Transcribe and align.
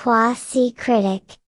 Quasi 0.00 0.72
Critic. 0.74 1.40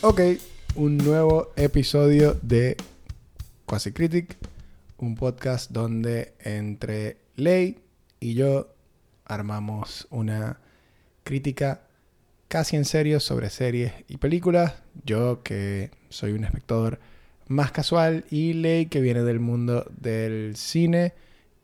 Ok, 0.00 0.20
un 0.74 0.98
nuevo 0.98 1.52
episodio 1.54 2.34
de 2.42 2.76
Quasi 3.66 3.92
Critic, 3.92 4.36
un 4.98 5.14
podcast 5.14 5.70
donde 5.70 6.34
entre 6.40 7.18
Ley 7.36 7.78
y 8.18 8.34
yo 8.34 8.74
armamos 9.24 10.08
una 10.10 10.58
crítica 11.22 11.82
casi 12.48 12.74
en 12.74 12.84
serio 12.84 13.20
sobre 13.20 13.48
series 13.50 13.92
y 14.08 14.16
películas. 14.16 14.74
Yo 15.04 15.44
que 15.44 15.92
soy 16.08 16.32
un 16.32 16.42
espectador 16.42 16.98
más 17.48 17.72
casual 17.72 18.24
y 18.30 18.52
Ley 18.54 18.86
que 18.86 19.00
viene 19.00 19.22
del 19.22 19.40
mundo 19.40 19.84
del 20.00 20.54
cine. 20.56 21.14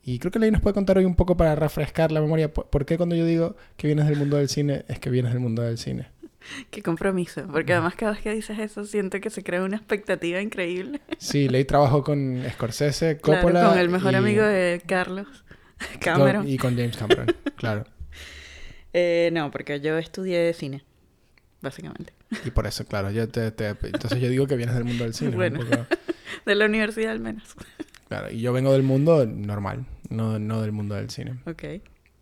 Y 0.03 0.19
creo 0.19 0.31
que 0.31 0.39
Ley 0.39 0.51
nos 0.51 0.61
puede 0.61 0.73
contar 0.75 0.97
hoy 0.97 1.05
un 1.05 1.15
poco 1.15 1.35
para 1.37 1.55
refrescar 1.55 2.11
la 2.11 2.21
memoria. 2.21 2.53
¿Por 2.53 2.85
qué 2.85 2.97
cuando 2.97 3.15
yo 3.15 3.25
digo 3.25 3.55
que 3.77 3.87
vienes 3.87 4.07
del 4.07 4.17
mundo 4.17 4.37
del 4.37 4.49
cine 4.49 4.85
es 4.87 4.99
que 4.99 5.09
vienes 5.09 5.31
del 5.31 5.39
mundo 5.41 5.61
del 5.63 5.77
cine? 5.77 6.07
Qué 6.69 6.83
compromiso, 6.83 7.47
porque 7.51 7.73
además 7.73 7.95
cada 7.95 8.11
vez 8.11 8.21
que 8.21 8.31
dices 8.31 8.59
eso 8.59 8.85
siento 8.85 9.19
que 9.19 9.31
se 9.31 9.41
crea 9.43 9.63
una 9.63 9.77
expectativa 9.77 10.39
increíble. 10.41 11.01
Sí, 11.17 11.49
Ley 11.49 11.65
trabajó 11.65 12.03
con 12.03 12.43
Scorsese, 12.53 13.17
Claro, 13.17 13.41
Coppola. 13.41 13.69
con 13.69 13.79
el 13.79 13.89
mejor 13.89 14.13
y- 14.13 14.15
amigo 14.15 14.43
de 14.43 14.79
Carlos, 14.85 15.27
con- 15.93 15.99
Cameron. 16.01 16.47
y 16.47 16.57
con 16.59 16.75
James 16.75 16.97
Cameron, 16.97 17.27
claro. 17.55 17.85
Eh, 18.97 19.29
no, 19.33 19.51
porque 19.51 19.81
yo 19.81 19.97
estudié 19.97 20.53
cine, 20.53 20.83
básicamente. 21.65 22.13
Y 22.45 22.51
por 22.51 22.65
eso, 22.67 22.85
claro, 22.85 23.11
yo 23.11 23.27
te, 23.27 23.51
te- 23.51 23.69
entonces 23.83 24.21
yo 24.21 24.29
digo 24.29 24.47
que 24.47 24.55
vienes 24.55 24.75
del 24.75 24.85
mundo 24.85 25.03
del 25.03 25.13
cine. 25.13 25.35
Bueno. 25.35 25.59
poco- 25.59 25.85
De 26.45 26.55
la 26.55 26.65
universidad 26.65 27.11
al 27.11 27.19
menos. 27.19 27.55
claro, 28.07 28.31
y 28.31 28.39
yo 28.39 28.53
vengo 28.53 28.71
del 28.71 28.83
mundo 28.83 29.25
normal, 29.25 29.85
no, 30.09 30.39
no 30.39 30.61
del 30.61 30.71
mundo 30.71 30.95
del 30.95 31.09
cine. 31.09 31.39
Ok. 31.45 31.63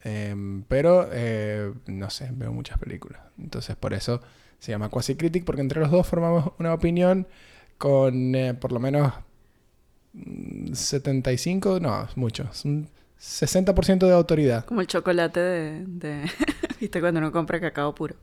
Em, 0.05 0.63
pero, 0.63 1.07
eh, 1.11 1.71
no 1.87 2.09
sé, 2.09 2.29
veo 2.33 2.51
muchas 2.51 2.77
películas. 2.79 3.21
Entonces, 3.39 3.75
por 3.75 3.93
eso 3.93 4.21
se 4.59 4.71
llama 4.71 4.89
Quasi 4.89 5.15
Critic, 5.15 5.43
porque 5.45 5.61
entre 5.61 5.79
los 5.79 5.91
dos 5.91 6.07
formamos 6.07 6.51
una 6.59 6.73
opinión 6.73 7.27
con 7.77 8.33
eh, 8.35 8.53
por 8.53 8.71
lo 8.71 8.79
menos 8.79 9.13
mm, 10.13 10.73
75, 10.73 11.79
no, 11.79 12.03
es 12.05 12.17
mucho, 12.17 12.47
es 12.51 12.65
un 12.65 12.89
60% 13.19 13.99
de 14.07 14.13
autoridad. 14.13 14.65
Como 14.65 14.81
el 14.81 14.87
chocolate 14.87 15.39
de... 15.39 15.85
de- 15.87 16.31
¿Viste 16.79 16.99
cuando 16.99 17.19
uno 17.19 17.31
compra 17.31 17.59
cacao 17.61 17.95
puro? 17.95 18.15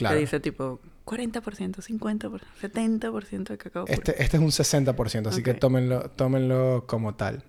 Claro. 0.00 0.16
Que 0.16 0.20
dice 0.20 0.40
tipo 0.40 0.80
40%, 1.06 1.76
50%, 1.82 2.40
70% 2.60 3.48
de 3.48 3.58
cacao 3.58 3.84
puro. 3.84 3.92
Este, 3.94 4.22
este 4.22 4.36
es 4.36 4.42
un 4.42 4.50
60%, 4.50 5.28
así 5.28 5.42
que 5.42 5.52
Ok. 5.52 5.58
tómenlo, 5.58 6.10
tómenlo 6.10 6.84
como 6.86 7.14
tal. 7.14 7.44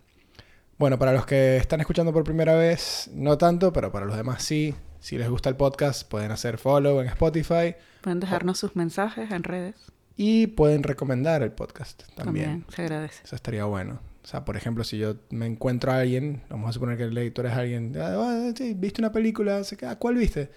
Bueno, 0.78 0.98
para 0.98 1.14
los 1.14 1.26
que 1.26 1.58
están 1.58 1.80
escuchando 1.80 2.12
por 2.14 2.24
primera 2.24 2.56
vez, 2.56 3.10
no 3.14 3.38
tanto, 3.38 3.72
pero 3.74 3.92
para 3.92 4.06
los 4.06 4.16
demás 4.18 4.44
sí. 4.44 4.74
Si 5.00 5.18
les 5.18 5.30
gusta 5.30 5.50
el 5.50 5.56
podcast, 5.56 6.08
pueden 6.08 6.32
hacer 6.32 6.58
follow 6.60 7.02
en 7.02 7.08
Spotify 7.08 7.76
Pueden 8.02 8.20
dejarnos 8.20 8.60
sus 8.60 8.76
mensajes 8.76 9.32
en 9.32 9.44
redes. 9.44 9.76
y 10.16 10.46
pueden 10.48 10.84
recomendar 10.84 11.42
el 11.42 11.52
podcast 11.52 12.04
también. 12.16 12.46
También, 12.46 12.66
se 12.76 12.82
agradece. 12.84 13.24
Eso 13.24 13.36
estaría 13.36 13.66
bueno. 13.66 14.00
O 14.24 14.28
sea, 14.28 14.46
por 14.46 14.56
ejemplo, 14.58 14.84
si 14.84 15.00
yo 15.00 15.16
me 15.32 15.48
encuentro 15.48 15.92
a 15.92 16.00
alguien, 16.02 16.44
vamos 16.50 16.70
a 16.70 16.74
suponer 16.74 16.98
que 16.98 17.04
el 17.06 17.18
editor 17.18 17.48
es 17.48 17.54
alguien, 17.54 17.94
ah, 18.00 18.14
ah, 18.50 18.52
sí, 18.56 18.76
viste 18.76 19.02
una 19.02 19.12
película, 19.12 19.62
que- 19.78 19.86
ah, 19.88 19.96
¿cuál 19.98 20.16
viste? 20.16 20.52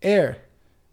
Air. 0.00 0.47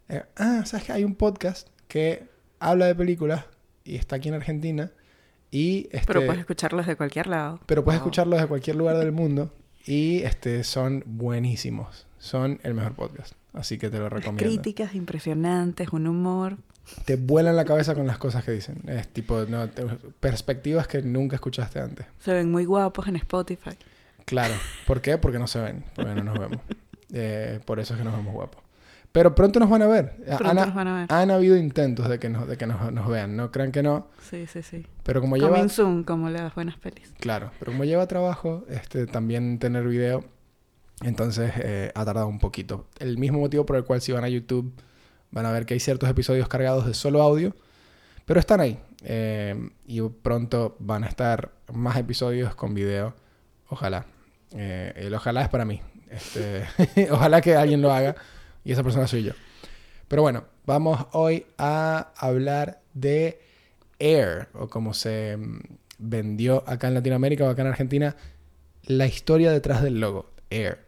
Air. 0.08 0.26
Ah, 0.36 0.62
¿sabes 0.66 0.86
que 0.86 0.92
hay 0.92 1.04
un 1.04 1.14
podcast 1.14 1.68
que 1.88 2.24
habla 2.60 2.86
de 2.86 2.94
películas 2.94 3.44
y 3.84 3.96
está 3.96 4.16
aquí 4.16 4.28
en 4.28 4.34
Argentina 4.34 4.90
y 5.50 5.88
este, 5.92 6.06
Pero 6.06 6.24
puedes 6.26 6.40
escucharlos 6.40 6.86
de 6.86 6.96
cualquier 6.96 7.26
lado. 7.28 7.60
pero 7.66 7.84
puedes 7.84 8.00
Wow. 8.00 8.06
escucharlos 8.06 8.40
de 8.40 8.46
cualquier 8.46 8.76
lugar 8.76 8.96
del 8.98 9.12
mundo 9.12 9.52
y 9.86 10.22
este 10.22 10.64
son 10.64 11.02
buenísimos. 11.06 12.06
Son 12.18 12.58
el 12.62 12.74
mejor 12.74 12.94
podcast. 12.94 13.32
Así 13.52 13.78
que 13.78 13.88
te 13.90 13.98
lo 13.98 14.04
Las 14.04 14.12
recomiendo. 14.14 14.42
críticas 14.44 14.94
impresionantes, 14.94 15.90
un 15.90 16.06
humor. 16.06 16.56
Te 17.04 17.16
vuelan 17.16 17.56
la 17.56 17.64
cabeza 17.64 17.94
con 17.94 18.06
las 18.06 18.18
cosas 18.18 18.44
que 18.44 18.52
dicen. 18.52 18.82
Es 18.88 19.08
tipo, 19.08 19.44
no, 19.48 19.68
te- 19.68 19.84
perspectivas 20.20 20.86
que 20.88 21.02
nunca 21.02 21.36
escuchaste 21.36 21.80
antes. 21.80 22.06
Se 22.20 22.32
ven 22.32 22.50
muy 22.50 22.64
guapos 22.64 23.06
en 23.08 23.16
Spotify. 23.16 23.76
Claro. 24.24 24.54
¿Por 24.86 25.00
qué? 25.00 25.18
Porque 25.18 25.38
no 25.38 25.46
se 25.46 25.60
ven. 25.60 25.84
Porque 25.94 26.14
no 26.14 26.24
nos 26.24 26.38
vemos. 26.38 26.58
Eh, 27.12 27.60
por 27.64 27.78
eso 27.78 27.94
es 27.94 27.98
que 27.98 28.04
nos 28.04 28.16
vemos 28.16 28.34
guapos. 28.34 28.60
Pero 29.16 29.34
pronto 29.34 29.58
nos 29.58 29.70
van 29.70 29.80
a 29.80 29.86
ver. 29.86 30.14
Pronto 30.26 30.46
han, 30.46 30.56
nos 30.56 30.74
van 30.74 30.88
a 30.88 30.94
ver. 31.00 31.06
han 31.10 31.30
habido 31.30 31.56
intentos 31.56 32.06
de 32.06 32.18
que, 32.18 32.28
nos, 32.28 32.46
de 32.46 32.58
que 32.58 32.66
nos, 32.66 32.92
nos 32.92 33.08
vean. 33.08 33.34
No 33.34 33.50
crean 33.50 33.72
que 33.72 33.82
no. 33.82 34.08
Sí, 34.20 34.46
sí, 34.46 34.60
sí. 34.62 34.84
Pero 35.04 35.22
como 35.22 35.38
lleva... 35.38 35.56
Coming 35.56 35.70
soon, 35.70 36.04
como 36.04 36.28
las 36.28 36.54
buenas 36.54 36.76
pelis. 36.76 37.14
Claro. 37.18 37.50
Pero 37.58 37.72
como 37.72 37.84
lleva 37.84 38.06
trabajo, 38.08 38.66
este, 38.68 39.06
también 39.06 39.58
tener 39.58 39.88
video, 39.88 40.22
entonces 41.00 41.50
eh, 41.56 41.92
ha 41.94 42.04
tardado 42.04 42.28
un 42.28 42.38
poquito. 42.38 42.88
El 42.98 43.16
mismo 43.16 43.38
motivo 43.38 43.64
por 43.64 43.76
el 43.76 43.84
cual 43.84 44.02
si 44.02 44.12
van 44.12 44.22
a 44.22 44.28
YouTube 44.28 44.70
van 45.30 45.46
a 45.46 45.50
ver 45.50 45.64
que 45.64 45.72
hay 45.72 45.80
ciertos 45.80 46.10
episodios 46.10 46.46
cargados 46.46 46.84
de 46.84 46.92
solo 46.92 47.22
audio. 47.22 47.56
Pero 48.26 48.38
están 48.38 48.60
ahí. 48.60 48.78
Eh, 49.02 49.70
y 49.86 50.02
pronto 50.02 50.76
van 50.78 51.04
a 51.04 51.06
estar 51.06 51.52
más 51.72 51.96
episodios 51.96 52.54
con 52.54 52.74
video. 52.74 53.14
Ojalá. 53.70 54.04
Eh, 54.54 54.92
el 54.94 55.14
ojalá 55.14 55.40
es 55.40 55.48
para 55.48 55.64
mí. 55.64 55.80
Este, 56.10 56.66
ojalá 57.10 57.40
que 57.40 57.56
alguien 57.56 57.80
lo 57.80 57.90
haga. 57.90 58.14
Y 58.66 58.72
esa 58.72 58.82
persona 58.82 59.06
soy 59.06 59.22
yo. 59.22 59.32
Pero 60.08 60.22
bueno, 60.22 60.44
vamos 60.66 61.06
hoy 61.12 61.46
a 61.56 62.12
hablar 62.16 62.82
de 62.94 63.38
Air. 64.00 64.48
O 64.54 64.68
como 64.68 64.92
se 64.92 65.36
mm, 65.36 65.60
vendió 65.98 66.68
acá 66.68 66.88
en 66.88 66.94
Latinoamérica 66.94 67.44
o 67.44 67.48
acá 67.48 67.62
en 67.62 67.68
Argentina. 67.68 68.16
La 68.82 69.06
historia 69.06 69.52
detrás 69.52 69.84
del 69.84 70.00
logo. 70.00 70.32
Air. 70.50 70.80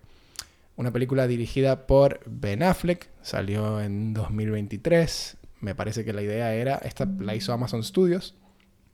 Una 0.74 0.92
película 0.92 1.28
dirigida 1.28 1.86
por 1.86 2.18
Ben 2.26 2.64
Affleck. 2.64 3.10
Salió 3.22 3.80
en 3.80 4.12
2023. 4.12 5.36
Me 5.60 5.76
parece 5.76 6.04
que 6.04 6.12
la 6.12 6.22
idea 6.22 6.52
era, 6.54 6.78
esta 6.78 7.06
la 7.20 7.36
hizo 7.36 7.52
Amazon 7.52 7.84
Studios, 7.84 8.34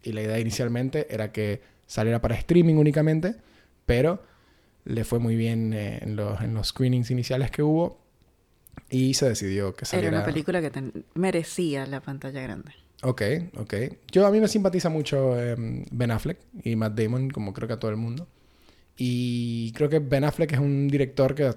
y 0.02 0.12
la 0.12 0.20
idea 0.20 0.38
inicialmente 0.38 1.06
era 1.08 1.32
que 1.32 1.62
saliera 1.86 2.20
para 2.20 2.34
streaming 2.34 2.74
únicamente, 2.74 3.36
pero 3.86 4.22
le 4.84 5.04
fue 5.04 5.18
muy 5.18 5.36
bien 5.36 5.72
eh, 5.72 6.00
en, 6.02 6.16
los, 6.16 6.40
en 6.42 6.52
los 6.52 6.68
screenings 6.68 7.10
iniciales 7.10 7.50
que 7.50 7.62
hubo, 7.62 8.03
y 8.90 9.14
se 9.14 9.28
decidió 9.28 9.72
que 9.74 9.80
Era 9.82 9.86
saliera... 9.90 10.16
una 10.18 10.24
película 10.24 10.60
que 10.60 10.70
ten- 10.70 11.04
merecía 11.14 11.86
la 11.86 12.00
pantalla 12.00 12.40
grande. 12.42 12.72
Ok, 13.02 13.22
ok. 13.58 13.74
Yo 14.12 14.26
a 14.26 14.30
mí 14.30 14.40
me 14.40 14.48
simpatiza 14.48 14.88
mucho 14.88 15.38
eh, 15.40 15.54
Ben 15.90 16.10
Affleck 16.10 16.38
y 16.62 16.74
Matt 16.76 16.98
Damon, 16.98 17.30
como 17.30 17.52
creo 17.52 17.68
que 17.68 17.74
a 17.74 17.78
todo 17.78 17.90
el 17.90 17.96
mundo. 17.98 18.26
Y 18.96 19.72
creo 19.72 19.88
que 19.88 19.98
Ben 19.98 20.24
Affleck 20.24 20.52
es 20.52 20.58
un 20.58 20.88
director 20.88 21.34
que 21.34 21.52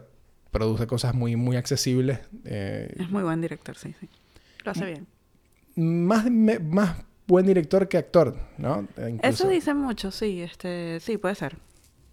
produce 0.51 0.87
cosas 0.87 1.13
muy, 1.13 1.35
muy 1.35 1.55
accesibles. 1.55 2.19
eh, 2.45 2.93
Es 2.97 3.09
muy 3.09 3.23
buen 3.23 3.39
director, 3.41 3.77
sí, 3.77 3.93
sí. 3.99 4.09
Lo 4.65 4.71
hace 4.71 4.85
bien. 4.85 5.07
más, 5.75 6.29
me- 6.29 6.59
más 6.59 6.97
buen 7.27 7.45
director 7.45 7.87
que 7.87 7.97
actor, 7.97 8.37
¿no? 8.57 8.87
Eh. 8.97 9.17
Eso 9.23 9.47
dicen 9.47 9.77
mucho, 9.77 10.11
sí. 10.11 10.41
Este, 10.41 10.99
sí, 10.99 11.17
puede 11.17 11.35
ser. 11.35 11.57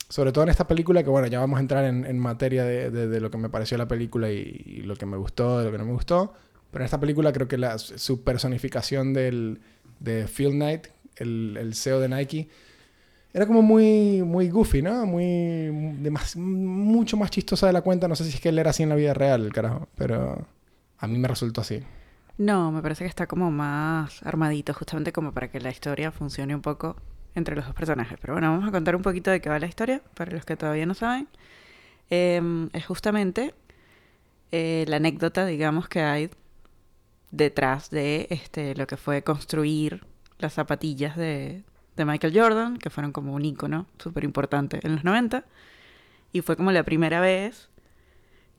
Sobre 0.08 0.32
todo 0.32 0.44
en 0.44 0.50
esta 0.50 0.66
película, 0.66 1.02
que 1.02 1.10
bueno, 1.10 1.26
ya 1.28 1.40
vamos 1.40 1.56
a 1.58 1.60
entrar 1.60 1.84
en, 1.84 2.18
materia 2.18 2.64
de, 2.64 2.90
de- 2.90 3.08
de 3.08 3.20
lo 3.20 3.30
que 3.30 3.38
me 3.38 3.48
pareció 3.50 3.78
la 3.78 3.88
película 3.88 4.30
y, 4.30 4.62
y 4.66 4.82
lo 4.82 4.96
que 4.96 5.06
me 5.06 5.16
gustó, 5.16 5.58
de 5.58 5.64
lo 5.66 5.72
que 5.72 5.78
no 5.78 5.84
me 5.86 5.92
gustó. 5.92 6.34
Pero 6.70 6.82
en 6.82 6.86
esta 6.86 7.00
película 7.00 7.32
creo 7.32 7.48
que 7.48 7.58
la, 7.58 7.78
su 7.78 8.22
personificación 8.22 9.12
del, 9.14 9.60
de 10.00 10.26
Phil 10.28 10.50
Knight, 10.52 10.88
el, 11.16 11.56
el 11.58 11.74
CEO 11.74 12.00
de 12.00 12.08
Nike, 12.08 12.48
era 13.32 13.46
como 13.46 13.62
muy, 13.62 14.22
muy 14.22 14.48
goofy, 14.50 14.82
¿no? 14.82 15.06
Muy, 15.06 15.24
demas- 16.02 16.36
mucho 16.36 17.16
más 17.16 17.30
chistosa 17.30 17.66
de 17.66 17.72
la 17.72 17.82
cuenta. 17.82 18.08
No 18.08 18.16
sé 18.16 18.24
si 18.24 18.30
es 18.30 18.40
que 18.40 18.50
él 18.50 18.58
era 18.58 18.70
así 18.70 18.82
en 18.84 18.90
la 18.90 18.94
vida 18.96 19.14
real, 19.14 19.52
carajo. 19.52 19.88
Pero 19.96 20.46
a 20.98 21.06
mí 21.08 21.18
me 21.18 21.28
resultó 21.28 21.60
así. 21.62 21.82
No, 22.38 22.72
me 22.72 22.82
parece 22.82 23.04
que 23.04 23.08
está 23.08 23.26
como 23.26 23.50
más 23.50 24.22
armadito, 24.24 24.74
justamente 24.74 25.12
como 25.12 25.32
para 25.32 25.48
que 25.50 25.60
la 25.60 25.70
historia 25.70 26.10
funcione 26.12 26.54
un 26.54 26.62
poco 26.62 26.96
entre 27.34 27.56
los 27.56 27.66
dos 27.66 27.74
personajes. 27.74 28.18
Pero 28.20 28.34
bueno, 28.34 28.50
vamos 28.50 28.68
a 28.68 28.72
contar 28.72 28.96
un 28.96 29.02
poquito 29.02 29.30
de 29.30 29.40
qué 29.40 29.48
va 29.48 29.58
la 29.58 29.66
historia, 29.66 30.00
para 30.14 30.32
los 30.32 30.44
que 30.44 30.56
todavía 30.56 30.86
no 30.86 30.94
saben. 30.94 31.28
Em, 32.10 32.68
es 32.72 32.86
justamente 32.86 33.54
eh, 34.52 34.84
la 34.88 34.96
anécdota, 34.96 35.46
digamos, 35.46 35.88
que 35.88 36.02
hay 36.02 36.30
detrás 37.30 37.90
de 37.90 38.26
este, 38.30 38.74
lo 38.74 38.86
que 38.86 38.96
fue 38.96 39.22
construir 39.22 40.04
las 40.38 40.54
zapatillas 40.54 41.16
de, 41.16 41.64
de 41.96 42.04
Michael 42.04 42.38
Jordan, 42.38 42.76
que 42.78 42.90
fueron 42.90 43.12
como 43.12 43.34
un 43.34 43.44
ícono 43.44 43.86
súper 43.98 44.24
importante 44.24 44.80
en 44.82 44.94
los 44.94 45.04
90. 45.04 45.44
Y 46.32 46.42
fue 46.42 46.56
como 46.56 46.72
la 46.72 46.82
primera 46.84 47.20
vez 47.20 47.68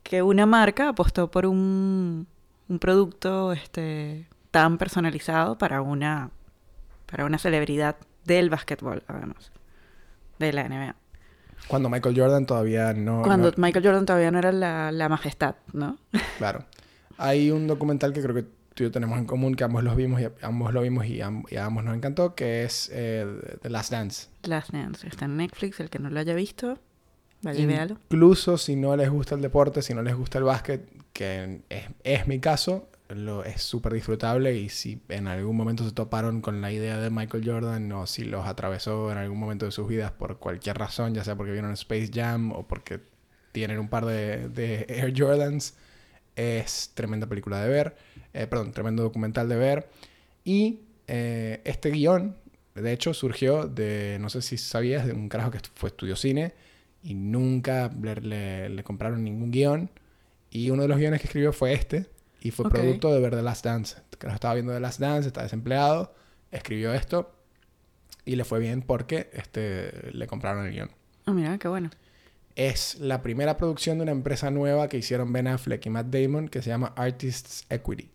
que 0.03 0.21
una 0.21 0.45
marca 0.45 0.89
apostó 0.89 1.31
por 1.31 1.45
un, 1.45 2.27
un 2.67 2.79
producto 2.79 3.53
este, 3.53 4.27
tan 4.51 4.77
personalizado 4.77 5.57
para 5.57 5.81
una, 5.81 6.31
para 7.05 7.25
una 7.25 7.37
celebridad 7.37 7.97
del 8.25 8.49
básquetbol, 8.49 9.03
además, 9.07 9.51
de 10.39 10.53
la 10.53 10.67
NBA. 10.67 10.95
Cuando 11.67 11.89
Michael 11.89 12.19
Jordan 12.19 12.45
todavía 12.45 12.93
no... 12.93 13.21
Cuando 13.23 13.49
no- 13.51 13.57
Michael 13.57 13.85
Jordan 13.85 14.05
todavía 14.05 14.29
no 14.31 14.39
era 14.39 14.51
la, 14.51 14.91
la 14.91 15.09
majestad, 15.09 15.55
¿no? 15.73 15.97
Claro. 16.37 16.65
Hay 17.17 17.49
un 17.51 17.65
documental 17.67 18.11
que 18.13 18.21
creo 18.21 18.35
que 18.35 18.43
tú 18.43 18.83
y 18.83 18.87
yo 18.87 18.91
tenemos 18.91 19.17
en 19.17 19.25
común, 19.25 19.55
que 19.55 19.63
ambos 19.63 19.83
los 19.83 19.95
vimos 19.95 20.19
y 20.21 20.27
ambos 20.41 20.73
lo 20.73 20.81
vimos 20.81 21.05
y, 21.05 21.21
am- 21.21 21.43
y 21.49 21.55
a 21.55 21.65
ambos 21.65 21.83
nos 21.85 21.95
encantó, 21.95 22.35
que 22.35 22.63
es 22.65 22.89
eh, 22.93 23.25
The 23.61 23.69
Last 23.69 23.91
Dance. 23.91 24.27
Last 24.43 24.71
Dance 24.71 25.07
está 25.07 25.25
en 25.25 25.37
Netflix, 25.37 25.79
el 25.79 25.89
que 25.89 25.97
no 25.99 26.09
lo 26.09 26.19
haya 26.19 26.33
visto, 26.35 26.77
vaya 27.41 27.59
y 27.59 27.65
véalo. 27.65 27.95
Incluso 28.09 28.57
si 28.57 28.75
no 28.75 28.95
les 28.97 29.09
gusta 29.09 29.35
el 29.35 29.41
deporte, 29.41 29.81
si 29.81 29.93
no 29.93 30.01
les 30.01 30.13
gusta 30.15 30.39
el 30.39 30.43
básquet, 30.43 30.85
que 31.13 31.61
es, 31.69 31.85
es 32.03 32.27
mi 32.27 32.39
caso, 32.39 32.89
lo, 33.09 33.43
es 33.43 33.61
súper 33.61 33.93
disfrutable 33.93 34.55
y 34.57 34.69
si 34.69 35.01
en 35.09 35.27
algún 35.27 35.55
momento 35.55 35.83
se 35.85 35.91
toparon 35.91 36.41
con 36.41 36.61
la 36.61 36.71
idea 36.71 36.97
de 36.99 37.09
Michael 37.09 37.43
Jordan 37.49 37.91
o 37.91 38.07
si 38.07 38.23
los 38.25 38.45
atravesó 38.47 39.11
en 39.11 39.17
algún 39.17 39.39
momento 39.39 39.65
de 39.65 39.71
sus 39.71 39.87
vidas 39.87 40.11
por 40.11 40.37
cualquier 40.39 40.77
razón, 40.77 41.13
ya 41.13 41.23
sea 41.23 41.35
porque 41.35 41.51
vieron 41.51 41.71
Space 41.73 42.09
Jam 42.13 42.51
o 42.51 42.67
porque 42.67 42.99
tienen 43.51 43.79
un 43.79 43.89
par 43.89 44.05
de, 44.05 44.49
de 44.49 44.85
Air 44.89 45.13
Jordans, 45.15 45.75
es 46.35 46.91
tremenda 46.95 47.27
película 47.27 47.61
de 47.61 47.69
ver, 47.69 47.95
eh, 48.33 48.47
perdón, 48.47 48.71
tremendo 48.71 49.03
documental 49.03 49.47
de 49.49 49.55
ver. 49.55 49.89
Y 50.43 50.81
eh, 51.07 51.61
este 51.65 51.91
guion, 51.91 52.35
de 52.75 52.91
hecho, 52.93 53.13
surgió 53.13 53.67
de, 53.67 54.17
no 54.21 54.29
sé 54.29 54.41
si 54.41 54.57
sabías, 54.57 55.05
de 55.05 55.13
un 55.13 55.29
carajo 55.29 55.51
que 55.51 55.59
fue 55.75 55.89
estudió 55.89 56.15
cine 56.15 56.53
y 57.03 57.13
nunca 57.15 57.91
le, 58.01 58.15
le- 58.17 58.69
le 58.69 58.83
compraron 58.83 59.23
ningún 59.23 59.51
guion. 59.51 59.89
Y 60.51 60.69
uno 60.71 60.83
de 60.83 60.87
los 60.89 60.97
guiones 60.97 61.21
que 61.21 61.27
escribió 61.27 61.53
fue 61.53 61.73
este. 61.73 62.07
Y 62.45 62.51
fue 62.51 62.69
producto 62.69 63.11
de 63.11 63.19
ver 63.19 63.35
The 63.35 63.41
Last 63.41 63.65
Dance. 63.65 63.95
Que 64.19 64.27
estaba 64.27 64.53
viendo 64.53 64.71
The 64.71 64.79
Last 64.79 64.99
Dance, 64.99 65.27
está 65.27 65.41
desempleado, 65.41 66.13
escribió 66.51 66.93
esto 66.93 67.33
y 68.23 68.35
le 68.35 68.43
fue 68.43 68.59
bien 68.59 68.83
porque 68.83 69.31
este, 69.33 70.11
le 70.13 70.27
compraron 70.27 70.67
el 70.67 70.71
guion. 70.71 70.91
Ah, 71.25 71.31
mira, 71.33 71.57
qué 71.57 71.67
bueno. 71.67 71.89
Es 72.55 72.99
la 72.99 73.23
primera 73.23 73.57
producción 73.57 73.97
de 73.97 74.03
una 74.03 74.11
empresa 74.11 74.51
nueva 74.51 74.89
que 74.89 74.97
hicieron 74.97 75.33
Ben 75.33 75.47
Affleck 75.47 75.83
y 75.87 75.89
Matt 75.89 76.05
Damon 76.05 76.47
que 76.47 76.61
se 76.61 76.69
llama 76.69 76.93
Artists 76.95 77.65
Equity. 77.71 78.11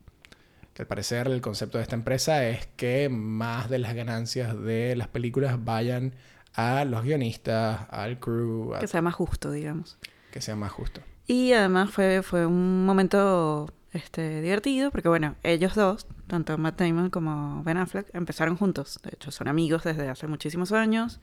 Que 0.75 0.83
al 0.83 0.87
parecer 0.87 1.27
el 1.27 1.41
concepto 1.41 1.79
de 1.79 1.83
esta 1.83 1.97
empresa 1.97 2.47
es 2.47 2.69
que 2.77 3.09
más 3.09 3.69
de 3.69 3.81
las 3.81 3.95
ganancias 3.95 4.57
de 4.63 4.95
las 4.95 5.09
películas 5.09 5.65
vayan 5.65 6.15
a 6.55 6.85
los 6.85 7.03
guionistas, 7.03 7.81
al 7.91 8.21
crew, 8.21 8.75
a 8.77 8.79
Que 8.79 8.87
sea 8.87 9.03
más 9.03 9.15
justo, 9.17 9.51
digamos. 9.51 9.99
que 10.31 10.41
sea 10.41 10.55
más 10.55 10.71
justo. 10.71 11.01
Y 11.27 11.53
además 11.53 11.91
fue, 11.91 12.23
fue 12.23 12.47
un 12.47 12.87
momento 12.87 13.73
este, 13.93 14.41
divertido, 14.41 14.91
porque 14.91 15.09
bueno, 15.09 15.37
ellos 15.43 15.75
dos, 15.75 16.07
tanto 16.27 16.57
Matt 16.59 16.81
Damon 16.81 17.11
como 17.11 17.63
Ben 17.65 17.77
Affleck, 17.77 18.15
empezaron 18.15 18.57
juntos. 18.57 19.01
De 19.03 19.11
hecho, 19.15 19.31
son 19.31 19.49
amigos 19.49 19.85
desde 19.85 20.09
hace 20.09 20.27
muchísimos 20.27 20.73
años 20.73 21.21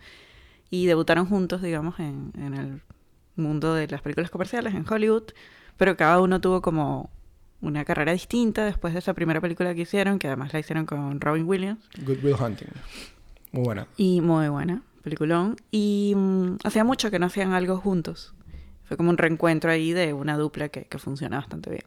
y 0.69 0.85
debutaron 0.85 1.25
juntos, 1.27 1.61
digamos, 1.61 1.99
en, 1.99 2.31
en 2.37 2.53
el 2.53 2.81
mundo 3.35 3.73
de 3.73 3.87
las 3.87 4.01
películas 4.01 4.29
comerciales, 4.29 4.73
en 4.73 4.85
Hollywood. 4.87 5.23
Pero 5.77 5.95
cada 5.95 6.19
uno 6.19 6.41
tuvo 6.41 6.61
como 6.61 7.09
una 7.61 7.85
carrera 7.85 8.11
distinta 8.11 8.65
después 8.65 8.93
de 8.93 8.99
esa 8.99 9.13
primera 9.13 9.41
película 9.41 9.73
que 9.73 9.81
hicieron, 9.81 10.19
que 10.19 10.27
además 10.27 10.53
la 10.53 10.59
hicieron 10.59 10.85
con 10.85 11.21
Robin 11.21 11.47
Williams. 11.47 11.83
Good 12.05 12.23
Will 12.23 12.35
Hunting. 12.39 12.67
Muy 13.51 13.63
buena. 13.63 13.87
Y 13.95 14.21
muy 14.21 14.49
buena, 14.49 14.83
peliculón. 15.03 15.55
Y 15.71 16.13
mm, 16.15 16.57
hacía 16.63 16.83
mucho 16.83 17.09
que 17.11 17.19
no 17.19 17.27
hacían 17.27 17.53
algo 17.53 17.77
juntos. 17.77 18.33
Fue 18.83 18.97
como 18.97 19.09
un 19.09 19.17
reencuentro 19.17 19.71
ahí 19.71 19.93
de 19.93 20.13
una 20.13 20.37
dupla 20.37 20.69
que, 20.69 20.85
que 20.85 20.97
funciona 20.97 21.37
bastante 21.37 21.69
bien. 21.69 21.83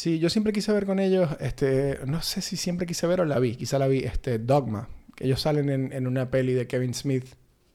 Sí, 0.00 0.18
yo 0.18 0.30
siempre 0.30 0.54
quise 0.54 0.72
ver 0.72 0.86
con 0.86 0.98
ellos, 0.98 1.28
este, 1.40 1.98
no 2.06 2.22
sé 2.22 2.40
si 2.40 2.56
siempre 2.56 2.86
quise 2.86 3.06
ver 3.06 3.20
o 3.20 3.26
la 3.26 3.38
vi, 3.38 3.54
quizá 3.54 3.78
la 3.78 3.86
vi, 3.86 3.98
este, 3.98 4.38
Dogma. 4.38 4.88
Que 5.14 5.26
ellos 5.26 5.42
salen 5.42 5.68
en, 5.68 5.92
en 5.92 6.06
una 6.06 6.30
peli 6.30 6.54
de 6.54 6.66
Kevin 6.66 6.94
Smith, 6.94 7.26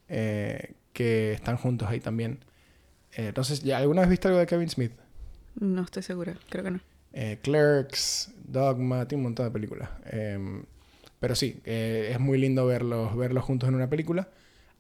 eh, 0.10 0.74
que 0.92 1.33
están 1.33 1.56
juntos 1.57 1.88
ahí 1.88 2.00
también. 2.00 2.39
Eh, 3.12 3.27
entonces, 3.27 3.62
¿ya 3.62 3.77
¿alguna 3.77 4.01
vez 4.01 4.10
viste 4.10 4.27
algo 4.27 4.39
de 4.39 4.48
Kevin 4.48 4.72
Smith? 4.72 4.94
No 5.60 5.83
estoy 5.83 6.01
segura, 6.01 6.36
creo 6.50 6.63
que 6.63 6.72
no. 6.72 6.80
Eh, 7.13 7.38
Clerks, 7.44 8.31
Dogma, 8.44 9.07
tiene 9.07 9.19
un 9.19 9.25
montón 9.25 9.45
de 9.45 9.51
películas. 9.51 9.89
Eh, 10.07 10.63
pero 11.19 11.36
sí, 11.36 11.62
es 11.63 12.19
muy 12.19 12.39
lindo 12.39 12.66
verlos, 12.66 13.16
verlos 13.16 13.44
juntos 13.44 13.69
en 13.69 13.75
una 13.75 13.88
película. 13.88 14.30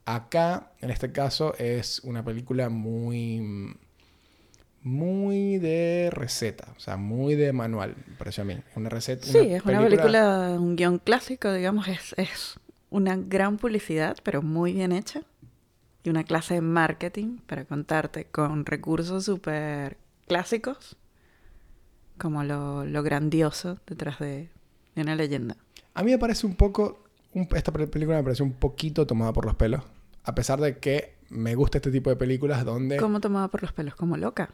Acá, 0.05 0.71
en 0.81 0.89
este 0.89 1.11
caso, 1.11 1.53
es 1.59 1.99
una 1.99 2.25
película 2.25 2.69
muy. 2.69 3.77
Muy 4.85 5.57
de 5.57 6.09
receta, 6.13 6.67
o 6.77 6.79
sea, 6.79 6.95
muy 6.95 7.33
de 7.33 7.51
manual, 7.53 7.95
me 8.07 8.15
pareció 8.17 8.43
a 8.43 8.45
mí. 8.45 8.55
Una 8.75 8.87
receta. 8.89 9.25
Sí, 9.25 9.39
es 9.39 9.65
una 9.65 9.79
película, 9.89 10.55
un 10.59 10.75
guion 10.75 10.99
clásico, 10.99 11.51
digamos, 11.51 11.87
es, 11.87 12.13
es 12.17 12.59
una 12.91 13.15
gran 13.17 13.57
publicidad, 13.57 14.15
pero 14.21 14.43
muy 14.43 14.73
bien 14.73 14.91
hecha. 14.91 15.23
Y 16.03 16.11
una 16.11 16.23
clase 16.23 16.53
de 16.53 16.61
marketing 16.61 17.37
para 17.47 17.65
contarte 17.65 18.25
con 18.25 18.63
recursos 18.63 19.25
súper 19.25 19.97
clásicos, 20.27 20.95
como 22.19 22.43
lo, 22.43 22.85
lo 22.85 23.01
grandioso 23.01 23.79
detrás 23.87 24.19
de, 24.19 24.49
de 24.95 25.01
una 25.01 25.15
leyenda. 25.15 25.57
A 25.95 26.03
mí 26.03 26.11
me 26.11 26.19
parece 26.19 26.45
un 26.45 26.55
poco. 26.55 27.03
un- 27.33 27.47
esta 27.55 27.71
pe- 27.73 27.87
película 27.87 28.17
me 28.17 28.23
parece 28.23 28.43
un 28.43 28.53
poquito 28.53 29.07
tomada 29.07 29.33
por 29.33 29.45
los 29.45 29.55
pelos. 29.55 29.81
A 30.25 30.35
pesar 30.35 30.59
de 30.61 30.77
que 30.77 31.15
me 31.29 31.55
gusta 31.55 31.79
este 31.79 31.89
tipo 31.89 32.11
de 32.11 32.17
películas 32.17 32.63
donde. 32.63 32.97
¿Cómo 32.97 33.19
tomaba 33.19 33.47
por 33.47 33.63
los 33.63 33.73
pelos? 33.73 33.95
Como 33.95 34.15
loca. 34.15 34.51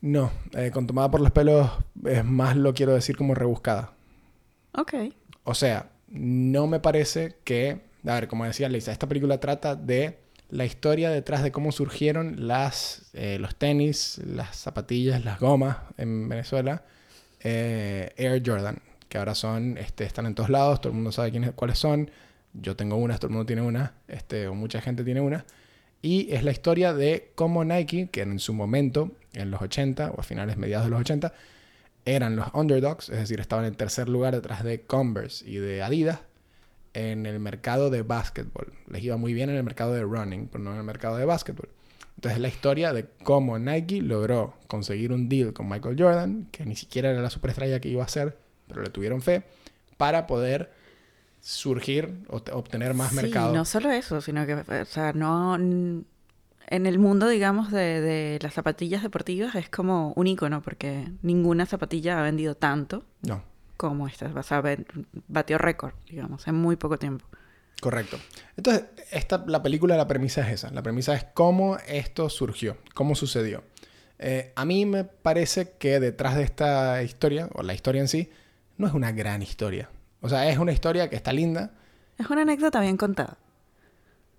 No, 0.00 0.30
eh, 0.52 0.70
con 0.70 0.86
tomada 0.86 1.10
por 1.10 1.20
los 1.20 1.30
pelos 1.32 1.70
es 2.04 2.24
más 2.24 2.56
lo 2.56 2.72
quiero 2.72 2.94
decir 2.94 3.16
como 3.16 3.34
rebuscada. 3.34 3.92
Ok. 4.72 4.94
O 5.44 5.54
sea, 5.54 5.90
no 6.08 6.66
me 6.66 6.80
parece 6.80 7.36
que, 7.44 7.80
a 8.06 8.14
ver, 8.14 8.28
como 8.28 8.44
decía 8.44 8.68
Lisa, 8.68 8.92
esta 8.92 9.08
película 9.08 9.40
trata 9.40 9.74
de 9.74 10.18
la 10.50 10.64
historia 10.64 11.10
detrás 11.10 11.42
de 11.42 11.52
cómo 11.52 11.72
surgieron 11.72 12.46
las, 12.46 13.10
eh, 13.12 13.38
los 13.38 13.56
tenis, 13.56 14.20
las 14.24 14.56
zapatillas, 14.56 15.24
las 15.24 15.40
gomas 15.40 15.78
en 15.96 16.28
Venezuela, 16.28 16.84
eh, 17.40 18.12
Air 18.16 18.42
Jordan, 18.44 18.78
que 19.08 19.18
ahora 19.18 19.34
son, 19.34 19.76
este, 19.78 20.04
están 20.04 20.26
en 20.26 20.34
todos 20.34 20.48
lados, 20.48 20.80
todo 20.80 20.90
el 20.90 20.96
mundo 20.96 21.12
sabe 21.12 21.30
quiénes, 21.30 21.52
cuáles 21.52 21.78
son. 21.78 22.10
Yo 22.54 22.76
tengo 22.76 22.96
unas, 22.96 23.20
todo 23.20 23.28
el 23.28 23.34
mundo 23.34 23.46
tiene 23.46 23.62
una, 23.62 23.92
este, 24.08 24.48
o 24.48 24.54
mucha 24.54 24.80
gente 24.80 25.04
tiene 25.04 25.20
una. 25.20 25.44
Y 26.00 26.32
es 26.32 26.44
la 26.44 26.52
historia 26.52 26.94
de 26.94 27.32
cómo 27.34 27.64
Nike, 27.64 28.08
que 28.10 28.22
en 28.22 28.38
su 28.38 28.54
momento, 28.54 29.10
en 29.32 29.50
los 29.50 29.60
80 29.60 30.12
o 30.12 30.20
a 30.20 30.22
finales 30.22 30.56
mediados 30.56 30.86
de 30.86 30.90
los 30.90 31.00
80, 31.00 31.32
eran 32.04 32.36
los 32.36 32.48
underdogs, 32.54 33.08
es 33.08 33.18
decir, 33.18 33.40
estaban 33.40 33.64
en 33.64 33.74
tercer 33.74 34.08
lugar 34.08 34.34
detrás 34.34 34.64
de 34.64 34.82
Converse 34.82 35.48
y 35.48 35.56
de 35.56 35.82
Adidas 35.82 36.20
en 36.94 37.26
el 37.26 37.38
mercado 37.38 37.90
de 37.90 38.02
básquetbol. 38.02 38.72
Les 38.88 39.02
iba 39.02 39.16
muy 39.16 39.34
bien 39.34 39.50
en 39.50 39.56
el 39.56 39.64
mercado 39.64 39.92
de 39.92 40.02
running, 40.02 40.48
pero 40.48 40.64
no 40.64 40.72
en 40.72 40.78
el 40.78 40.84
mercado 40.84 41.16
de 41.16 41.24
básquetbol. 41.24 41.68
Entonces 42.16 42.36
es 42.36 42.42
la 42.42 42.48
historia 42.48 42.92
de 42.92 43.06
cómo 43.22 43.58
Nike 43.58 44.00
logró 44.02 44.54
conseguir 44.66 45.12
un 45.12 45.28
deal 45.28 45.52
con 45.52 45.68
Michael 45.68 45.96
Jordan, 45.96 46.48
que 46.50 46.64
ni 46.64 46.74
siquiera 46.74 47.10
era 47.10 47.22
la 47.22 47.30
superestrella 47.30 47.80
que 47.80 47.88
iba 47.88 48.02
a 48.02 48.08
ser, 48.08 48.36
pero 48.66 48.82
le 48.82 48.90
tuvieron 48.90 49.22
fe, 49.22 49.44
para 49.96 50.26
poder 50.26 50.72
surgir 51.40 52.24
o 52.28 52.36
obtener 52.52 52.94
más 52.94 53.10
sí, 53.10 53.16
mercado. 53.16 53.54
no 53.54 53.64
solo 53.64 53.90
eso, 53.90 54.20
sino 54.20 54.46
que, 54.46 54.54
o 54.54 54.84
sea, 54.84 55.12
no... 55.12 55.56
En 56.70 56.84
el 56.84 56.98
mundo, 56.98 57.28
digamos, 57.28 57.72
de, 57.72 58.02
de 58.02 58.38
las 58.42 58.52
zapatillas 58.52 59.02
deportivas 59.02 59.54
es 59.54 59.70
como 59.70 60.12
un 60.16 60.26
icono, 60.26 60.60
porque 60.60 61.08
ninguna 61.22 61.64
zapatilla 61.64 62.18
ha 62.18 62.22
vendido 62.22 62.56
tanto 62.56 63.04
No, 63.22 63.42
como 63.78 64.06
esta. 64.06 64.30
O 64.34 64.42
sea, 64.42 64.62
batió 65.28 65.56
récord, 65.56 65.94
digamos, 66.10 66.46
en 66.46 66.56
muy 66.56 66.76
poco 66.76 66.98
tiempo. 66.98 67.24
Correcto. 67.80 68.18
Entonces, 68.56 68.84
esta, 69.12 69.42
la 69.46 69.62
película, 69.62 69.96
la 69.96 70.06
premisa 70.06 70.42
es 70.46 70.52
esa. 70.52 70.70
La 70.70 70.82
premisa 70.82 71.14
es 71.14 71.24
cómo 71.32 71.78
esto 71.86 72.28
surgió, 72.28 72.76
cómo 72.92 73.14
sucedió. 73.14 73.64
Eh, 74.18 74.52
a 74.54 74.66
mí 74.66 74.84
me 74.84 75.04
parece 75.04 75.70
que 75.78 76.00
detrás 76.00 76.36
de 76.36 76.42
esta 76.42 77.02
historia, 77.02 77.48
o 77.54 77.62
la 77.62 77.72
historia 77.72 78.02
en 78.02 78.08
sí, 78.08 78.30
no 78.76 78.86
es 78.86 78.92
una 78.92 79.12
gran 79.12 79.40
historia. 79.40 79.88
O 80.20 80.28
sea, 80.28 80.48
es 80.48 80.58
una 80.58 80.72
historia 80.72 81.08
que 81.08 81.16
está 81.16 81.32
linda. 81.32 81.72
Es 82.18 82.28
una 82.30 82.42
anécdota 82.42 82.80
bien 82.80 82.96
contada. 82.96 83.38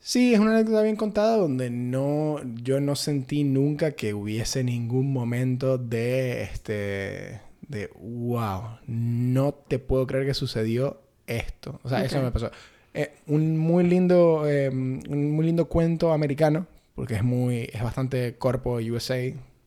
Sí, 0.02 0.34
es 0.34 0.40
una 0.40 0.56
anécdota 0.56 0.82
bien 0.82 0.96
contada 0.96 1.38
donde 1.38 1.70
no, 1.70 2.38
yo 2.62 2.80
no 2.80 2.96
sentí 2.96 3.44
nunca 3.44 3.92
que 3.92 4.14
hubiese 4.14 4.64
ningún 4.64 5.12
momento 5.12 5.78
de, 5.78 6.44
este, 6.44 7.42
de, 7.68 7.90
wow, 8.00 8.80
no 8.88 9.54
te 9.54 9.78
puedo 9.80 10.08
creer 10.08 10.26
que 10.26 10.34
sucedió 10.34 11.02
esto. 11.28 11.80
O 11.84 11.90
sea, 11.90 12.04
eso 12.04 12.22
me 12.22 12.32
pasó. 12.32 12.50
Eh, 12.94 13.14
un 13.28 13.58
muy 13.58 13.84
lindo, 13.84 14.50
eh, 14.50 14.70
un 14.70 15.32
muy 15.36 15.46
lindo 15.46 15.68
cuento 15.68 16.14
americano, 16.14 16.66
porque 16.96 17.16
es 17.16 17.24
muy, 17.24 17.70
es 17.72 17.84
bastante 17.84 18.36
corpo 18.38 18.76
USA, 18.76 19.18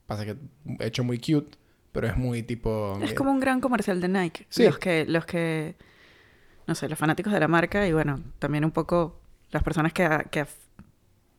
pasa 0.06 0.24
que 0.24 0.36
hecho 0.80 1.04
muy 1.04 1.18
cute, 1.18 1.56
pero 1.92 2.06
es 2.06 2.16
muy 2.16 2.42
tipo... 2.42 2.98
Es 3.02 3.12
eh, 3.12 3.14
como 3.14 3.30
un 3.30 3.40
gran 3.40 3.60
comercial 3.60 4.00
de 4.00 4.08
Nike. 4.08 4.46
Sí. 4.48 4.64
Los 4.64 4.78
que, 4.78 5.04
los 5.06 5.26
que, 5.26 5.76
no 6.66 6.74
sé, 6.74 6.88
los 6.88 6.98
fanáticos 6.98 7.32
de 7.32 7.40
la 7.40 7.48
marca 7.48 7.86
y 7.86 7.92
bueno, 7.92 8.20
también 8.38 8.64
un 8.64 8.70
poco 8.70 9.18
las 9.50 9.62
personas 9.62 9.92
que, 9.92 10.08
que, 10.30 10.46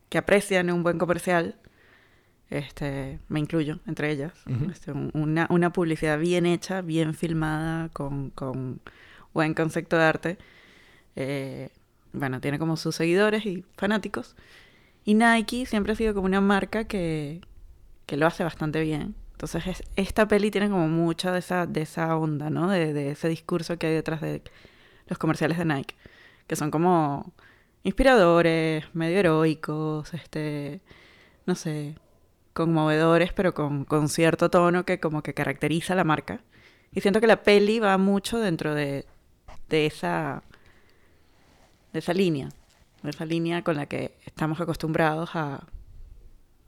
que 0.08 0.18
aprecian 0.18 0.70
un 0.70 0.82
buen 0.82 0.98
comercial, 0.98 1.56
este, 2.50 3.18
me 3.28 3.40
incluyo 3.40 3.80
entre 3.86 4.10
ellas. 4.10 4.32
Este, 4.70 4.92
un- 4.92 5.10
una, 5.14 5.46
una 5.50 5.72
publicidad 5.72 6.18
bien 6.18 6.46
hecha, 6.46 6.82
bien 6.82 7.14
filmada, 7.14 7.88
con, 7.90 8.30
con 8.30 8.80
buen 9.32 9.54
concepto 9.54 9.96
de 9.96 10.04
arte. 10.04 10.38
Eh, 11.16 11.70
bueno, 12.12 12.40
tiene 12.40 12.58
como 12.58 12.76
sus 12.76 12.94
seguidores 12.94 13.44
y 13.46 13.64
fanáticos. 13.76 14.36
Y 15.04 15.14
Nike 15.14 15.66
siempre 15.66 15.92
ha 15.92 15.96
sido 15.96 16.14
como 16.14 16.26
una 16.26 16.40
marca 16.40 16.84
que, 16.84 17.40
que 18.06 18.16
lo 18.16 18.26
hace 18.26 18.44
bastante 18.44 18.80
bien. 18.82 19.14
Entonces 19.32 19.66
es- 19.66 19.82
esta 19.96 20.28
peli 20.28 20.50
tiene 20.50 20.70
como 20.70 20.86
mucha 20.88 21.32
de 21.32 21.40
esa, 21.40 21.66
de 21.66 21.82
esa 21.82 22.16
onda, 22.16 22.50
¿no? 22.50 22.70
De, 22.70 22.92
de 22.92 23.10
ese 23.10 23.28
discurso 23.28 23.76
que 23.78 23.88
hay 23.88 23.94
detrás 23.94 24.20
de 24.20 24.42
los 25.06 25.18
comerciales 25.18 25.58
de 25.58 25.64
Nike, 25.64 25.94
que 26.46 26.56
son 26.56 26.70
como 26.70 27.32
inspiradores, 27.82 28.84
medio 28.94 29.18
heroicos, 29.18 30.12
este, 30.14 30.80
no 31.46 31.54
sé, 31.54 31.94
conmovedores, 32.52 33.32
pero 33.32 33.54
con, 33.54 33.84
con 33.84 34.08
cierto 34.08 34.50
tono 34.50 34.84
que 34.84 35.00
como 35.00 35.22
que 35.22 35.34
caracteriza 35.34 35.94
la 35.94 36.04
marca. 36.04 36.40
Y 36.92 37.00
siento 37.00 37.20
que 37.20 37.26
la 37.26 37.42
peli 37.42 37.80
va 37.80 37.98
mucho 37.98 38.38
dentro 38.38 38.74
de, 38.74 39.04
de 39.68 39.86
esa 39.86 40.42
de 41.92 42.00
esa 42.00 42.12
línea, 42.12 42.48
de 43.02 43.10
esa 43.10 43.24
línea 43.24 43.62
con 43.62 43.76
la 43.76 43.86
que 43.86 44.16
estamos 44.26 44.60
acostumbrados 44.60 45.30
a, 45.34 45.64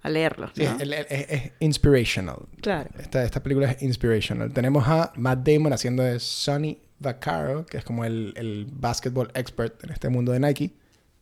a 0.02 0.08
leerlos. 0.08 0.52
Sí, 0.54 0.64
¿no? 0.64 0.76
es, 0.78 1.06
es 1.08 1.52
inspirational. 1.58 2.46
Claro. 2.60 2.90
Esta, 2.96 3.24
esta 3.24 3.42
película 3.42 3.72
es 3.72 3.82
inspirational. 3.82 4.52
Tenemos 4.52 4.86
a 4.86 5.12
Matt 5.16 5.46
Damon 5.46 5.72
haciendo 5.72 6.04
de 6.04 6.20
Sonny 6.20 6.78
Vaccaro, 6.98 7.66
que 7.66 7.76
es 7.78 7.84
como 7.84 8.04
el, 8.04 8.32
el 8.36 8.66
basketball 8.72 9.30
expert 9.34 9.82
en 9.84 9.90
este 9.90 10.08
mundo 10.08 10.32
de 10.32 10.40
Nike. 10.40 10.74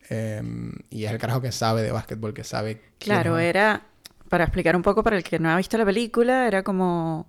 Em, 0.09 0.73
y 0.91 1.05
es 1.05 1.13
el 1.13 1.19
carajo 1.19 1.41
que 1.41 1.51
sabe 1.53 1.83
de 1.83 1.91
básquetbol, 1.93 2.35
que 2.35 2.45
sabe... 2.45 2.77
quién 2.99 3.17
Claro, 3.17 3.39
es- 3.39 3.47
era, 3.49 3.83
para 4.29 4.45
explicar 4.45 4.77
un 4.77 4.83
poco 4.83 5.03
para 5.03 5.17
el 5.17 5.25
que 5.25 5.39
no 5.39 5.49
ha 5.51 5.57
visto 5.57 5.79
la 5.79 5.85
película, 5.85 6.47
era 6.47 6.63
como 6.63 7.27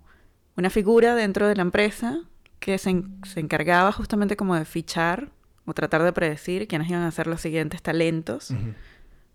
una 0.56 0.70
figura 0.70 1.14
dentro 1.14 1.48
de 1.48 1.56
la 1.56 1.62
empresa 1.62 2.20
que 2.60 2.78
se, 2.78 2.90
en- 2.90 3.20
se 3.26 3.40
encargaba 3.40 3.92
justamente 3.92 4.36
como 4.36 4.54
de 4.54 4.64
fichar 4.64 5.30
o 5.64 5.74
tratar 5.74 6.02
de 6.02 6.12
predecir 6.12 6.68
quiénes 6.68 6.88
iban 6.90 7.02
a 7.02 7.10
ser 7.10 7.26
los 7.26 7.40
siguientes 7.40 7.82
talentos, 7.82 8.52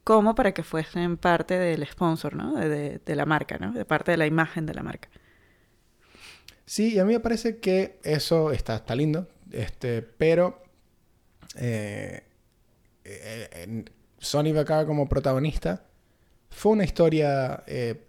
como 0.03 0.33
para 0.35 0.53
que 0.53 0.63
fuesen 0.63 1.17
parte 1.17 1.57
del 1.57 1.85
sponsor, 1.85 2.35
¿no? 2.35 2.53
De, 2.55 2.69
de- 2.69 3.01
de 3.05 3.15
la 3.15 3.25
marca, 3.25 3.57
¿no? 3.59 3.71
De 3.73 3.85
parte 3.85 4.11
de 4.11 4.17
la 4.17 4.25
imagen 4.27 4.65
de 4.65 4.73
la 4.73 4.83
marca. 4.83 5.09
Sí, 6.65 6.93
y 6.95 6.99
a 6.99 7.05
mí 7.05 7.13
me 7.13 7.19
parece 7.19 7.57
que 7.57 7.99
eso 8.03 8.51
está, 8.51 8.75
está 8.75 8.95
lindo, 8.95 9.27
este, 9.51 10.01
pero 10.01 10.61
eh, 11.57 12.23
eh, 13.03 13.85
Sonny 14.19 14.53
como 14.85 15.09
protagonista 15.09 15.83
fue 16.49 16.73
una 16.73 16.83
historia 16.83 17.63
eh, 17.67 18.03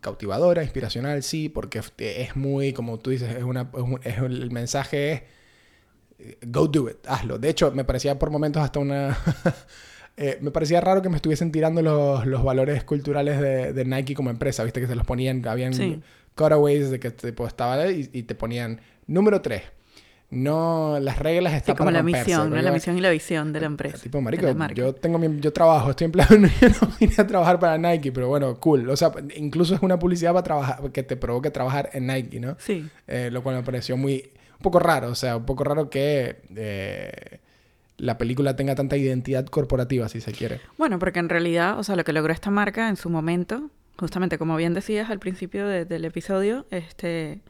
cautivadora, 0.00 0.62
inspiracional, 0.62 1.22
sí, 1.22 1.48
porque 1.48 1.78
f- 1.78 1.92
es 1.98 2.36
muy, 2.36 2.72
como 2.72 2.98
tú 2.98 3.10
dices, 3.10 3.34
es 3.34 3.42
una, 3.44 3.70
es 4.04 4.18
un- 4.20 4.32
el 4.32 4.50
mensaje 4.50 5.12
es 5.12 5.22
eh, 6.18 6.38
go 6.46 6.68
do 6.68 6.88
it, 6.90 6.98
hazlo. 7.06 7.38
De 7.38 7.48
hecho, 7.48 7.70
me 7.72 7.84
parecía 7.84 8.18
por 8.18 8.30
momentos 8.30 8.62
hasta 8.62 8.78
una... 8.80 9.16
eh, 10.16 10.38
me 10.40 10.50
parecía 10.50 10.80
raro 10.80 11.00
que 11.02 11.08
me 11.08 11.16
estuviesen 11.16 11.50
tirando 11.52 11.80
los, 11.82 12.26
los 12.26 12.42
valores 12.44 12.84
culturales 12.84 13.40
de, 13.40 13.72
Nike 13.84 14.14
como 14.14 14.30
empresa, 14.30 14.64
viste 14.64 14.80
que 14.80 14.86
se 14.86 14.94
los 14.94 15.06
ponían, 15.06 15.46
habían. 15.46 15.72
Cutaways 16.34 16.90
de 16.90 17.00
que 17.00 17.10
tipo, 17.10 17.46
estaba 17.46 17.90
y, 17.90 18.08
y 18.12 18.22
te 18.24 18.34
ponían 18.34 18.80
número 19.06 19.40
3. 19.40 19.62
No, 20.32 20.98
las 20.98 21.18
reglas 21.18 21.52
Sí, 21.52 21.56
están 21.58 21.76
como 21.76 21.88
para 21.88 21.98
la 21.98 22.02
romperse, 22.02 22.30
misión, 22.30 22.50
¿no? 22.50 22.62
La 22.62 22.72
misión 22.72 22.96
y 22.96 23.02
la 23.02 23.10
visión 23.10 23.52
de 23.52 23.60
la 23.60 23.66
empresa. 23.66 23.98
Tipo, 23.98 24.22
marico, 24.22 24.46
yo 24.72 24.94
tengo 24.94 25.18
mi, 25.18 25.40
yo 25.40 25.52
trabajo, 25.52 25.90
estoy 25.90 26.06
empleado, 26.06 26.38
no, 26.38 26.48
yo 26.60 26.68
no 26.68 26.88
vine 26.98 27.14
a 27.18 27.26
trabajar 27.26 27.60
para 27.60 27.76
Nike, 27.76 28.12
pero 28.12 28.28
bueno, 28.28 28.58
cool. 28.58 28.88
O 28.88 28.96
sea, 28.96 29.12
incluso 29.36 29.74
es 29.74 29.82
una 29.82 29.98
publicidad 29.98 30.32
para 30.32 30.42
trabajar, 30.42 30.90
que 30.90 31.02
te 31.02 31.18
provoque 31.18 31.50
trabajar 31.50 31.90
en 31.92 32.06
Nike, 32.06 32.40
¿no? 32.40 32.56
Sí. 32.58 32.88
Eh, 33.06 33.28
lo 33.30 33.42
cual 33.42 33.56
me 33.56 33.62
pareció 33.62 33.98
muy, 33.98 34.30
un 34.52 34.62
poco 34.62 34.78
raro, 34.78 35.10
o 35.10 35.14
sea, 35.14 35.36
un 35.36 35.44
poco 35.44 35.64
raro 35.64 35.90
que 35.90 36.36
eh, 36.56 37.40
la 37.98 38.16
película 38.16 38.56
tenga 38.56 38.74
tanta 38.74 38.96
identidad 38.96 39.44
corporativa, 39.44 40.08
si 40.08 40.22
se 40.22 40.32
quiere. 40.32 40.60
Bueno, 40.78 40.98
porque 40.98 41.18
en 41.18 41.28
realidad, 41.28 41.78
o 41.78 41.84
sea, 41.84 41.94
lo 41.94 42.04
que 42.04 42.14
logró 42.14 42.32
esta 42.32 42.48
marca 42.48 42.88
en 42.88 42.96
su 42.96 43.10
momento, 43.10 43.68
justamente 43.98 44.38
como 44.38 44.56
bien 44.56 44.74
decías 44.74 45.10
al 45.10 45.18
principio 45.18 45.66
de- 45.66 45.84
del 45.84 46.04
episodio, 46.04 46.66
este, 46.70 47.40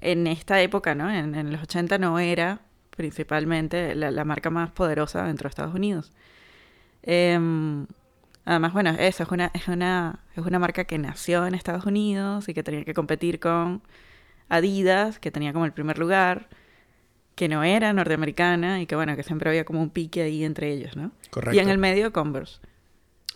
en 0.00 0.26
esta 0.26 0.60
época, 0.60 0.94
¿no? 0.94 1.10
En, 1.10 1.34
en 1.34 1.52
los 1.52 1.62
80 1.62 1.98
no 1.98 2.18
era 2.18 2.60
principalmente 2.96 3.94
la, 3.94 4.10
la 4.10 4.24
marca 4.24 4.50
más 4.50 4.70
poderosa 4.72 5.24
dentro 5.24 5.44
de 5.44 5.50
Estados 5.50 5.74
Unidos. 5.74 6.12
Em, 7.02 7.86
además, 8.44 8.72
bueno, 8.72 8.90
eso 8.98 9.22
es 9.22 9.30
una, 9.30 9.50
es 9.54 9.68
una, 9.68 10.20
es 10.36 10.44
una 10.44 10.58
marca 10.58 10.84
que 10.84 10.98
nació 10.98 11.46
en 11.46 11.54
Estados 11.54 11.86
Unidos 11.86 12.48
y 12.48 12.54
que 12.54 12.62
tenía 12.62 12.84
que 12.84 12.94
competir 12.94 13.40
con 13.40 13.82
Adidas, 14.48 15.18
que 15.18 15.30
tenía 15.30 15.52
como 15.52 15.64
el 15.64 15.72
primer 15.72 15.98
lugar, 15.98 16.48
que 17.34 17.48
no 17.48 17.62
era 17.62 17.92
norteamericana 17.92 18.80
y 18.82 18.86
que 18.86 18.96
bueno, 18.96 19.14
que 19.14 19.22
siempre 19.22 19.48
había 19.48 19.64
como 19.64 19.80
un 19.80 19.90
pique 19.90 20.22
ahí 20.22 20.42
entre 20.44 20.72
ellos, 20.72 20.96
¿no? 20.96 21.12
Correcto. 21.30 21.54
Y 21.56 21.60
en 21.60 21.68
el 21.68 21.78
medio 21.78 22.12
Converse, 22.12 22.58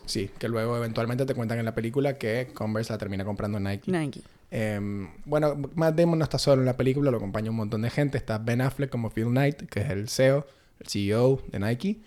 Sí, 0.06 0.30
que 0.38 0.48
luego 0.48 0.76
eventualmente 0.76 1.26
te 1.26 1.34
cuentan 1.34 1.58
en 1.58 1.64
la 1.64 1.74
película 1.74 2.18
que 2.18 2.48
Converse 2.52 2.92
la 2.92 2.98
termina 2.98 3.24
comprando 3.24 3.60
Nike. 3.60 3.90
Nike. 3.90 4.22
Eh, 4.50 5.08
bueno, 5.24 5.56
Matt 5.74 5.94
Damon 5.94 6.18
no 6.18 6.24
está 6.24 6.38
solo 6.38 6.60
en 6.60 6.66
la 6.66 6.76
película, 6.76 7.10
lo 7.10 7.16
acompaña 7.16 7.50
un 7.50 7.56
montón 7.56 7.82
de 7.82 7.90
gente. 7.90 8.18
Está 8.18 8.38
Ben 8.38 8.60
Affleck 8.60 8.90
como 8.90 9.10
Phil 9.10 9.28
Knight, 9.28 9.68
que 9.68 9.80
es 9.80 9.90
el 9.90 10.08
CEO, 10.08 10.46
el 10.80 10.86
CEO 10.88 11.42
de 11.50 11.58
Nike. 11.58 12.00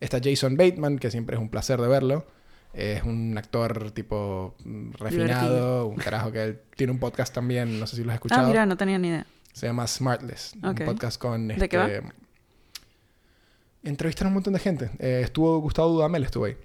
Está 0.00 0.20
Jason 0.22 0.56
Bateman, 0.56 0.98
que 0.98 1.10
siempre 1.10 1.36
es 1.36 1.42
un 1.42 1.48
placer 1.48 1.80
de 1.80 1.88
verlo. 1.88 2.26
Es 2.74 3.02
un 3.04 3.38
actor 3.38 3.90
tipo 3.92 4.54
mm, 4.62 4.92
refinado, 4.92 5.24
Divertido. 5.24 5.86
un 5.86 5.96
carajo 5.96 6.30
que 6.30 6.42
él 6.42 6.60
tiene 6.76 6.92
un 6.92 6.98
podcast 6.98 7.32
también, 7.32 7.80
no 7.80 7.86
sé 7.86 7.96
si 7.96 8.04
lo 8.04 8.10
has 8.10 8.16
escuchado. 8.16 8.44
Ah, 8.44 8.48
mira, 8.48 8.66
no 8.66 8.76
tenía 8.76 8.98
ni 8.98 9.08
idea. 9.08 9.26
Se 9.54 9.66
llama 9.66 9.86
Smartless, 9.86 10.54
un 10.62 10.74
podcast 10.74 11.18
con... 11.18 11.48
¿De 11.48 11.66
qué 11.66 11.78
va? 11.78 11.88
este, 11.88 12.12
Entrevistan 13.84 14.26
a 14.26 14.28
un 14.28 14.34
montón 14.34 14.52
de 14.52 14.58
gente. 14.58 14.90
Eh, 14.98 15.22
estuvo 15.24 15.58
Gustavo 15.60 15.88
Dudamel, 15.88 16.24
estuvo 16.24 16.44
ahí. 16.44 16.56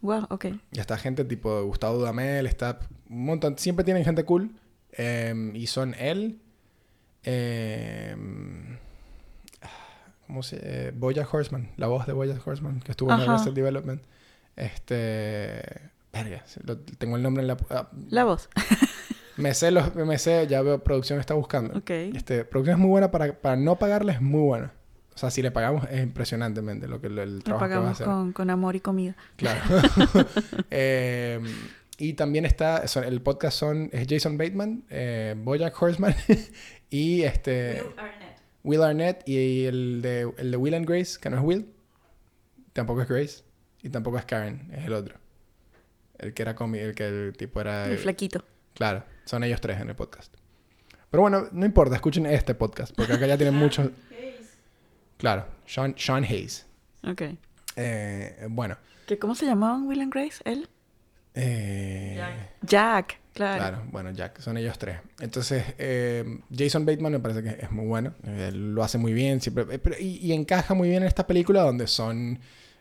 Wow, 0.00 0.26
ok. 0.30 0.46
Y 0.72 0.78
está 0.78 0.96
gente 0.96 1.24
tipo 1.24 1.64
Gustavo 1.64 1.98
Dudamel, 1.98 2.46
está 2.46 2.78
un 3.10 3.24
montón. 3.24 3.58
Siempre 3.58 3.84
tienen 3.84 4.04
gente 4.04 4.24
cool. 4.24 4.50
eh, 4.92 5.50
y 5.54 5.66
son 5.66 5.94
él. 5.98 6.40
eh, 7.24 8.16
¿Cómo 10.26 10.42
se 10.42 10.58
eh, 10.62 10.92
Bojack 10.94 11.32
Horseman, 11.32 11.70
la 11.76 11.86
voz 11.86 12.06
de 12.06 12.12
Bojack 12.12 12.46
Horseman, 12.46 12.80
que 12.80 12.92
estuvo 12.92 13.10
en. 13.12 13.20
Arrested 13.20 13.52
Development. 13.52 14.02
Este. 14.56 15.62
Verga, 16.12 16.44
lo- 16.64 16.78
tengo 16.78 17.16
el 17.16 17.22
nombre 17.22 17.42
en 17.42 17.48
la. 17.48 17.56
ah, 17.70 17.88
La 18.10 18.24
voz. 18.24 18.50
me 19.36 19.54
sé 19.54 19.70
los. 19.70 19.94
Me 19.94 20.18
sé, 20.18 20.46
ya 20.46 20.60
veo, 20.62 20.82
producción 20.84 21.18
está 21.18 21.32
buscando. 21.34 21.78
ok. 21.78 21.90
Este, 21.90 22.44
producción 22.44 22.74
es 22.76 22.80
muy 22.80 22.90
buena 22.90 23.10
para, 23.10 23.32
para 23.40 23.56
no 23.56 23.76
pagarle, 23.78 24.12
es 24.12 24.20
muy 24.20 24.42
buena. 24.42 24.72
O 25.18 25.20
sea, 25.20 25.32
si 25.32 25.42
le 25.42 25.50
pagamos 25.50 25.84
es 25.90 26.00
impresionantemente 26.00 26.86
lo 26.86 27.00
que 27.00 27.08
el, 27.08 27.42
trabajo 27.42 27.66
que 27.66 27.74
va 27.74 27.80
a 27.80 27.80
pagamos 27.80 27.90
hacer. 27.90 28.06
con, 28.06 28.32
con 28.32 28.50
amor 28.50 28.76
y 28.76 28.80
comida. 28.80 29.16
Claro. 29.34 29.60
Eh, 30.70 31.40
y 31.98 32.12
también 32.12 32.44
está, 32.44 32.86
son- 32.86 33.02
el 33.02 33.20
podcast 33.20 33.58
son, 33.58 33.90
es 33.92 34.06
Jason 34.08 34.38
Bateman, 34.38 34.84
eh, 34.90 35.34
Bojack 35.36 35.82
Horseman 35.82 36.14
y 36.90 37.22
este 37.22 37.82
Will 38.62 38.80
Arnett 38.84 39.28
y 39.28 39.64
el 39.64 40.02
de, 40.02 40.32
el 40.38 40.52
de 40.52 40.56
Will 40.56 40.74
and 40.74 40.88
Grace, 40.88 41.18
que 41.20 41.30
no 41.30 41.36
es 41.38 41.42
Will, 41.42 41.66
tampoco 42.72 43.02
es 43.02 43.08
Grace 43.08 43.42
y 43.82 43.88
tampoco 43.88 44.18
es 44.18 44.24
Karen, 44.24 44.70
es 44.72 44.84
el 44.86 44.92
otro. 44.92 45.16
El 46.16 46.32
que 46.32 46.42
era 46.42 46.54
cómico, 46.54 46.84
el 46.84 46.94
que 46.94 47.08
el 47.08 47.32
tipo 47.36 47.60
era... 47.60 47.86
El 47.86 47.98
flaquito. 47.98 48.44
Claro, 48.74 49.02
son 49.24 49.42
ellos 49.42 49.60
tres 49.60 49.80
en 49.80 49.88
el 49.88 49.96
podcast. 49.96 50.32
Pero 51.10 51.22
bueno, 51.22 51.48
no 51.50 51.66
importa, 51.66 51.96
escuchen 51.96 52.24
este 52.26 52.54
podcast, 52.54 52.94
porque 52.94 53.14
acá 53.14 53.26
ya 53.26 53.36
tienen 53.36 53.56
muchos... 53.56 53.90
Claro, 55.18 55.44
Sean, 55.66 55.94
Sean 55.98 56.24
Hayes. 56.24 56.66
Ok. 57.06 57.22
Eh, 57.76 58.46
bueno. 58.48 58.76
¿Que 59.06 59.18
¿Cómo 59.18 59.34
se 59.34 59.46
llamaban 59.46 59.86
Will 59.86 60.00
and 60.00 60.12
Grace? 60.12 60.40
¿Él? 60.44 60.68
eh, 61.34 62.20
Jack, 62.62 63.20
claro. 63.32 63.58
Claro, 63.58 63.82
bueno, 63.92 64.10
Jack, 64.10 64.40
son 64.40 64.56
ellos 64.56 64.76
tres. 64.78 64.98
Entonces, 65.20 65.64
eh, 65.78 66.40
Jason 66.56 66.84
Bateman 66.84 67.12
me 67.12 67.20
parece 67.20 67.42
que 67.42 67.50
es 67.64 67.70
muy 67.70 67.86
bueno. 67.86 68.14
Él 68.24 68.74
lo 68.74 68.82
hace 68.82 68.98
muy 68.98 69.12
bien, 69.12 69.40
siempre. 69.40 69.64
eh, 69.70 69.78
pero- 69.78 69.96
y, 69.98 70.16
y 70.16 70.32
encaja 70.32 70.74
muy 70.74 70.88
bien 70.88 71.02
en 71.02 71.08
esta 71.08 71.26
película 71.26 71.62
donde 71.62 71.86
son 71.86 72.40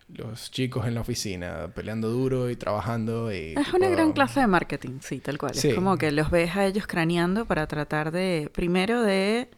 los 0.10 0.50
chicos 0.52 0.88
en 0.88 0.96
la 0.96 1.02
oficina 1.02 1.70
peleando 1.76 2.10
duro 2.10 2.50
y 2.50 2.56
trabajando. 2.56 3.32
Y, 3.32 3.54
Es 3.58 3.74
una 3.74 3.90
gran 3.90 4.14
clase 4.14 4.40
de 4.40 4.48
marketing, 4.48 5.00
sí, 5.02 5.20
tal 5.20 5.38
cual. 5.38 5.54
Sí. 5.54 5.70
Es 5.70 5.76
como 5.76 5.98
que 5.98 6.12
los 6.12 6.32
ves 6.32 6.56
a 6.56 6.66
ellos 6.66 6.88
craneando 6.88 7.46
para 7.46 7.68
tratar 7.68 8.12
de, 8.12 8.50
primero 8.54 9.02
de 9.04 9.50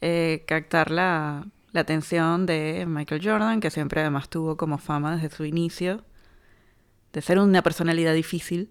eh, 0.00 0.44
captar 0.46 0.90
la, 0.90 1.46
la 1.72 1.80
atención 1.80 2.46
de 2.46 2.84
Michael 2.86 3.20
Jordan, 3.24 3.60
que 3.60 3.70
siempre 3.70 4.00
además 4.02 4.28
tuvo 4.28 4.56
como 4.56 4.78
fama 4.78 5.16
desde 5.16 5.34
su 5.34 5.44
inicio 5.44 6.04
de 7.12 7.20
ser 7.22 7.38
una 7.38 7.62
personalidad 7.62 8.14
difícil 8.14 8.70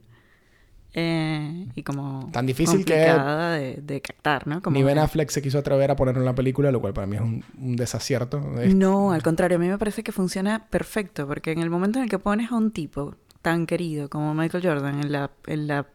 eh, 0.93 1.67
y 1.73 1.83
como 1.83 2.29
Tan 2.33 2.45
difícil 2.45 2.83
que- 2.83 2.93
complicada 2.93 3.51
de, 3.53 3.75
de 3.81 4.01
captar, 4.01 4.45
¿no? 4.45 4.61
Como 4.61 4.75
Ni 4.75 4.83
Ben 4.83 4.95
que- 4.95 4.99
Affleck 5.01 5.29
se 5.29 5.41
quiso 5.41 5.57
atrever 5.59 5.89
a 5.89 5.95
ponerlo 5.95 6.19
en 6.21 6.25
la 6.25 6.35
película, 6.35 6.69
lo 6.71 6.81
cual 6.81 6.93
para 6.93 7.07
mí 7.07 7.15
es 7.15 7.21
un, 7.21 7.45
un 7.59 7.75
desacierto. 7.77 8.59
Es- 8.61 8.75
No, 8.75 9.11
al 9.13 9.23
contrario, 9.23 9.55
a 9.57 9.59
mí 9.59 9.67
me 9.69 9.77
parece 9.77 10.03
que 10.03 10.11
funciona 10.11 10.67
perfecto, 10.69 11.27
porque 11.27 11.51
en 11.53 11.59
el 11.59 11.69
momento 11.69 11.99
en 11.99 12.03
el 12.03 12.09
que 12.09 12.19
pones 12.19 12.51
a 12.51 12.55
un 12.55 12.71
tipo 12.71 13.15
tan 13.41 13.65
querido 13.67 14.09
como 14.09 14.33
Michael 14.33 14.63
Jordan 14.65 14.99
en 14.99 15.11
la, 15.13 15.31
en 15.47 15.67
la 15.67 15.87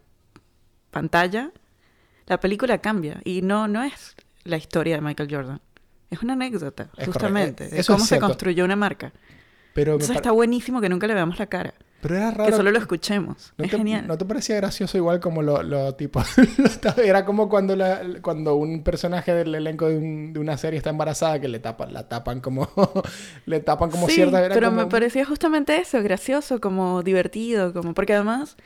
pantalla, 0.91 1.53
la 2.27 2.41
película 2.41 2.79
cambia. 2.79 3.21
Y 3.25 3.43
no, 3.43 3.69
no 3.69 3.83
es 3.83 4.17
la 4.45 4.57
historia 4.57 4.97
de 4.97 5.03
Michael 5.03 5.29
Jordan. 5.31 5.61
Es 6.11 6.23
una 6.23 6.35
anécdota, 6.35 6.89
Es 6.97 7.07
justamente, 7.07 7.65
correcto. 7.65 7.75
de 7.75 7.81
Eso 7.81 7.93
es 7.93 7.97
cómo 7.99 8.07
se 8.07 8.19
construyó 8.19 8.65
una 8.65 8.77
marca. 8.77 9.13
Pero 9.75 9.93
Entonces 9.93 10.17
está 10.17 10.31
buenísimo 10.31 10.81
que 10.81 10.89
nunca 10.89 11.07
le 11.07 11.15
veamos 11.15 11.39
la 11.39 11.47
cara. 11.47 11.75
Pero 12.01 12.15
era 12.17 12.31
que 12.31 12.39
raro. 12.39 12.57
solo 12.57 12.71
lo 12.71 12.79
escuchemos. 12.79 13.53
¿No 13.59 13.65
es 13.65 13.71
te, 13.71 13.77
genial. 13.79 14.07
¿No 14.07 14.17
te 14.17 14.25
parecía 14.25 14.57
gracioso 14.57 14.97
igual 14.97 15.19
como 15.21 15.43
lo, 15.43 15.63
lo 15.63 15.95
tipo... 15.95 16.23
era 17.05 17.25
como 17.25 17.49
cuando, 17.49 17.75
la- 17.75 18.01
cuando 18.23 18.55
un 18.55 18.83
personaje 18.85 19.35
del 19.35 19.55
elenco 19.55 19.89
de, 19.89 19.97
un- 19.99 20.33
de 20.33 20.39
una 20.41 20.57
serie 20.57 20.77
está 20.79 20.91
embarazada 20.91 21.41
que 21.41 21.49
le 21.49 21.59
tapan, 21.59 21.93
la 21.93 22.09
tapan 22.09 22.41
como... 22.41 22.71
le 23.47 23.61
tapan 23.61 23.91
como 23.91 24.07
sí, 24.09 24.15
cierta... 24.15 24.45
Era 24.45 24.55
pero 24.55 24.69
como- 24.69 24.83
me 24.83 24.87
parecía 24.87 25.25
justamente 25.25 25.77
eso, 25.79 26.03
gracioso, 26.03 26.61
como 26.61 27.03
divertido, 27.03 27.73
como 27.73 27.93
porque 27.93 28.15
además 28.15 28.57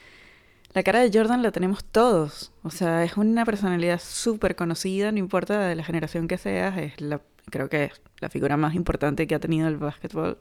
la 0.72 0.82
cara 0.84 1.00
de 1.00 1.10
Jordan 1.16 1.42
la 1.42 1.50
tenemos 1.50 1.82
todos. 1.84 2.52
O 2.62 2.70
sea, 2.70 3.02
es 3.04 3.16
una 3.16 3.44
personalidad 3.44 4.00
súper 4.04 4.54
conocida, 4.54 5.10
no 5.12 5.18
importa 5.18 5.60
de 5.66 5.74
la 5.76 5.82
generación 5.84 6.28
que 6.28 6.36
seas, 6.38 6.76
es 6.78 7.00
la, 7.00 7.20
creo 7.50 7.68
que 7.68 7.84
es 7.84 8.00
la 8.20 8.28
figura 8.28 8.56
más 8.56 8.74
importante 8.74 9.26
que 9.26 9.34
ha 9.34 9.40
tenido 9.40 9.68
el 9.68 9.76
básquetbol. 9.76 10.38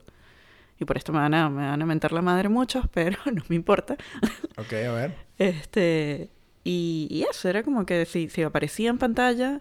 Y 0.78 0.84
por 0.86 0.96
esto 0.96 1.12
me 1.12 1.18
van 1.18 1.34
a, 1.34 1.50
me 1.50 1.66
van 1.68 1.82
a 1.82 1.86
mentar 1.86 2.12
la 2.12 2.22
madre 2.22 2.48
muchos, 2.48 2.86
pero 2.94 3.18
no 3.32 3.42
me 3.48 3.56
importa. 3.56 3.96
Ok, 4.56 4.72
a 4.72 4.92
ver. 4.92 5.14
Este, 5.38 6.30
y, 6.64 7.06
y 7.10 7.22
eso, 7.30 7.48
era 7.48 7.62
como 7.62 7.84
que 7.86 8.06
si, 8.06 8.28
si 8.28 8.42
aparecía 8.42 8.90
en 8.90 8.98
pantalla, 8.98 9.60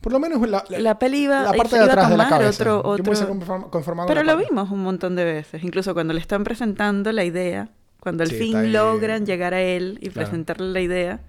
Por 0.00 0.12
lo 0.12 0.18
menos 0.20 0.40
la, 0.48 0.64
la- 0.68 0.78
la 0.78 0.98
peli 0.98 1.24
iba, 1.24 1.42
la 1.42 1.52
parte 1.52 1.76
iba 1.76 1.84
de 1.86 1.90
a 1.90 1.92
atrás 1.94 2.10
de 2.10 2.16
la 2.16 2.24
tomar 2.24 2.38
cabeza. 2.38 2.62
otro, 2.80 3.70
conformado 3.70 4.06
Pero 4.08 4.22
lo 4.22 4.36
vimos 4.36 4.70
un 4.70 4.82
montón 4.82 5.16
de 5.16 5.24
veces, 5.24 5.64
incluso 5.64 5.94
cuando 5.94 6.12
le 6.14 6.20
están 6.20 6.44
presentando 6.44 7.10
la 7.12 7.24
idea, 7.24 7.70
cuando 8.00 8.22
al 8.22 8.30
Sí, 8.30 8.36
fin 8.38 8.72
logran 8.72 9.26
llegar 9.26 9.52
a 9.54 9.60
él 9.62 9.98
y 10.00 10.10
Claro. 10.10 10.28
presentarle 10.30 10.68
la 10.72 10.80
idea. 10.80 11.20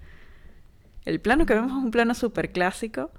El 1.04 1.20
plano 1.20 1.46
que 1.46 1.54
vemos 1.54 1.70
es 1.72 1.78
un 1.84 1.90
plano 1.90 2.14
súper 2.14 2.52
clásico, 2.52 3.10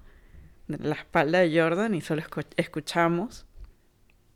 la 0.70 0.96
espalda 0.96 1.40
de 1.40 1.60
Jordan, 1.60 1.96
y 1.96 2.02
solo 2.02 2.22
escu- 2.22 2.46
escuchamos. 2.58 3.46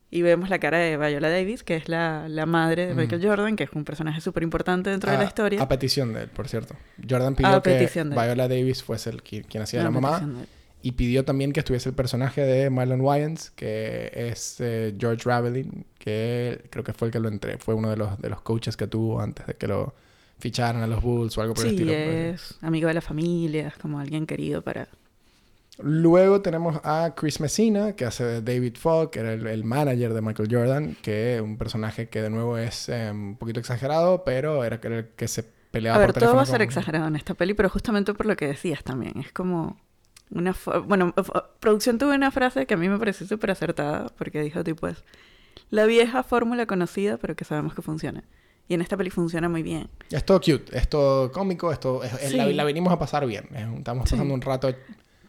Y 0.10 0.22
vemos 0.22 0.50
la 0.52 0.60
cara 0.60 0.78
de 0.78 0.96
Viola 0.96 1.28
Davis, 1.28 1.64
que 1.64 1.76
es 1.76 1.90
la, 1.90 2.28
la 2.30 2.46
madre 2.46 2.86
de 2.86 2.94
Mm. 2.94 2.98
Michael 2.98 3.26
Jordan, 3.26 3.56
que 3.56 3.64
es 3.64 3.72
un 3.74 3.84
personaje 3.84 4.22
súper 4.22 4.44
importante 4.44 4.92
dentro 4.92 5.12
de 5.12 5.18
la 5.18 5.24
historia. 5.24 5.60
A 5.62 5.68
petición 5.68 6.14
de 6.14 6.24
él, 6.24 6.30
por 6.30 6.48
cierto. 6.48 6.76
Jordan 7.10 7.34
pidió 7.36 7.50
A 7.50 7.64
que. 7.64 7.90
Viola 8.12 8.48
Davis 8.48 8.84
fuese 8.84 9.10
el 9.10 9.24
qui- 9.24 9.44
quien 9.46 9.64
hacía 9.64 9.82
la 9.84 9.90
mamá. 9.90 10.22
Y 10.84 10.92
pidió 10.92 11.24
también 11.24 11.54
que 11.54 11.62
estuviese 11.62 11.88
el 11.90 11.96
personaje 11.96 12.42
de 12.42 12.70
Marlon 12.70 13.00
Wayans, 13.02 13.52
que 13.52 14.12
es 14.14 14.58
eh, 14.60 14.94
George 15.00 15.24
Ravelin, 15.24 15.86
que 15.98 16.62
creo 16.70 16.84
que 16.84 16.92
fue 16.94 17.08
el 17.08 17.12
que 17.14 17.20
lo 17.22 17.30
entré, 17.30 17.58
fue 17.58 17.74
uno 17.74 17.90
de 17.90 17.96
los, 17.96 18.20
de 18.20 18.30
los 18.30 18.42
coaches 18.42 18.76
que 18.76 18.86
tuvo 18.86 19.22
antes 19.22 19.48
de 19.48 19.54
que 19.56 19.66
lo 19.68 19.96
ficharan 20.40 20.82
a 20.84 20.88
los 20.88 21.02
Bulls 21.02 21.38
o 21.38 21.42
algo 21.42 21.54
por 21.54 21.64
el 21.64 21.70
Sí, 21.70 21.76
estilo. 21.78 21.94
es 21.94 22.58
amigo 22.62 22.90
de 22.90 22.94
la 22.96 23.02
familia, 23.02 23.70
es 23.70 23.78
como 23.78 23.98
alguien 24.00 24.26
querido 24.28 24.62
para... 24.62 24.90
Luego 25.80 26.42
tenemos 26.42 26.80
a 26.84 27.14
Chris 27.16 27.40
Messina, 27.40 27.94
que 27.96 28.06
hace 28.06 28.42
David 28.42 28.76
Fogg, 28.78 29.10
que 29.10 29.20
era 29.22 29.34
el, 29.34 29.48
el 29.48 29.64
manager 29.64 30.14
de 30.14 30.22
Michael 30.22 30.50
Jordan, 30.52 30.96
que 31.02 31.36
es 31.36 31.42
un 31.42 31.58
personaje 31.58 32.10
que 32.10 32.22
de 32.22 32.30
nuevo 32.30 32.58
es 32.60 32.90
eh, 32.90 33.10
un 33.12 33.38
poquito 33.38 33.60
exagerado, 33.60 34.24
pero 34.24 34.64
era 34.64 34.80
el 34.84 35.08
que 35.16 35.28
se 35.28 35.44
peleaba 35.72 35.96
A 35.98 36.00
ver, 36.00 36.14
por 36.14 36.22
todo 36.22 36.36
va 36.36 36.44
a 36.44 36.46
ser 36.46 36.58
con- 36.58 36.66
exagerado 36.68 37.08
en 37.08 37.16
esta 37.16 37.34
peli, 37.34 37.56
pero 37.56 37.70
justamente 37.70 38.14
por 38.14 38.28
lo 38.28 38.36
que 38.36 38.46
decías 38.48 38.84
también. 38.84 39.18
Es 39.20 39.32
como 39.32 39.78
una... 40.30 40.56
Bueno, 40.86 41.14
producción 41.60 41.98
tuvo 41.98 42.12
una 42.14 42.30
frase 42.30 42.68
que 42.68 42.76
a 42.76 42.78
mí 42.78 42.88
me 42.88 43.00
pareció 43.00 43.26
súper 43.26 43.50
acertada, 43.50 44.10
porque 44.16 44.42
dijo 44.42 44.64
tipo 44.64 44.88
es 44.88 45.04
la 45.72 45.86
vieja 45.86 46.22
fórmula 46.22 46.68
conocida, 46.68 47.18
pero 47.18 47.36
que 47.36 47.46
sabemos 47.46 47.74
que 47.74 47.82
funciona. 47.82 48.24
Y 48.68 48.76
en 48.76 48.82
esta 48.82 48.96
peli 48.96 49.10
funciona 49.10 49.50
muy 49.50 49.64
bien. 49.64 49.90
Es 50.12 50.24
todo 50.24 50.40
cute, 50.40 50.78
es 50.78 50.88
todo 50.88 51.32
cómico, 51.32 51.72
es, 51.72 51.80
es- 52.22 52.34
la, 52.34 52.46
Sí. 52.46 52.54
la 52.54 52.64
venimos 52.64 52.94
a 52.94 53.00
pasar 53.00 53.26
bien. 53.26 53.46
es 53.56 53.68
estamos 53.80 54.08
Sí. 54.08 54.16
pasando 54.16 54.34
un 54.36 54.42
rato 54.42 54.70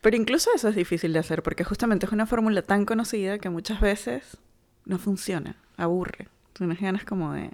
Pero 0.04 0.16
incluso 0.16 0.50
eso 0.54 0.68
es 0.68 0.76
difícil 0.76 1.12
de 1.14 1.18
hacer, 1.18 1.42
porque 1.42 1.64
justamente 1.64 2.06
es 2.06 2.12
una 2.12 2.26
fórmula 2.26 2.62
tan 2.62 2.84
conocida 2.84 3.38
que 3.38 3.48
muchas 3.50 3.80
veces 3.80 4.36
no 4.84 4.98
funciona, 4.98 5.56
aburre. 5.76 6.28
Tienes 6.52 6.78
ganas 6.80 7.04
como 7.04 7.32
de 7.32 7.50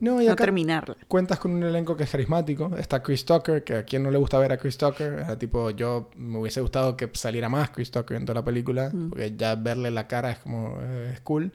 No, 0.00 0.22
y 0.22 0.26
no 0.28 0.36
terminarla. 0.36 0.96
cuentas 1.08 1.38
con 1.40 1.50
un 1.52 1.62
elenco 1.64 1.96
que 1.96 2.04
es 2.04 2.10
carismático. 2.10 2.70
Está 2.78 3.02
Chris 3.02 3.24
Tucker, 3.24 3.64
que 3.64 3.74
a 3.74 3.84
quien 3.84 4.02
no 4.04 4.10
le 4.12 4.18
gusta 4.18 4.38
ver 4.38 4.52
a 4.52 4.58
Chris 4.58 4.78
Tucker. 4.78 5.12
Era 5.14 5.36
tipo, 5.38 5.70
yo 5.70 6.08
me 6.16 6.38
hubiese 6.38 6.60
gustado 6.60 6.96
que 6.96 7.10
saliera 7.14 7.48
más 7.48 7.70
Chris 7.70 7.90
Tucker 7.90 8.16
en 8.16 8.24
toda 8.26 8.40
la 8.40 8.44
película, 8.44 8.90
Mm. 8.92 9.10
porque 9.10 9.34
ya 9.36 9.56
verle 9.56 9.90
la 9.90 10.06
cara 10.06 10.30
es 10.30 10.38
como, 10.38 10.78
eh, 10.80 11.10
es 11.14 11.20
cool. 11.22 11.52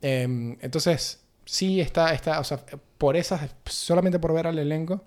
Em, 0.00 0.56
entonces, 0.60 1.20
sí 1.44 1.80
está, 1.80 2.12
está, 2.14 2.40
o 2.40 2.44
sea, 2.44 2.58
por 2.98 3.16
esas, 3.16 3.54
solamente 3.66 4.18
por 4.18 4.32
ver 4.32 4.46
al 4.46 4.58
elenco, 4.58 5.04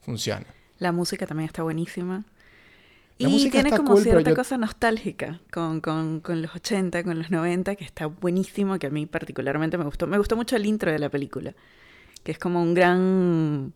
funciona. 0.00 0.46
La 0.78 0.92
música 0.92 1.26
también 1.26 1.46
está 1.46 1.62
buenísima. 1.62 2.24
La 3.22 3.28
y 3.28 3.50
tiene 3.50 3.70
como 3.70 3.92
cool, 3.92 4.02
cierta 4.02 4.30
yo- 4.30 4.36
cosa 4.36 4.56
nostálgica 4.58 5.40
con, 5.52 5.80
con, 5.80 6.20
con 6.20 6.42
los 6.42 6.54
80, 6.54 7.02
con 7.04 7.18
los 7.18 7.30
90, 7.30 7.74
que 7.76 7.84
está 7.84 8.06
buenísimo, 8.06 8.78
que 8.78 8.88
a 8.88 8.90
mí 8.90 9.06
particularmente 9.06 9.78
me 9.78 9.84
gustó. 9.84 10.06
Me 10.06 10.18
gustó 10.18 10.36
mucho 10.36 10.56
el 10.56 10.66
intro 10.66 10.90
de 10.90 10.98
la 10.98 11.08
película, 11.08 11.54
que 12.24 12.32
es 12.32 12.38
como 12.38 12.62
un 12.62 12.74
gran, 12.74 13.72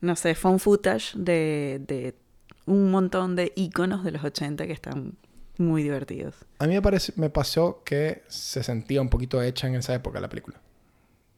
no 0.00 0.16
sé, 0.16 0.34
phone 0.34 0.58
footage 0.58 1.12
de, 1.16 1.80
de 1.86 2.14
un 2.66 2.90
montón 2.90 3.36
de 3.36 3.52
iconos 3.56 4.04
de 4.04 4.10
los 4.12 4.22
80 4.24 4.66
que 4.66 4.72
están 4.72 5.14
muy 5.56 5.82
divertidos. 5.82 6.34
A 6.60 6.66
mí 6.66 6.74
me, 6.74 6.82
parece, 6.82 7.12
me 7.16 7.30
pasó 7.30 7.82
que 7.84 8.22
se 8.28 8.62
sentía 8.62 9.00
un 9.00 9.08
poquito 9.08 9.42
hecha 9.42 9.66
en 9.66 9.74
esa 9.74 9.94
época 9.94 10.20
la 10.20 10.28
película. 10.28 10.60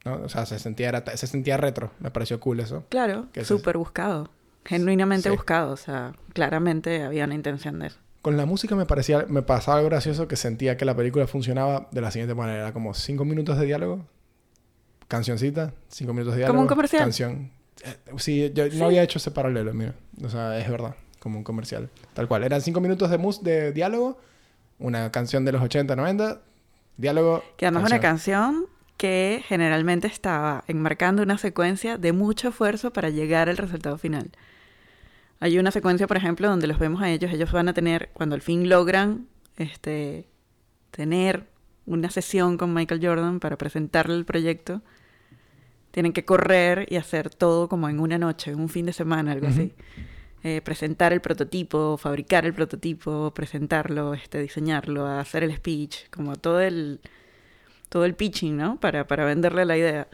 ¿no? 0.05 0.15
O 0.23 0.29
sea, 0.29 0.45
se 0.47 0.59
sentía, 0.59 0.89
era- 0.89 1.17
se 1.17 1.27
sentía 1.27 1.57
retro. 1.57 1.93
Me 2.01 2.11
pareció 2.11 2.39
cool 2.41 2.61
eso. 2.61 2.85
Claro, 2.89 3.29
súper 3.45 3.79
buscado. 3.79 4.31
Genuinamente 4.65 5.29
Sí. 5.31 5.35
buscado, 5.37 5.73
o 5.73 5.77
sea, 5.77 6.13
claramente 6.33 7.03
había 7.03 7.25
una 7.25 7.35
intención 7.35 7.79
de 7.79 7.89
eso. 7.89 7.99
Con 8.23 8.37
la 8.37 8.45
música 8.47 8.77
me 8.77 8.85
parecía, 8.87 9.25
me 9.29 9.43
pasaba 9.43 9.79
algo 9.79 9.89
gracioso 9.89 10.29
que 10.29 10.37
sentía 10.37 10.77
que 10.77 10.85
la 10.85 10.95
película 10.95 11.27
funcionaba 11.27 11.89
de 11.91 12.01
la 12.03 12.11
siguiente 12.11 12.35
manera. 12.35 12.59
Era 12.61 12.73
como 12.73 12.93
cinco 12.93 13.25
minutos 13.25 13.59
de 13.59 13.65
diálogo, 13.67 14.05
cancioncita, 15.09 15.73
cinco 15.89 16.13
minutos 16.13 16.35
de 16.35 16.39
diálogo. 16.41 16.55
Como 16.57 16.63
un 16.63 16.69
comercial. 16.69 17.03
Canción. 17.03 17.51
Eh, 17.83 17.97
Sí, 18.19 18.53
yo 18.55 18.71
Sí. 18.71 18.79
no 18.79 18.87
había 18.87 19.03
hecho 19.03 19.19
ese 19.19 19.31
paralelo, 19.31 19.73
mira. 19.73 19.95
O 20.23 20.29
sea, 20.29 20.59
es 20.59 20.69
verdad, 20.71 20.95
como 21.19 21.39
un 21.39 21.45
comercial. 21.45 21.89
Tal 22.15 22.29
cual. 22.29 22.45
Eran 22.45 22.61
cinco 22.61 22.81
minutos 22.81 23.11
de, 23.11 23.19
mus 23.19 23.43
de 23.43 23.73
diálogo, 23.73 24.19
una 24.79 25.11
canción 25.11 25.45
de 25.45 25.53
los 25.53 25.63
80, 25.63 25.97
90, 25.97 26.43
diálogo. 26.99 27.43
Que 27.57 27.67
además 27.67 27.85
es 27.85 27.91
una 27.91 28.01
canción 28.01 28.67
que 29.01 29.43
generalmente 29.49 30.09
estaba 30.09 30.63
enmarcando 30.69 31.23
una 31.23 31.39
secuencia 31.39 31.97
de 31.97 32.13
mucho 32.13 32.51
esfuerzo 32.51 32.93
para 32.93 33.09
llegar 33.09 33.49
al 33.49 33.57
resultado 33.57 33.97
final. 33.97 34.31
Hay 35.39 35.59
una 35.59 35.71
secuencia, 35.71 36.07
por 36.07 36.19
ejemplo, 36.19 36.51
donde 36.51 36.67
los 36.67 36.79
vemos 36.79 37.01
a 37.01 37.09
ellos, 37.09 37.33
ellos 37.33 37.51
van 37.51 37.71
a 37.71 37.73
tener, 37.73 38.11
cuando 38.13 38.35
al 38.35 38.43
fin 38.43 38.69
logran 38.69 39.27
este, 39.57 40.27
tener 40.91 41.47
una 41.87 42.11
sesión 42.11 42.59
con 42.59 42.75
Michael 42.75 43.01
Jordan 43.03 43.41
para 43.41 43.57
presentarle 43.57 44.17
el 44.17 44.27
proyecto, 44.27 44.83
tienen 45.93 46.13
que 46.13 46.27
correr 46.27 46.87
y 46.91 46.97
hacer 46.97 47.31
todo 47.31 47.71
como 47.71 47.89
en 47.89 48.01
una 48.01 48.19
noche, 48.19 48.51
en 48.51 48.61
un 48.61 48.69
fin 48.69 48.85
de 48.85 48.93
semana, 48.93 49.33
algo 49.33 49.47
así. 49.47 49.73
Eh, 50.43 50.61
presentar 50.61 51.15
el 51.15 51.23
prototipo, 51.23 51.97
fabricar 51.97 52.45
el 52.45 52.53
prototipo, 52.53 53.33
presentarlo, 53.35 54.13
este, 54.13 54.43
diseñarlo, 54.43 55.07
hacer 55.07 55.43
el 55.43 55.57
speech, 55.57 56.11
como 56.11 56.37
todo 56.37 56.61
el, 56.61 57.01
todo 57.91 58.07
el 58.07 58.15
pitching, 58.15 58.57
¿no? 58.57 58.81
Para, 58.81 59.07
para 59.07 59.27
venderle 59.27 59.67
la 59.67 59.77
idea. 59.77 60.09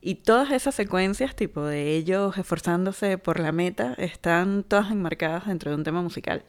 Y 0.00 0.14
todas 0.16 0.50
esas 0.52 0.74
secuencias, 0.74 1.34
tipo 1.36 1.62
de 1.64 1.94
ellos 1.96 2.38
esforzándose 2.38 3.18
por 3.18 3.40
la 3.40 3.52
meta, 3.52 3.92
están 3.98 4.62
todas 4.62 4.90
enmarcadas 4.90 5.46
dentro 5.46 5.70
de 5.72 5.76
un 5.76 5.84
tema 5.84 6.00
musical. 6.00 6.44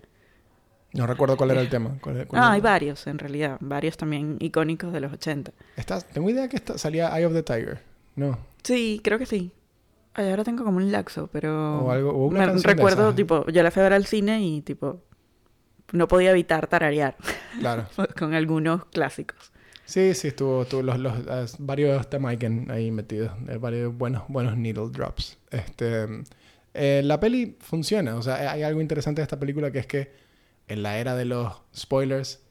No 0.94 1.06
recuerdo 1.06 1.36
cuál 1.38 1.52
era 1.52 1.62
el 1.62 1.70
tema. 1.70 1.98
cuál- 2.02 2.26
cuál 2.28 2.42
Ah, 2.42 2.46
era. 2.46 2.54
hay 2.54 2.62
varios, 2.62 3.08
en 3.08 3.20
realidad. 3.20 3.58
Varios 3.60 3.98
también 3.98 4.38
icónicos 4.40 4.94
de 4.94 5.00
los 5.02 5.12
80. 5.12 5.52
Está- 5.76 6.00
tengo 6.02 6.30
idea 6.30 6.48
que 6.48 6.56
esta- 6.56 6.78
salía 6.78 7.16
Eye 7.18 7.26
of 7.26 7.34
the 7.34 7.44
Tiger. 7.44 7.80
No. 8.16 8.38
Sí, 8.64 9.02
creo 9.04 9.20
que 9.20 9.26
sí. 9.26 9.52
Ay, 10.14 10.30
ahora 10.30 10.44
tengo 10.44 10.64
como 10.64 10.78
un 10.78 10.92
laxo, 10.92 11.30
pero... 11.32 11.80
O 11.86 11.92
algo- 11.92 12.12
o 12.12 12.26
una 12.28 12.48
me 12.48 12.62
recuerdo, 12.62 13.14
tipo, 13.14 13.46
yo 13.48 13.62
la 13.64 13.70
fui 13.72 13.82
a 13.82 13.84
ver 13.84 13.94
al 13.94 14.06
cine 14.06 14.42
y, 14.42 14.62
tipo, 14.62 15.02
no 15.92 16.08
podía 16.08 16.32
evitar 16.32 16.68
tararear 16.68 17.16
Claro. 17.60 17.86
con 18.18 18.34
algunos 18.34 18.86
clásicos. 18.86 19.52
Sí, 19.88 20.14
sí, 20.16 20.28
estuvo, 20.28 20.64
estuvo 20.64 20.82
los, 20.82 21.00
los, 21.00 21.14
eh, 21.18 21.46
varios 21.60 22.10
Tamaiken 22.10 22.70
ahí 22.70 22.92
metidos, 22.92 23.32
eh, 23.48 23.56
varios 23.58 23.98
buenos, 23.98 24.24
buenos 24.28 24.58
needle 24.58 24.90
drops. 24.92 25.38
Este, 25.50 26.06
eh, 26.74 27.02
la 27.06 27.20
peli 27.22 27.56
funciona, 27.62 28.16
o 28.18 28.22
sea, 28.22 28.52
hay 28.52 28.64
algo 28.64 28.82
interesante 28.82 29.22
de 29.22 29.24
esta 29.24 29.40
película 29.40 29.72
que 29.72 29.80
es 29.80 29.88
que 29.88 30.12
en 30.68 30.84
la 30.84 30.98
era 30.98 31.16
de 31.16 31.24
los 31.24 31.54
spoilers, 31.74 32.42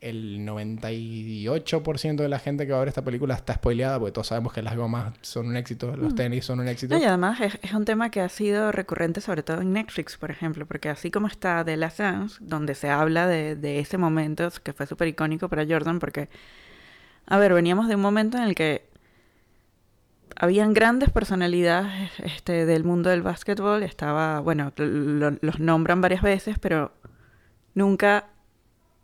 el 0.00 0.46
98% 0.46 2.22
de 2.22 2.28
la 2.28 2.38
gente 2.38 2.64
que 2.66 2.72
va 2.72 2.78
a 2.78 2.80
ver 2.80 2.88
esta 2.88 3.02
película 3.02 3.34
está 3.34 3.54
spoileada 3.54 3.98
porque 3.98 4.12
todos 4.12 4.28
sabemos 4.28 4.52
que 4.52 4.62
las 4.62 4.76
gomas 4.76 5.12
son 5.20 5.48
un 5.48 5.56
éxito, 5.56 5.96
los 5.96 6.12
Mm. 6.12 6.16
tenis 6.16 6.44
son 6.44 6.60
un 6.60 6.68
éxito. 6.68 6.94
No, 6.94 7.00
y 7.02 7.04
además 7.04 7.40
es, 7.40 7.58
es 7.62 7.72
un 7.74 7.84
tema 7.84 8.10
que 8.10 8.20
ha 8.20 8.28
sido 8.28 8.70
recurrente 8.72 9.20
sobre 9.20 9.42
todo 9.42 9.60
en 9.60 9.72
Netflix, 9.72 10.16
por 10.16 10.30
ejemplo, 10.30 10.64
porque 10.66 10.88
así 10.88 11.10
como 11.10 11.26
está 11.26 11.64
The 11.64 11.76
Last 11.76 11.98
Dance, 11.98 12.36
donde 12.40 12.74
se 12.76 12.88
habla 12.88 13.26
de, 13.26 13.56
de 13.56 13.80
ese 13.80 13.98
momento 13.98 14.48
que 14.62 14.72
fue 14.72 14.86
súper 14.86 15.08
icónico 15.08 15.48
para 15.48 15.66
Jordan, 15.66 15.98
porque, 15.98 16.28
a 17.30 17.38
ver, 17.38 17.54
veníamos 17.54 17.88
de 17.88 17.94
un 17.96 18.02
momento 18.02 18.36
en 18.38 18.44
el 18.44 18.54
que 18.54 18.88
habían 20.36 20.72
grandes 20.72 21.10
personalidades 21.10 22.10
este, 22.18 22.64
del 22.66 22.84
mundo 22.84 23.10
del 23.10 23.22
básquetbol, 23.22 23.82
estaba, 23.82 24.40
bueno, 24.40 24.72
lo- 24.76 25.36
los 25.40 25.60
nombran 25.60 26.00
varias 26.00 26.22
veces, 26.22 26.58
pero 26.58 26.92
nunca 27.74 28.28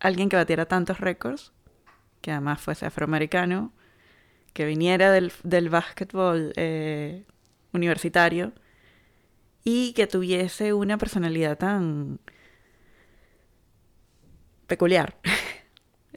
alguien 0.01 0.29
que 0.31 0.37
batiera 0.37 0.67
tantos 0.67 1.01
récords, 1.01 1.53
que 2.23 2.33
además 2.33 2.61
fuese 2.61 2.87
afroamericano, 2.87 3.73
que 4.55 4.67
viniera 4.67 5.13
del, 5.13 5.33
del 5.45 5.71
básquetbol 5.71 6.53
eh, 6.57 7.25
universitario 7.73 8.53
y 9.65 9.93
que 9.95 10.07
tuviese 10.07 10.73
una 10.73 10.97
personalidad 10.99 11.59
tan 11.59 12.21
peculiar. 14.67 15.15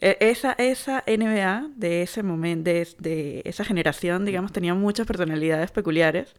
E- 0.02 0.18
esa, 0.22 0.54
esa 0.54 1.04
NBA 1.06 1.68
de 1.76 2.02
ese 2.04 2.24
momento, 2.24 2.70
de, 2.72 2.88
de 3.00 3.42
esa 3.46 3.66
generación, 3.66 4.26
digamos, 4.26 4.52
tenía 4.54 4.74
muchas 4.74 5.06
personalidades 5.08 5.72
peculiares 5.72 6.36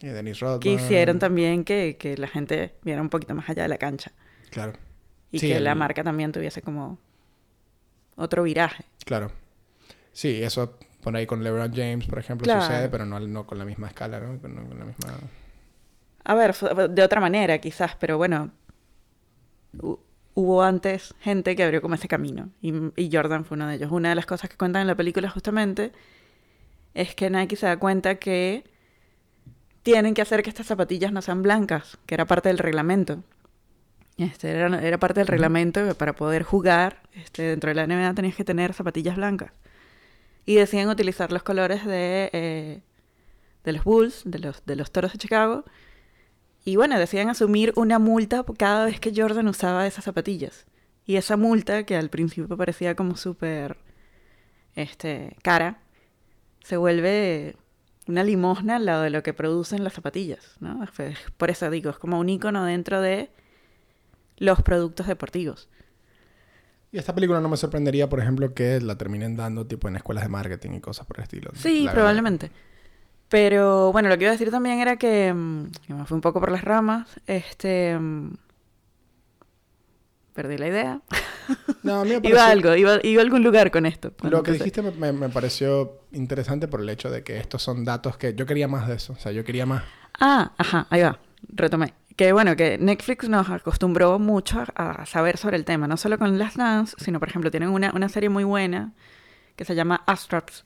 Y 0.00 0.06
Dennis 0.08 0.40
Rodman. 0.40 0.60
que 0.60 0.72
hicieron 0.72 1.18
también 1.18 1.64
que, 1.64 1.96
que 1.98 2.16
la 2.16 2.28
gente 2.28 2.74
viera 2.82 3.02
un 3.02 3.08
poquito 3.10 3.34
más 3.34 3.48
allá 3.48 3.62
de 3.64 3.68
la 3.68 3.78
cancha. 3.78 4.12
Claro, 4.50 4.72
Y 5.30 5.40
Sí, 5.40 5.48
que 5.48 5.60
la 5.60 5.74
marca 5.74 6.02
también 6.04 6.32
tuviese 6.32 6.62
como 6.62 6.98
otro 8.16 8.42
viraje. 8.42 8.84
claro. 9.04 9.30
Sí, 10.12 10.42
eso 10.42 10.78
por 11.02 11.14
ahí 11.16 11.26
con 11.26 11.44
LeBron 11.44 11.72
James, 11.74 12.06
por 12.06 12.18
ejemplo, 12.18 12.46
Claro. 12.46 12.60
sucede, 12.62 12.88
pero 12.88 13.04
no, 13.06 13.20
no 13.20 13.46
con 13.46 13.58
la 13.58 13.64
misma 13.64 13.88
escala, 13.88 14.18
¿no? 14.20 14.40
Con, 14.40 14.54
con 14.54 14.78
la 14.78 14.84
misma... 14.86 15.18
A 16.24 16.34
ver, 16.34 16.54
de 16.90 17.02
otra 17.02 17.20
manera 17.20 17.58
quizás, 17.58 17.94
pero 17.96 18.16
bueno, 18.18 18.50
hubo 20.36 20.62
antes 20.62 21.14
gente 21.18 21.56
que 21.56 21.64
abrió 21.64 21.80
como 21.80 21.94
ese 21.94 22.08
camino 22.08 22.50
y, 22.60 22.72
y 22.94 23.10
Jordan 23.10 23.46
fue 23.46 23.56
uno 23.56 23.66
de 23.66 23.76
ellos. 23.76 23.90
Una 23.90 24.10
de 24.10 24.14
las 24.14 24.26
cosas 24.26 24.50
que 24.50 24.56
cuentan 24.56 24.82
en 24.82 24.86
la 24.86 24.94
película 24.94 25.30
justamente 25.30 25.92
es 26.92 27.14
que 27.14 27.30
Nike 27.30 27.56
se 27.56 27.66
da 27.66 27.78
cuenta 27.78 28.16
que 28.16 28.64
tienen 29.82 30.12
que 30.12 30.20
hacer 30.20 30.42
que 30.42 30.50
estas 30.50 30.66
zapatillas 30.66 31.10
no 31.10 31.22
sean 31.22 31.42
blancas, 31.42 31.96
que 32.04 32.14
era 32.14 32.26
parte 32.26 32.50
del 32.50 32.58
reglamento. 32.58 33.22
Este, 34.18 34.50
era, 34.50 34.82
era 34.82 34.98
parte 34.98 35.20
del 35.20 35.26
reglamento 35.26 35.94
para 35.94 36.14
poder 36.14 36.42
jugar 36.42 37.02
este, 37.14 37.42
dentro 37.42 37.68
de 37.68 37.74
la 37.74 37.86
NBA 37.86 38.14
tenías 38.14 38.36
que 38.36 38.44
tener 38.44 38.74
zapatillas 38.74 39.16
blancas. 39.16 39.52
Y 40.44 40.56
deciden 40.56 40.90
utilizar 40.90 41.32
los 41.32 41.42
colores 41.42 41.86
de, 41.86 42.28
eh, 42.34 42.80
de 43.64 43.72
los 43.72 43.84
Bulls, 43.84 44.20
de 44.26 44.38
los, 44.38 44.66
de 44.66 44.76
los 44.76 44.90
Toros 44.90 45.12
de 45.12 45.18
Chicago. 45.18 45.64
Y 46.66 46.74
bueno, 46.74 46.98
deciden 46.98 47.30
asumir 47.30 47.72
una 47.76 48.00
multa 48.00 48.44
cada 48.58 48.86
vez 48.86 48.98
que 48.98 49.12
Jordan 49.14 49.46
usaba 49.46 49.86
esas 49.86 50.04
zapatillas. 50.04 50.66
Y 51.06 51.14
esa 51.14 51.36
multa, 51.36 51.84
que 51.84 51.94
al 51.94 52.10
principio 52.10 52.56
parecía 52.56 52.96
como 52.96 53.16
súper 53.16 53.76
este, 54.74 55.36
cara, 55.42 55.78
se 56.64 56.76
vuelve 56.76 57.54
una 58.08 58.24
limosna 58.24 58.76
al 58.76 58.84
lado 58.84 59.02
de 59.02 59.10
lo 59.10 59.22
que 59.22 59.32
producen 59.32 59.84
las 59.84 59.92
zapatillas. 59.92 60.56
¿no? 60.58 60.84
Por 61.36 61.50
eso 61.50 61.70
digo, 61.70 61.90
es 61.90 61.98
como 61.98 62.18
un 62.18 62.28
icono 62.28 62.64
dentro 62.64 63.00
de 63.00 63.30
los 64.36 64.60
productos 64.62 65.06
deportivos. 65.06 65.68
Y 66.90 66.98
esta 66.98 67.14
película 67.14 67.40
no 67.40 67.48
me 67.48 67.56
sorprendería, 67.56 68.08
por 68.08 68.18
ejemplo, 68.18 68.54
que 68.54 68.80
la 68.80 68.98
terminen 68.98 69.36
dando 69.36 69.68
tipo 69.68 69.86
en 69.86 69.94
escuelas 69.94 70.24
de 70.24 70.30
marketing 70.30 70.70
y 70.72 70.80
cosas 70.80 71.06
por 71.06 71.18
el 71.18 71.22
estilo. 71.22 71.52
Sí, 71.54 71.86
verdad. 71.86 72.50
Pero 73.28 73.90
bueno, 73.92 74.08
lo 74.08 74.16
que 74.16 74.24
iba 74.24 74.30
a 74.30 74.32
decir 74.38 74.50
también 74.50 74.78
era 74.78 74.96
que, 74.96 75.32
mm, 75.34 75.64
que 75.86 75.94
me 75.94 76.04
fui 76.06 76.14
un 76.14 76.20
poco 76.20 76.40
por 76.40 76.50
las 76.52 76.62
ramas. 76.64 77.08
Este. 77.26 77.98
mm, 77.98 78.30
Perdí 80.34 80.58
la 80.58 80.68
idea. 80.68 81.00
No, 81.82 82.00
a 82.00 82.04
mí 82.04 82.10
me 82.10 82.16
Iba 82.16 82.20
pareció- 82.22 82.40
a 82.42 82.50
algo, 82.50 82.76
iba, 82.76 82.98
iba 83.02 83.22
a 83.22 83.24
algún 83.24 83.42
lugar 83.42 83.70
con 83.70 83.86
esto. 83.86 84.12
Lo 84.22 84.42
que 84.42 84.52
dijiste 84.52 84.82
me, 84.82 84.90
me- 84.90 85.12
me 85.12 85.28
pareció 85.30 86.02
interesante 86.12 86.68
por 86.68 86.80
el 86.80 86.88
hecho 86.90 87.10
de 87.10 87.22
que 87.22 87.38
estos 87.38 87.62
son 87.62 87.84
datos 87.84 88.16
que 88.18 88.34
yo 88.34 88.44
quería 88.44 88.68
más 88.68 88.86
de 88.86 88.96
eso. 88.96 89.14
O 89.14 89.16
sea, 89.16 89.32
yo 89.32 89.44
quería 89.44 89.64
más. 89.64 89.82
Ah, 90.20 90.52
ajá, 90.58 90.86
ahí 90.90 91.02
va, 91.02 91.18
retomé. 91.48 91.94
Que 92.16 92.32
bueno, 92.32 92.54
que 92.56 92.78
Netflix 92.78 93.28
nos 93.28 93.48
acostumbró 93.50 94.18
mucho 94.18 94.62
a, 94.74 94.90
a 95.02 95.06
saber 95.06 95.36
sobre 95.38 95.56
el 95.56 95.64
tema, 95.64 95.86
no 95.86 95.96
solo 95.96 96.18
con 96.18 96.38
Last 96.38 96.56
Dance, 96.56 96.96
sino 96.98 97.18
por 97.18 97.28
ejemplo 97.28 97.50
tienen 97.50 97.68
una, 97.70 97.92
una 97.94 98.08
serie 98.08 98.28
muy 98.30 98.44
buena 98.44 98.92
que 99.54 99.64
se 99.66 99.74
llama 99.74 100.02
Astraps, 100.06 100.64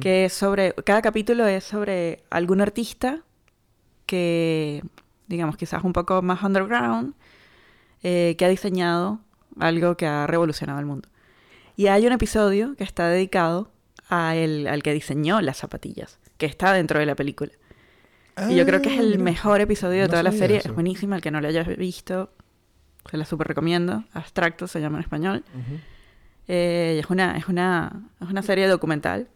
Que 0.00 0.24
es 0.24 0.32
sobre, 0.32 0.74
cada 0.84 1.00
capítulo 1.02 1.46
es 1.46 1.62
sobre 1.64 2.24
algún 2.30 2.60
artista 2.60 3.20
que, 4.06 4.82
digamos, 5.28 5.56
quizás 5.56 5.84
un 5.84 5.92
poco 5.92 6.20
más 6.22 6.42
underground, 6.42 7.14
eh, 8.02 8.34
que 8.38 8.44
ha 8.44 8.48
diseñado 8.48 9.20
algo 9.58 9.96
que 9.96 10.06
ha 10.06 10.26
revolucionado 10.26 10.80
el 10.80 10.86
mundo. 10.86 11.08
Y 11.76 11.86
hay 11.86 12.06
un 12.06 12.12
episodio 12.12 12.74
que 12.76 12.84
está 12.84 13.08
dedicado 13.08 13.70
a 14.08 14.34
el- 14.36 14.66
al 14.66 14.82
que 14.82 14.92
diseñó 14.92 15.40
las 15.40 15.58
zapatillas, 15.58 16.18
que 16.38 16.46
está 16.46 16.72
dentro 16.72 16.98
de 16.98 17.06
la 17.06 17.14
película. 17.14 17.52
Y 18.48 18.54
yo 18.56 18.64
creo 18.64 18.80
que 18.80 18.88
es 18.94 18.98
Ah, 18.98 19.02
el 19.02 19.10
mira. 19.12 19.22
mejor 19.24 19.60
episodio 19.60 20.02
de 20.02 20.06
No 20.06 20.10
toda 20.10 20.22
la 20.22 20.32
serie. 20.32 20.58
eso. 20.58 20.68
Es 20.68 20.74
buenísima, 20.74 21.16
el 21.16 21.22
que 21.22 21.30
no 21.32 21.40
lo 21.40 21.48
haya 21.48 21.62
visto, 21.64 22.30
se 23.10 23.16
la 23.16 23.24
súper 23.24 23.48
recomiendo. 23.48 24.04
Abstracto 24.12 24.66
se 24.68 24.80
llama 24.80 24.98
en 24.98 25.02
español. 25.02 25.44
Eh, 26.46 26.98
es, 27.02 27.10
una, 27.10 27.36
es, 27.36 27.48
una, 27.48 27.92
es 28.20 28.28
una 28.28 28.42
serie 28.42 28.66
documental 28.68 29.28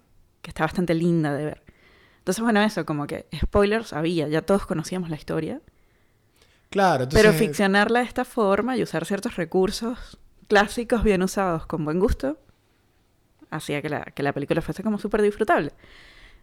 que 0.43 0.51
está 0.51 0.65
bastante 0.65 0.95
linda 0.95 1.33
de 1.35 1.45
ver. 1.45 1.63
Entonces, 2.19 2.43
bueno, 2.43 2.61
eso, 2.61 2.85
como 2.85 3.07
que 3.07 3.27
spoilers 3.35 3.93
había, 3.93 4.29
ya 4.29 4.43
todos 4.43 4.67
conocíamos 4.67 5.11
la 5.11 5.17
historia. 5.17 5.61
Claro, 6.71 7.05
entonces. 7.05 7.27
pero 7.27 7.37
ficcionarla 7.37 8.01
de 8.01 8.07
esta 8.07 8.25
forma 8.25 8.77
y 8.77 8.83
usar 8.83 9.05
ciertos 9.05 9.37
recursos 9.37 10.19
clásicos 10.49 11.03
bien 11.03 11.23
usados 11.23 11.67
con 11.67 11.85
buen 11.85 11.99
gusto 11.99 12.39
hacía 13.53 13.83
que 13.83 13.89
la, 13.89 14.03
que 14.03 14.23
la 14.23 14.33
película 14.33 14.63
fuese 14.63 14.83
como 14.83 14.99
súper 14.99 15.23
disfrutable. 15.23 15.73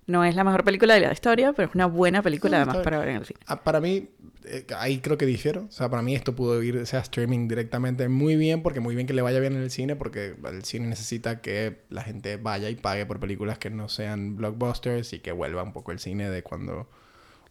No 0.10 0.24
es 0.26 0.34
la 0.34 0.44
mejor 0.44 0.64
película 0.64 0.96
de 0.96 1.02
la 1.02 1.14
historia, 1.14 1.54
pero 1.54 1.70
es 1.70 1.76
una 1.76 1.86
buena 1.86 2.24
película 2.24 2.58
además 2.58 2.78
para 2.78 2.98
ver 2.98 3.10
en 3.10 3.18
el 3.18 3.26
cine. 3.26 3.40
Ah, 3.46 3.64
Para 3.64 3.80
mí, 3.80 4.10
eh, 4.44 4.66
ahí 4.76 5.02
creo 5.02 5.20
que 5.20 5.28
difiero. 5.28 5.66
O 5.70 5.72
sea, 5.72 5.88
para 5.88 6.02
mí 6.02 6.16
esto 6.16 6.36
pudo 6.36 6.64
ir, 6.64 6.88
sea 6.88 7.02
streaming 7.02 7.48
directamente 7.48 8.10
muy 8.10 8.36
bien, 8.36 8.64
porque 8.64 8.80
muy 8.80 8.96
bien 8.96 9.06
que 9.06 9.14
le 9.14 9.22
vaya 9.22 9.40
bien 9.40 9.54
en 9.54 9.62
el 9.62 9.70
cine, 9.70 9.96
porque 9.96 10.36
el 10.52 10.64
cine 10.64 10.88
necesita 10.88 11.42
que 11.42 11.84
la 11.92 12.02
gente 12.02 12.38
vaya 12.38 12.72
y 12.72 12.76
pague 12.76 13.06
por 13.06 13.20
películas 13.20 13.60
que 13.60 13.70
no 13.70 13.88
sean 13.88 14.36
blockbusters 14.36 15.14
y 15.14 15.20
que 15.20 15.32
vuelva 15.32 15.62
un 15.62 15.74
poco 15.74 15.92
el 15.92 16.00
cine 16.00 16.28
de 16.28 16.42
cuando 16.42 16.90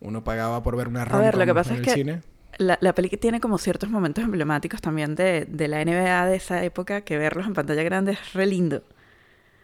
uno 0.00 0.24
pagaba 0.24 0.60
por 0.64 0.76
ver 0.76 0.88
una 0.88 1.04
A 1.04 1.20
ver, 1.20 1.36
lo 1.36 1.46
que 1.46 1.54
pasa 1.54 1.74
en 1.74 1.76
es 1.76 1.82
que 1.82 1.92
cine. 1.92 2.22
La, 2.56 2.76
la 2.80 2.92
película 2.92 3.20
tiene 3.20 3.38
como 3.40 3.58
ciertos 3.58 3.88
momentos 3.88 4.24
emblemáticos 4.24 4.80
también 4.80 5.14
de, 5.14 5.44
de 5.44 5.68
la 5.68 5.84
NBA 5.84 6.26
de 6.26 6.34
esa 6.34 6.64
época 6.64 7.02
que 7.02 7.18
verlos 7.18 7.46
en 7.46 7.54
pantalla 7.54 7.84
grande 7.84 8.12
es 8.14 8.32
re 8.32 8.46
lindo. 8.46 8.82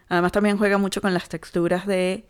Además 0.07 0.31
también 0.31 0.57
juega 0.57 0.77
mucho 0.77 1.01
con 1.01 1.13
las 1.13 1.27
texturas 1.27 1.85
de 1.87 2.23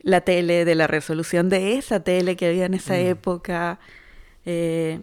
la 0.00 0.20
tele, 0.22 0.64
de 0.64 0.74
la 0.74 0.86
resolución 0.86 1.48
de 1.48 1.74
esa 1.78 2.00
tele 2.00 2.36
que 2.36 2.46
había 2.48 2.66
en 2.66 2.74
esa 2.74 2.94
Mm. 2.94 3.06
época. 3.06 3.78
Eh, 4.44 5.00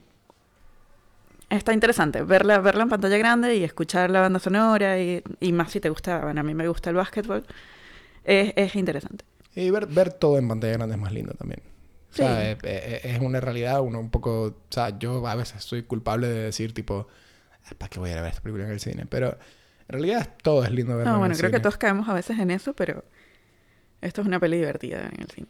está 1.49 1.73
interesante 1.73 2.21
verla, 2.23 2.59
verla 2.59 2.83
en 2.83 2.89
pantalla 2.89 3.17
grande 3.17 3.55
y 3.55 3.63
escuchar 3.63 4.09
la 4.09 4.21
banda 4.21 4.39
sonora 4.39 4.99
y, 4.99 5.21
y 5.39 5.51
más 5.51 5.71
si 5.71 5.79
te 5.79 5.89
gusta, 5.89 6.19
bueno, 6.19 6.41
a 6.41 6.43
mí 6.43 6.53
me 6.53 6.67
gusta 6.67 6.89
el 6.89 6.95
básquetbol, 6.95 7.45
es, 8.23 8.53
es 8.55 8.75
interesante. 8.75 9.25
Y 9.55 9.69
ver, 9.69 9.85
ver 9.87 10.11
todo 10.13 10.37
en 10.37 10.47
pantalla 10.47 10.73
grande 10.73 10.95
es 10.95 11.01
más 11.01 11.11
lindo 11.13 11.33
también. 11.33 11.61
O 12.11 12.15
sea, 12.15 12.41
Sí. 12.43 12.47
eh, 12.51 12.57
eh, 12.63 13.01
es 13.03 13.19
una 13.21 13.39
realidad, 13.39 13.81
uno 13.81 13.99
un 13.99 14.09
poco... 14.09 14.43
O 14.45 14.55
sea, 14.69 14.97
yo 14.97 15.25
a 15.27 15.35
veces 15.35 15.63
soy 15.63 15.83
culpable 15.83 16.27
de 16.27 16.39
decir, 16.45 16.73
tipo, 16.73 17.07
"Ah, 17.65 17.73
¿para 17.77 17.89
qué 17.89 17.99
voy 17.99 18.09
a 18.09 18.13
ir 18.13 18.17
a 18.19 18.21
ver 18.23 18.31
esta 18.31 18.41
película 18.41 18.65
en 18.65 18.71
el 18.71 18.79
cine? 18.79 19.05
Pero 19.07 19.29
en 19.29 19.37
realidad 19.89 20.29
todo 20.41 20.63
es 20.63 20.71
lindo 20.71 20.95
verlo 20.97 21.11
No, 21.11 21.15
en 21.17 21.19
bueno, 21.19 21.33
el 21.33 21.39
creo 21.39 21.51
que 21.51 21.59
todos 21.59 21.77
caemos 21.77 22.07
a 22.09 22.13
veces 22.13 22.39
en 22.39 22.49
eso, 22.51 22.73
pero 22.73 23.03
esto 24.03 24.21
es 24.21 24.27
una 24.27 24.39
peli 24.39 24.57
divertida 24.57 25.09
en 25.11 25.21
el 25.21 25.29
cine. 25.29 25.47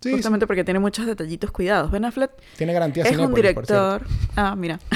Sí, 0.00 0.08
sí. 0.08 0.14
Justamente 0.16 0.46
porque 0.48 0.64
tiene 0.64 0.80
muchos 0.80 1.06
detallitos 1.06 1.52
cuidados. 1.52 1.90
Ben 1.92 2.04
Affleck 2.04 2.32
Tiene 2.56 2.72
garantía 2.72 3.04
es 3.04 3.16
un 3.16 3.26
por 3.28 3.34
director. 3.36 4.04
Ah, 4.34 4.56
mira. 4.56 4.80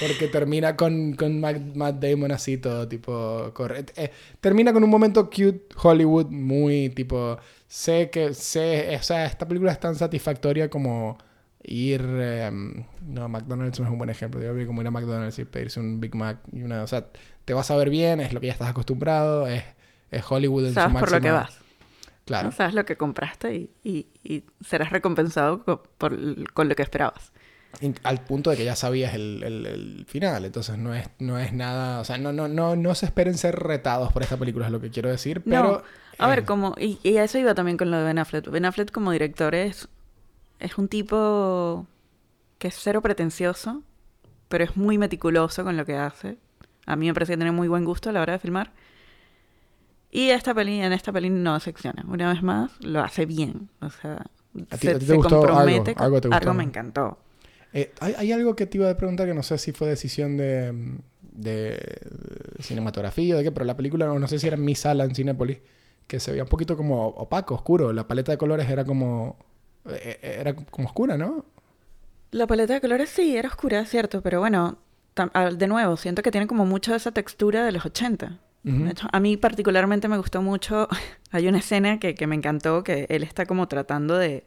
Porque 0.00 0.28
termina 0.28 0.76
con, 0.76 1.12
con 1.12 1.40
Matt, 1.40 1.96
Damon 2.00 2.32
así 2.32 2.56
todo, 2.56 2.88
tipo... 2.88 3.52
eh, 3.96 4.10
termina 4.40 4.72
con 4.72 4.82
un 4.82 4.88
momento 4.88 5.28
cute 5.28 5.66
Hollywood 5.82 6.28
muy 6.30 6.88
tipo... 6.90 7.38
Sé 7.66 8.08
que... 8.08 8.32
sé 8.32 8.96
O 8.98 9.02
sea, 9.02 9.26
esta 9.26 9.46
película 9.46 9.72
es 9.72 9.80
tan 9.80 9.94
satisfactoria 9.94 10.70
como 10.70 11.18
ir... 11.62 12.02
eh, 12.02 12.50
no, 13.06 13.28
McDonald's 13.28 13.78
no 13.78 13.86
es 13.86 13.92
un 13.92 13.98
buen 13.98 14.08
ejemplo. 14.08 14.40
Digo, 14.40 14.66
como 14.66 14.80
ir 14.80 14.86
a 14.86 14.90
McDonald's 14.90 15.38
y 15.38 15.44
pedirse 15.44 15.80
un 15.80 16.00
Big 16.00 16.14
Mac 16.14 16.38
y 16.50 16.62
una... 16.62 16.82
O 16.82 16.86
sea, 16.86 17.08
te 17.44 17.52
vas 17.52 17.70
a 17.70 17.76
ver 17.76 17.90
bien, 17.90 18.20
es 18.20 18.32
lo 18.32 18.40
que 18.40 18.46
ya 18.46 18.54
estás 18.54 18.70
acostumbrado, 18.70 19.46
es, 19.48 19.64
es 20.10 20.24
Hollywood 20.30 20.66
en 20.66 20.74
Sabes 20.74 20.92
su 20.92 20.98
por 21.00 21.10
lo 21.12 21.20
que 21.20 21.30
máxima- 21.32 21.32
vas. 21.56 21.58
Claro. 22.24 22.48
¿no? 22.48 22.52
Sabes 22.52 22.74
lo 22.74 22.84
que 22.84 22.96
compraste 22.96 23.54
y, 23.56 23.70
y- 23.82 24.06
y 24.22 24.44
serás 24.64 24.90
recompensado 24.90 25.64
co- 25.64 25.82
por, 25.98 26.16
con 26.52 26.68
lo 26.68 26.76
que 26.76 26.82
esperabas. 26.82 27.32
Al 28.02 28.20
punto 28.24 28.50
de 28.50 28.56
que 28.56 28.64
ya 28.64 28.74
sabías 28.76 29.14
el, 29.14 29.42
el- 29.44 29.66
el 29.66 30.04
final. 30.06 30.44
Entonces 30.44 30.76
no 30.78 30.94
es, 30.94 31.08
no 31.18 31.38
es 31.38 31.52
nada. 31.52 32.00
O 32.00 32.04
sea, 32.04 32.18
no, 32.18 32.32
no, 32.32 32.46
no, 32.48 32.76
no 32.76 32.94
se 32.94 33.06
esperen 33.06 33.36
ser 33.38 33.56
retados 33.56 34.12
por 34.12 34.22
esta 34.22 34.36
película, 34.36 34.66
es 34.66 34.72
lo 34.72 34.80
que 34.80 34.90
quiero 34.90 35.08
decir. 35.08 35.42
Pero. 35.42 35.62
no, 35.62 35.82
a 36.18 36.28
ver, 36.28 36.40
eh, 36.40 36.44
como... 36.44 36.74
Y, 36.78 36.98
y 37.02 37.16
a 37.16 37.24
eso 37.24 37.38
iba 37.38 37.54
también 37.54 37.76
con 37.78 37.90
lo 37.90 37.96
de 37.98 38.04
Ben 38.04 38.18
Affleck. 38.18 38.48
Ben 38.50 38.64
Affleck 38.64 38.90
como 38.92 39.10
director 39.12 39.54
es, 39.54 39.88
es 40.58 40.76
un 40.78 40.88
tipo 40.88 41.86
que 42.58 42.68
es 42.68 42.74
cero 42.78 43.00
pretencioso, 43.02 43.82
pero 44.48 44.62
es 44.64 44.76
muy 44.76 44.98
meticuloso 44.98 45.64
con 45.64 45.76
lo 45.76 45.84
que 45.86 45.96
hace. 45.96 46.36
A 46.86 46.94
mí 46.96 47.06
me 47.06 47.14
parece 47.14 47.32
que 47.32 47.36
tiene 47.38 47.52
muy 47.52 47.68
buen 47.68 47.84
gusto 47.84 48.10
a 48.10 48.12
la 48.12 48.20
hora 48.20 48.34
de 48.34 48.38
filmar. 48.40 48.72
Y 50.10 50.30
esta 50.30 50.54
peli, 50.54 50.80
en 50.80 50.92
esta 50.92 51.12
peli 51.12 51.30
no 51.30 51.58
secciona. 51.60 52.04
Una 52.08 52.32
vez 52.32 52.42
más, 52.42 52.72
lo 52.80 53.00
hace 53.02 53.26
bien. 53.26 53.70
O 53.80 53.90
sea, 53.90 54.26
¿A 54.70 54.76
ti- 54.76 54.86
se, 54.86 54.90
a 54.90 54.98
ti 54.98 55.06
te 55.06 55.06
se 55.06 55.16
gustó 55.16 55.36
algo? 55.36 55.40
compromete 55.46 55.94
con- 55.94 56.04
¿Algo 56.06 56.20
te 56.20 56.28
gustó? 56.28 56.54
me 56.54 56.64
encantó. 56.64 57.18
eh, 57.72 57.92
hay, 58.00 58.14
hay 58.18 58.32
algo 58.32 58.56
que 58.56 58.66
te 58.66 58.78
iba 58.78 58.90
a 58.90 58.96
preguntar 58.96 59.26
que 59.26 59.34
no 59.34 59.42
sé 59.42 59.58
si 59.58 59.72
fue 59.72 59.88
decisión 59.88 60.36
de, 60.36 60.98
de 61.22 62.00
cinematografía 62.60 63.34
o 63.34 63.38
de 63.38 63.44
qué, 63.44 63.52
pero 63.52 63.64
la 63.64 63.76
película, 63.76 64.06
no, 64.06 64.18
no 64.18 64.26
sé 64.28 64.38
si 64.38 64.46
era 64.46 64.56
en 64.56 64.64
mi 64.64 64.74
sala 64.74 65.04
en 65.04 65.14
Cinépolis, 65.14 65.58
que 66.06 66.18
se 66.20 66.32
veía 66.32 66.42
un 66.42 66.48
poquito 66.48 66.76
como 66.76 67.06
opaco, 67.08 67.54
oscuro. 67.54 67.92
La 67.92 68.06
paleta 68.08 68.32
de 68.32 68.38
colores 68.38 68.68
era 68.68 68.84
como... 68.84 69.36
eh, 69.88 70.18
eh, 70.22 70.36
Era 70.40 70.54
como 70.54 70.88
oscura, 70.88 71.16
¿no? 71.16 71.44
La 72.32 72.46
paleta 72.46 72.74
de 72.74 72.80
colores 72.80 73.08
sí, 73.10 73.36
era 73.36 73.48
oscura, 73.48 73.84
cierto, 73.86 74.20
pero 74.22 74.40
bueno, 74.40 74.78
ah, 75.34 75.50
de 75.50 75.66
nuevo, 75.68 75.96
siento 75.96 76.22
que 76.22 76.30
tiene 76.30 76.46
como 76.46 76.64
mucho 76.66 76.90
de 76.92 76.96
esa 76.98 77.12
textura 77.12 77.64
de 77.64 77.72
los 77.72 77.84
80. 77.86 78.38
A 79.12 79.20
mí 79.20 79.36
particularmente 79.36 80.08
me 80.08 80.18
gustó 80.18 80.42
mucho, 80.42 80.88
hay 81.30 81.48
una 81.48 81.58
escena 81.58 81.98
que, 81.98 82.14
que 82.14 82.26
me 82.26 82.34
encantó, 82.34 82.82
que 82.84 83.06
él 83.08 83.22
está 83.22 83.46
como 83.46 83.68
tratando 83.68 84.16
de 84.18 84.44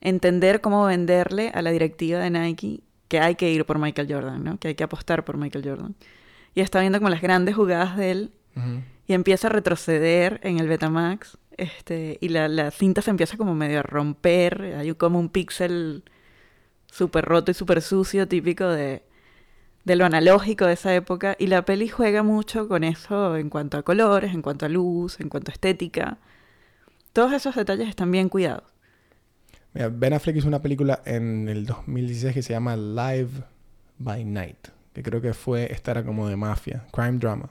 entender 0.00 0.60
cómo 0.60 0.84
venderle 0.86 1.50
a 1.54 1.62
la 1.62 1.70
directiva 1.70 2.18
de 2.18 2.30
Nike 2.30 2.82
que 3.08 3.18
hay 3.18 3.34
que 3.34 3.50
ir 3.50 3.64
por 3.64 3.78
Michael 3.78 4.06
Jordan, 4.08 4.44
¿no? 4.44 4.58
Que 4.58 4.68
hay 4.68 4.74
que 4.76 4.84
apostar 4.84 5.24
por 5.24 5.36
Michael 5.36 5.64
Jordan. 5.68 5.96
Y 6.54 6.60
está 6.60 6.80
viendo 6.80 6.98
como 6.98 7.10
las 7.10 7.20
grandes 7.20 7.56
jugadas 7.56 7.96
de 7.96 8.10
él 8.12 8.32
y 9.06 9.14
empieza 9.14 9.48
a 9.48 9.50
retroceder 9.50 10.40
en 10.44 10.58
el 10.58 10.68
Betamax. 10.68 11.36
Este, 11.56 12.18
y 12.20 12.28
la, 12.28 12.46
la 12.46 12.70
cinta 12.70 13.02
se 13.02 13.10
empieza 13.10 13.36
como 13.36 13.54
medio 13.56 13.80
a 13.80 13.82
romper. 13.82 14.76
Hay 14.78 14.94
como 14.94 15.18
un 15.18 15.28
píxel 15.28 16.04
súper 16.86 17.24
roto 17.24 17.50
y 17.50 17.54
súper 17.54 17.82
sucio, 17.82 18.28
típico 18.28 18.68
de, 18.68 19.02
de 19.84 19.96
lo 19.96 20.04
analógico 20.04 20.66
de 20.66 20.74
esa 20.74 20.94
época. 20.94 21.36
Y 21.38 21.46
la 21.46 21.64
peli 21.64 21.88
juega 21.88 22.22
mucho 22.22 22.68
con 22.68 22.84
eso 22.84 23.36
en 23.36 23.50
cuanto 23.50 23.78
a 23.78 23.82
colores, 23.82 24.34
en 24.34 24.42
cuanto 24.42 24.66
a 24.66 24.68
luz, 24.68 25.20
en 25.20 25.28
cuanto 25.28 25.50
a 25.50 25.54
estética. 25.54 26.18
Todos 27.12 27.32
esos 27.32 27.54
detalles 27.56 27.88
están 27.88 28.10
bien 28.10 28.28
cuidados. 28.28 28.64
Mira, 29.72 29.88
ben 29.88 30.12
Affleck 30.12 30.36
hizo 30.36 30.48
una 30.48 30.62
película 30.62 31.00
en 31.04 31.48
el 31.48 31.64
2016 31.66 32.34
que 32.34 32.42
se 32.42 32.52
llama 32.52 32.76
Live 32.76 33.30
by 33.98 34.24
Night. 34.24 34.68
Que 34.92 35.02
creo 35.02 35.20
que 35.20 35.32
fue... 35.32 35.72
Esta 35.72 35.92
era 35.92 36.04
como 36.04 36.28
de 36.28 36.36
mafia. 36.36 36.84
Crime 36.92 37.18
drama. 37.18 37.50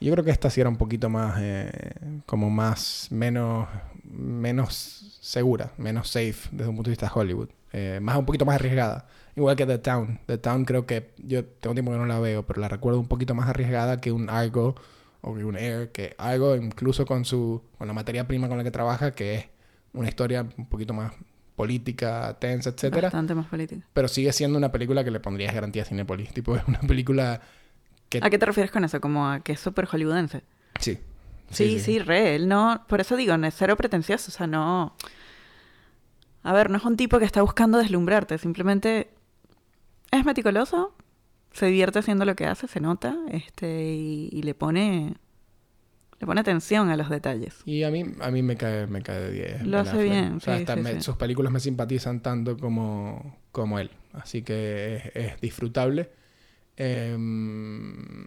Yo 0.00 0.12
creo 0.12 0.24
que 0.24 0.30
esta 0.30 0.50
sí 0.50 0.60
era 0.60 0.68
un 0.70 0.76
poquito 0.76 1.08
más... 1.08 1.36
eh, 1.40 1.94
como 2.24 2.50
más... 2.50 3.08
Menos... 3.10 3.68
Menos 4.04 5.18
segura. 5.20 5.72
Menos 5.76 6.08
safe 6.08 6.48
desde 6.52 6.68
un 6.68 6.76
punto 6.76 6.88
de 6.88 6.92
vista 6.92 7.06
de 7.06 7.12
Hollywood. 7.14 7.48
Eh, 7.72 7.98
más 8.00 8.16
un 8.16 8.24
poquito 8.24 8.46
más 8.46 8.54
arriesgada. 8.54 9.06
Igual 9.36 9.54
que 9.54 9.66
The 9.66 9.78
Town. 9.78 10.20
The 10.26 10.38
Town 10.38 10.64
creo 10.64 10.86
que... 10.86 11.12
Yo 11.18 11.44
tengo 11.44 11.74
tiempo 11.74 11.92
que 11.92 11.98
no 11.98 12.06
la 12.06 12.18
veo. 12.18 12.44
Pero 12.44 12.60
la 12.60 12.68
recuerdo 12.68 12.98
un 12.98 13.06
poquito 13.06 13.34
más 13.34 13.48
arriesgada 13.48 14.00
que 14.00 14.10
un 14.10 14.30
Argo 14.30 14.74
o 15.20 15.34
que 15.34 15.44
un 15.44 15.56
Air. 15.56 15.92
Que 15.92 16.14
Argo 16.18 16.56
incluso 16.56 17.04
con 17.06 17.24
su... 17.24 17.62
Con 17.78 17.86
la 17.86 17.94
materia 17.94 18.26
prima 18.26 18.48
con 18.48 18.58
la 18.58 18.64
que 18.64 18.70
trabaja. 18.70 19.12
Que 19.12 19.34
es 19.34 19.46
una 19.92 20.08
historia 20.08 20.46
un 20.56 20.66
poquito 20.66 20.94
más 20.94 21.12
política, 21.54 22.36
tensa, 22.38 22.70
etcétera. 22.70 23.08
Bastante 23.08 23.34
más 23.34 23.46
política. 23.46 23.86
Pero 23.92 24.08
sigue 24.08 24.32
siendo 24.32 24.58
una 24.58 24.72
película 24.72 25.04
que 25.04 25.10
le 25.10 25.20
pondrías 25.20 25.54
garantía 25.54 25.82
a 25.82 25.84
Cinepolis. 25.86 26.32
Tipo, 26.32 26.56
es 26.56 26.62
una 26.66 26.80
película 26.80 27.40
que... 28.08 28.20
¿A 28.22 28.30
qué 28.30 28.38
te 28.38 28.46
refieres 28.46 28.70
con 28.70 28.84
eso? 28.84 29.00
Como 29.00 29.28
a 29.28 29.40
que 29.40 29.52
es 29.52 29.60
súper 29.60 29.86
hollywoodense. 29.86 30.42
Sí. 30.80 30.98
Sí, 31.50 31.78
sí, 31.78 31.98
re. 31.98 32.36
Él 32.36 32.48
no, 32.48 32.84
por 32.88 33.00
eso 33.00 33.16
digo, 33.16 33.36
no 33.36 33.46
es 33.46 33.54
cero 33.56 33.76
pretencioso. 33.76 34.30
O 34.30 34.32
sea, 34.32 34.46
no. 34.46 34.94
A 36.42 36.52
ver, 36.52 36.70
no 36.70 36.76
es 36.76 36.84
un 36.84 36.96
tipo 36.96 37.18
que 37.18 37.24
está 37.24 37.40
buscando 37.40 37.78
deslumbrarte. 37.78 38.38
Simplemente 38.38 39.10
es 40.10 40.24
meticuloso, 40.24 40.94
se 41.52 41.66
divierte 41.66 41.98
haciendo 42.00 42.24
lo 42.24 42.36
que 42.36 42.46
hace, 42.46 42.68
se 42.68 42.80
nota, 42.80 43.16
este, 43.30 43.92
y, 43.94 44.28
y 44.32 44.42
le 44.42 44.54
pone. 44.54 45.14
Le 46.18 46.26
pone 46.26 46.40
atención 46.40 46.88
a 46.88 46.96
los 46.96 47.10
detalles. 47.10 47.58
Y 47.66 47.82
a 47.82 47.90
mí, 47.90 48.02
a 48.20 48.30
mí 48.30 48.42
me 48.42 48.56
cae, 48.56 48.86
me 48.86 49.02
cae 49.02 49.20
de 49.20 49.32
10. 49.32 49.66
Lo 49.66 49.80
hace 49.80 50.02
bien, 50.02 50.36
O 50.36 50.40
sea, 50.40 50.56
sí, 50.56 50.62
hasta 50.62 50.74
sí, 50.76 50.80
me- 50.80 50.94
sí. 50.94 51.00
sus 51.02 51.16
películas 51.16 51.52
me 51.52 51.60
simpatizan 51.60 52.20
tanto 52.22 52.56
como, 52.56 53.36
como 53.52 53.78
él. 53.78 53.90
Así 54.14 54.40
que 54.40 54.96
es, 54.96 55.02
es 55.34 55.40
disfrutable. 55.42 56.08
Em, 56.76 58.26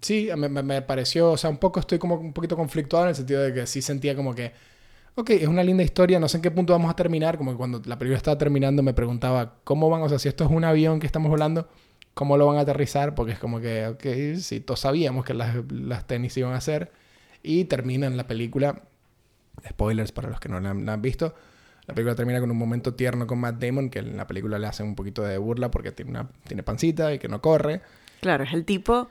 sí, 0.00 0.28
me- 0.36 0.48
me 0.62 0.82
pareció... 0.82 1.32
O 1.32 1.36
sea, 1.36 1.50
un 1.50 1.58
poco 1.58 1.80
estoy 1.80 1.98
como 1.98 2.14
un 2.16 2.32
poquito 2.32 2.56
conflictuado 2.56 3.06
en 3.06 3.10
el 3.10 3.14
sentido 3.16 3.42
de 3.42 3.52
que 3.52 3.66
sí 3.66 3.82
sentía 3.82 4.14
como 4.14 4.34
que... 4.34 4.52
Ok, 5.16 5.30
es 5.30 5.46
una 5.46 5.62
linda 5.62 5.84
historia, 5.84 6.18
no 6.18 6.28
sé 6.28 6.38
en 6.38 6.42
qué 6.42 6.50
punto 6.50 6.72
vamos 6.72 6.90
a 6.90 6.96
terminar. 6.96 7.38
Como 7.38 7.52
que 7.52 7.56
cuando 7.56 7.80
la 7.84 7.98
película 7.98 8.16
estaba 8.16 8.36
terminando 8.36 8.82
me 8.82 8.94
preguntaba 8.94 9.56
cómo 9.64 9.88
van, 9.88 10.02
o 10.02 10.08
sea, 10.08 10.18
si 10.18 10.28
esto 10.28 10.44
es 10.44 10.50
un 10.50 10.64
avión 10.64 10.98
que 10.98 11.06
estamos 11.06 11.30
volando, 11.30 11.68
¿cómo 12.14 12.36
lo 12.36 12.46
van 12.46 12.56
a 12.58 12.60
aterrizar? 12.60 13.14
Porque 13.14 13.32
es 13.32 13.38
como 13.38 13.60
que, 13.60 13.86
ok, 13.86 14.38
sí, 14.40 14.60
todos 14.60 14.80
sabíamos 14.80 15.24
que 15.24 15.34
las, 15.34 15.56
las 15.70 16.06
tenis 16.06 16.36
iban 16.36 16.52
a 16.52 16.56
hacer. 16.56 16.90
Y 17.42 17.64
terminan 17.66 18.16
la 18.16 18.26
película 18.26 18.82
spoilers 19.68 20.12
para 20.12 20.28
los 20.30 20.40
que 20.40 20.48
no 20.48 20.60
la 20.60 20.70
han, 20.70 20.84
la 20.84 20.94
han 20.94 21.02
visto. 21.02 21.34
La 21.86 21.94
película 21.94 22.14
termina 22.14 22.40
con 22.40 22.50
un 22.50 22.56
momento 22.56 22.94
tierno 22.94 23.26
con 23.26 23.38
Matt 23.38 23.62
Damon, 23.62 23.90
que 23.90 23.98
en 23.98 24.16
la 24.16 24.26
película 24.26 24.58
le 24.58 24.66
hacen 24.66 24.86
un 24.86 24.94
poquito 24.94 25.22
de 25.22 25.36
burla 25.38 25.70
porque 25.70 25.92
tiene, 25.92 26.12
una, 26.12 26.28
tiene 26.46 26.62
pancita 26.62 27.12
y 27.12 27.18
que 27.18 27.28
no 27.28 27.40
corre. 27.40 27.82
Claro, 28.20 28.44
es 28.44 28.52
el 28.54 28.64
tipo. 28.64 29.08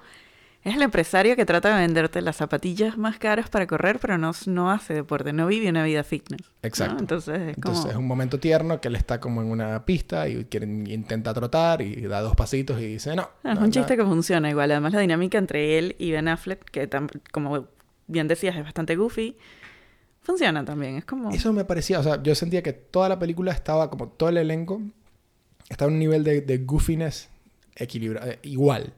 Es 0.63 0.75
el 0.75 0.81
empresario 0.81 1.35
que 1.35 1.45
trata 1.45 1.75
de 1.75 1.81
venderte 1.81 2.21
las 2.21 2.37
zapatillas 2.37 2.97
más 2.97 3.17
caras 3.17 3.49
para 3.49 3.67
correr, 3.67 3.99
pero 3.99 4.17
no, 4.17 4.31
no 4.45 4.71
hace 4.71 4.93
deporte, 4.93 5.33
no 5.33 5.45
vive 5.47 5.67
una 5.69 5.83
vida 5.83 6.03
fitness. 6.05 6.39
¿no? 6.41 6.47
Exacto. 6.63 6.99
Entonces 6.99 7.35
es 7.35 7.55
como. 7.57 7.73
Entonces 7.75 7.91
es 7.91 7.97
un 7.97 8.07
momento 8.07 8.39
tierno 8.39 8.79
que 8.79 8.87
él 8.87 8.95
está 8.95 9.19
como 9.19 9.41
en 9.41 9.51
una 9.51 9.83
pista 9.85 10.29
y 10.29 10.45
quiere, 10.45 10.65
intenta 10.65 11.33
trotar 11.33 11.81
y 11.81 12.01
da 12.03 12.21
dos 12.21 12.35
pasitos 12.35 12.79
y 12.79 12.85
dice 12.87 13.13
no. 13.15 13.23
Ah, 13.43 13.49
es 13.51 13.55
no, 13.55 13.61
un 13.61 13.67
no". 13.67 13.71
chiste 13.71 13.97
que 13.97 14.03
funciona 14.05 14.49
igual. 14.49 14.71
Además, 14.71 14.93
la 14.93 15.01
dinámica 15.01 15.37
entre 15.37 15.77
él 15.77 15.95
y 15.99 16.11
Ben 16.11 16.29
Affleck, 16.29 16.63
que 16.71 16.89
tam- 16.89 17.09
como 17.33 17.67
bien 18.07 18.29
decías, 18.29 18.55
es 18.55 18.63
bastante 18.63 18.95
goofy, 18.95 19.35
funciona 20.21 20.63
también. 20.63 20.95
Es 20.95 21.03
como. 21.03 21.29
Eso 21.31 21.51
me 21.51 21.65
parecía, 21.65 21.99
o 21.99 22.03
sea, 22.03 22.23
yo 22.23 22.33
sentía 22.35 22.63
que 22.63 22.71
toda 22.71 23.09
la 23.09 23.19
película 23.19 23.51
estaba, 23.51 23.89
como 23.89 24.07
todo 24.07 24.29
el 24.29 24.37
elenco, 24.37 24.81
estaba 25.67 25.89
en 25.89 25.95
un 25.95 25.99
nivel 25.99 26.23
de, 26.23 26.39
de 26.39 26.57
goofiness 26.59 27.27
equilibrado, 27.75 28.31
eh, 28.31 28.39
igual. 28.43 28.93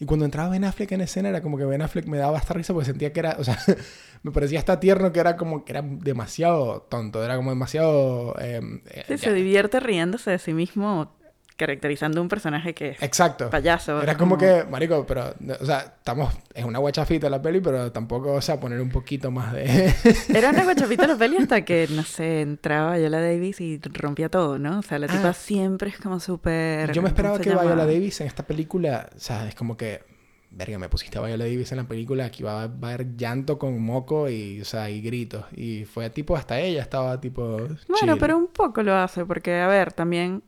Y 0.00 0.04
cuando 0.06 0.24
entraba 0.24 0.50
Ben 0.50 0.64
Affleck 0.64 0.92
en 0.92 1.00
escena 1.00 1.28
era 1.28 1.42
como 1.42 1.58
que 1.58 1.64
Ben 1.64 1.82
Affleck 1.82 2.06
me 2.06 2.18
daba 2.18 2.38
hasta 2.38 2.54
risa 2.54 2.72
porque 2.72 2.86
sentía 2.86 3.12
que 3.12 3.20
era, 3.20 3.36
o 3.38 3.44
sea, 3.44 3.58
me 4.22 4.30
parecía 4.30 4.58
hasta 4.60 4.78
tierno 4.80 5.12
que 5.12 5.20
era 5.20 5.36
como 5.36 5.64
que 5.64 5.72
era 5.72 5.82
demasiado 5.82 6.82
tonto, 6.82 7.24
era 7.24 7.36
como 7.36 7.50
demasiado... 7.50 8.36
eh, 8.40 8.60
eh, 8.86 9.04
Sí, 9.06 9.16
ya. 9.18 9.18
se 9.18 9.32
divierte 9.32 9.80
riéndose 9.80 10.30
de 10.30 10.38
sí 10.38 10.52
mismo, 10.54 11.17
caracterizando 11.58 12.22
un 12.22 12.28
personaje 12.28 12.72
que 12.72 12.90
es 12.90 13.02
Exacto. 13.02 13.50
payaso. 13.50 14.00
Era 14.00 14.16
como 14.16 14.38
que, 14.38 14.64
marico, 14.70 15.04
pero, 15.06 15.34
o 15.60 15.66
sea, 15.66 15.80
estamos, 15.98 16.32
es 16.54 16.64
una 16.64 16.78
guachafita 16.78 17.28
la 17.28 17.42
peli, 17.42 17.60
pero 17.60 17.92
tampoco, 17.92 18.32
o 18.32 18.40
sea, 18.40 18.58
poner 18.58 18.80
un 18.80 18.88
poquito 18.90 19.30
más 19.30 19.52
de... 19.52 19.92
Era 20.34 20.50
una 20.50 20.64
guachapita 20.64 21.06
la 21.06 21.16
peli 21.16 21.36
hasta 21.36 21.64
que, 21.64 21.88
no 21.90 22.04
sé, 22.04 22.40
entraba 22.40 22.96
Viola 22.96 23.20
Davis 23.20 23.60
y 23.60 23.78
rompía 23.92 24.28
todo, 24.30 24.58
¿no? 24.58 24.78
O 24.78 24.82
sea, 24.82 24.98
la 24.98 25.06
Ah. 25.06 25.10
tipa 25.10 25.32
siempre 25.34 25.90
es 25.90 25.98
como 25.98 26.20
súper... 26.20 26.92
Yo 26.92 27.02
me 27.02 27.08
esperaba 27.08 27.34
¿cómo 27.36 27.44
se 27.44 27.50
que? 27.50 27.56
Viola 27.66 27.84
Davis 27.86 28.20
en 28.20 28.28
esta 28.28 28.44
película, 28.46 29.10
o 29.14 29.18
sea, 29.18 29.48
es 29.48 29.54
como 29.56 29.76
que, 29.76 30.02
verga, 30.50 30.78
me 30.78 30.88
pusiste 30.88 31.18
a 31.18 31.22
Viola 31.22 31.44
Davis 31.44 31.72
en 31.72 31.78
la 31.78 31.84
película, 31.88 32.26
aquí 32.26 32.44
va, 32.44 32.62
a 32.62 32.64
haber 32.64 33.16
llanto 33.16 33.58
con 33.58 33.82
moco 33.82 34.30
y, 34.30 34.60
o 34.60 34.64
sea, 34.64 34.88
y 34.90 35.00
gritos. 35.00 35.44
Y 35.56 35.84
fue 35.86 36.08
tipo, 36.10 36.36
hasta 36.36 36.60
ella 36.60 36.82
estaba 36.82 37.20
tipo... 37.20 37.56
Bueno, 37.58 37.76
chill. 37.96 38.16
pero 38.20 38.36
un 38.38 38.46
poco 38.46 38.82
lo 38.84 38.94
hace, 38.94 39.24
porque, 39.26 39.58
a 39.60 39.66
ver, 39.66 39.92
también 39.92 40.42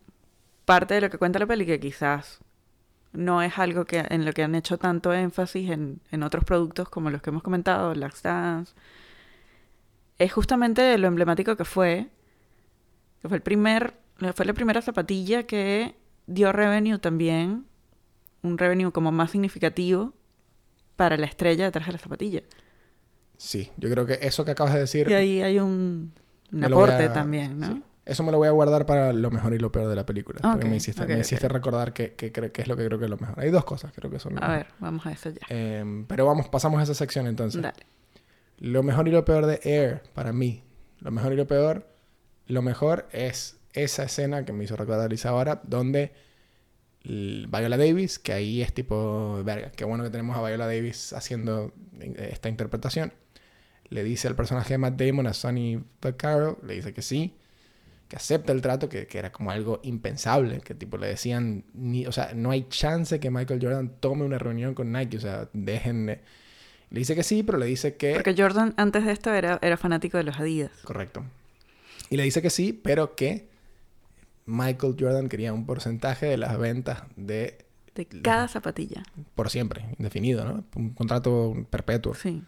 parte 0.70 0.94
de 0.94 1.00
lo 1.00 1.10
que 1.10 1.18
cuenta 1.18 1.40
la 1.40 1.46
peli, 1.46 1.66
que 1.66 1.80
quizás 1.80 2.38
no 3.12 3.42
es 3.42 3.58
algo 3.58 3.86
que 3.86 4.04
en 4.08 4.24
lo 4.24 4.32
que 4.32 4.44
han 4.44 4.54
hecho 4.54 4.78
tanto 4.78 5.12
énfasis 5.12 5.68
en, 5.68 6.00
en 6.12 6.22
otros 6.22 6.44
productos 6.44 6.88
como 6.88 7.10
los 7.10 7.20
que 7.22 7.30
hemos 7.30 7.42
comentado, 7.42 7.92
Last 7.96 8.22
Dance, 8.24 8.72
es 10.18 10.32
justamente 10.32 10.96
lo 10.96 11.08
emblemático 11.08 11.56
que 11.56 11.64
fue, 11.64 12.06
que 13.20 13.28
fue 13.28 13.38
el 13.38 13.42
primer, 13.42 13.94
fue 14.36 14.46
la 14.46 14.52
primera 14.52 14.80
zapatilla 14.80 15.42
que 15.42 15.96
dio 16.28 16.52
revenue 16.52 16.98
también, 17.00 17.66
un 18.42 18.56
revenue 18.56 18.92
como 18.92 19.10
más 19.10 19.32
significativo 19.32 20.12
para 20.94 21.16
la 21.16 21.26
estrella 21.26 21.64
detrás 21.64 21.86
de 21.88 21.92
la 21.94 21.98
zapatilla. 21.98 22.42
Sí, 23.38 23.72
yo 23.76 23.90
creo 23.90 24.06
que 24.06 24.20
eso 24.22 24.44
que 24.44 24.52
acabas 24.52 24.74
de 24.74 24.80
decir... 24.80 25.10
Y 25.10 25.14
ahí 25.14 25.42
hay 25.42 25.58
un, 25.58 26.12
aporte 26.62 27.04
a- 27.06 27.12
también, 27.12 27.58
¿no? 27.58 27.66
sí. 27.66 27.82
Eso 28.10 28.24
me 28.24 28.32
lo 28.32 28.38
voy 28.38 28.48
a 28.48 28.50
guardar 28.50 28.86
para 28.86 29.12
lo 29.12 29.30
mejor 29.30 29.54
y 29.54 29.58
lo 29.58 29.70
peor 29.70 29.88
de 29.88 29.94
la 29.94 30.04
película. 30.04 30.40
porque 30.42 30.66
me 30.66 30.76
hiciste, 30.76 31.06
me 31.06 31.48
recordar 31.48 31.92
que, 31.92 32.14
que, 32.14 32.26
es 32.26 32.66
lo 32.66 32.76
que 32.76 32.84
creo 32.84 32.98
que 32.98 33.04
es 33.04 33.10
lo 33.10 33.16
mejor. 33.16 33.38
Hay 33.38 33.50
dos 33.50 33.64
cosas, 33.64 33.92
creo 33.94 34.10
que 34.10 34.18
son 34.18 34.34
lo 34.34 34.42
A 34.42 34.48
mejor. 34.48 34.56
ver, 34.56 34.66
vamos 34.80 35.06
a 35.06 35.12
eso 35.12 35.30
ya. 35.30 35.40
Em, 35.48 36.04
pero 36.06 36.26
vamos, 36.26 36.48
pasamos 36.48 36.80
a 36.80 36.82
esa 36.82 36.94
sección 36.94 37.28
entonces. 37.28 37.62
Dale. 37.62 37.86
Lo 38.58 38.82
mejor 38.82 39.06
y 39.06 39.12
lo 39.12 39.24
peor 39.24 39.46
de 39.46 39.60
Air, 39.62 40.02
para 40.12 40.32
mí. 40.32 40.64
Lo 40.98 41.12
mejor 41.12 41.32
y 41.32 41.36
lo 41.36 41.46
peor. 41.46 41.86
Lo 42.48 42.62
mejor 42.62 43.08
es 43.12 43.60
esa 43.74 44.02
escena 44.02 44.44
que 44.44 44.52
me 44.52 44.64
hizo 44.64 44.74
recordar 44.74 45.08
Lisa 45.08 45.28
ahora, 45.28 45.60
donde 45.62 46.12
Viola 47.04 47.76
Davis, 47.76 48.18
que 48.18 48.32
ahí 48.32 48.60
es 48.60 48.74
tipo, 48.74 49.40
verga, 49.44 49.70
qué 49.70 49.84
bueno 49.84 50.02
que 50.02 50.10
tenemos 50.10 50.36
a 50.36 50.46
Viola 50.46 50.66
Davis 50.66 51.12
haciendo 51.12 51.72
eh, 52.00 52.30
esta 52.32 52.48
interpretación. 52.48 53.12
Le 53.88 54.02
dice 54.04 54.28
al 54.28 54.36
personaje 54.36 54.74
de 54.74 54.78
Matt 54.78 55.00
Damon, 55.00 55.26
a 55.26 55.32
Sonny 55.32 55.82
Vaccaro, 56.02 56.58
le 56.64 56.74
dice 56.74 56.92
que 56.92 57.02
sí, 57.02 57.36
que 58.10 58.16
acepta 58.16 58.50
el 58.52 58.60
trato, 58.60 58.88
que, 58.88 59.06
que 59.06 59.18
era 59.18 59.30
como 59.30 59.52
algo 59.52 59.78
impensable, 59.84 60.60
que 60.62 60.74
tipo 60.74 60.98
le 60.98 61.06
decían, 61.06 61.62
ni, 61.74 62.06
o 62.06 62.12
sea, 62.12 62.32
no 62.34 62.50
hay 62.50 62.66
chance 62.68 63.20
que 63.20 63.30
Michael 63.30 63.60
Jordan 63.62 63.92
tome 64.00 64.24
una 64.24 64.36
reunión 64.36 64.74
con 64.74 64.90
Nike, 64.90 65.16
o 65.16 65.20
sea, 65.20 65.48
déjenme. 65.52 66.18
Le 66.90 66.98
dice 66.98 67.14
que 67.14 67.22
sí, 67.22 67.44
pero 67.44 67.56
le 67.56 67.66
dice 67.66 67.94
que... 67.94 68.14
Porque 68.14 68.34
Jordan 68.36 68.74
antes 68.76 69.06
de 69.06 69.12
esto 69.12 69.32
era, 69.32 69.60
era 69.62 69.76
fanático 69.76 70.18
de 70.18 70.24
los 70.24 70.40
Adidas. 70.40 70.72
Correcto. 70.82 71.24
Y 72.10 72.16
le 72.16 72.24
dice 72.24 72.42
que 72.42 72.50
sí, 72.50 72.72
pero 72.72 73.14
que 73.14 73.46
Michael 74.44 74.96
Jordan 74.98 75.28
quería 75.28 75.52
un 75.52 75.64
porcentaje 75.64 76.26
de 76.26 76.36
las 76.36 76.58
ventas 76.58 77.04
de 77.14 77.58
De 77.94 78.06
cada 78.06 78.48
zapatilla. 78.48 79.04
por 79.36 79.50
siempre, 79.50 79.84
indefinido, 80.00 80.44
¿no? 80.44 80.64
Un 80.74 80.90
contrato 80.94 81.54
perpetuo. 81.70 82.16
Sí. 82.16 82.42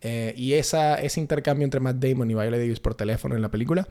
Eh, 0.00 0.32
y 0.36 0.52
esa, 0.52 0.94
ese 0.94 1.18
intercambio 1.18 1.64
entre 1.64 1.80
Matt 1.80 1.96
Damon 1.96 2.30
y 2.30 2.34
Viola 2.34 2.56
Davis 2.56 2.78
por 2.78 2.94
teléfono 2.94 3.34
en 3.34 3.42
la 3.42 3.50
película 3.50 3.88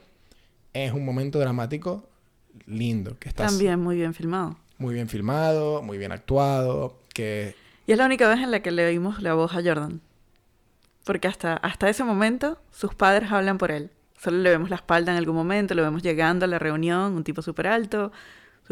es 0.72 0.92
un 0.92 1.04
momento 1.04 1.38
dramático 1.38 2.08
lindo. 2.66 3.18
Que 3.18 3.28
está 3.28 3.46
También 3.46 3.80
muy 3.80 3.96
bien 3.96 4.14
filmado. 4.14 4.56
muy 4.78 4.94
bien 4.94 5.08
filmado, 5.08 5.82
muy 5.82 5.98
bien 5.98 6.12
actuado, 6.12 6.98
que 7.14 7.54
Y 7.86 7.92
es 7.92 7.98
la 7.98 8.06
única 8.06 8.28
vez 8.28 8.40
en 8.40 8.50
la 8.50 8.60
que 8.60 8.70
le 8.70 8.86
oímos 8.86 9.22
la 9.22 9.34
voz 9.34 9.52
a 9.54 9.62
Jordan. 9.62 10.00
Porque 11.04 11.28
hasta, 11.28 11.54
hasta 11.54 11.88
ese 11.88 12.04
momento 12.04 12.60
sus 12.70 12.94
padres 12.94 13.32
hablan 13.32 13.58
por 13.58 13.70
él. 13.70 13.90
Solo 14.20 14.38
le 14.38 14.50
vemos 14.50 14.70
la 14.70 14.76
espalda 14.76 15.10
en 15.10 15.18
algún 15.18 15.34
momento, 15.34 15.74
lo 15.74 15.82
vemos 15.82 16.02
llegando 16.02 16.44
a 16.44 16.48
la 16.48 16.58
reunión, 16.60 17.14
un 17.14 17.24
tipo 17.24 17.42
súper 17.42 17.66
alto, 17.66 18.12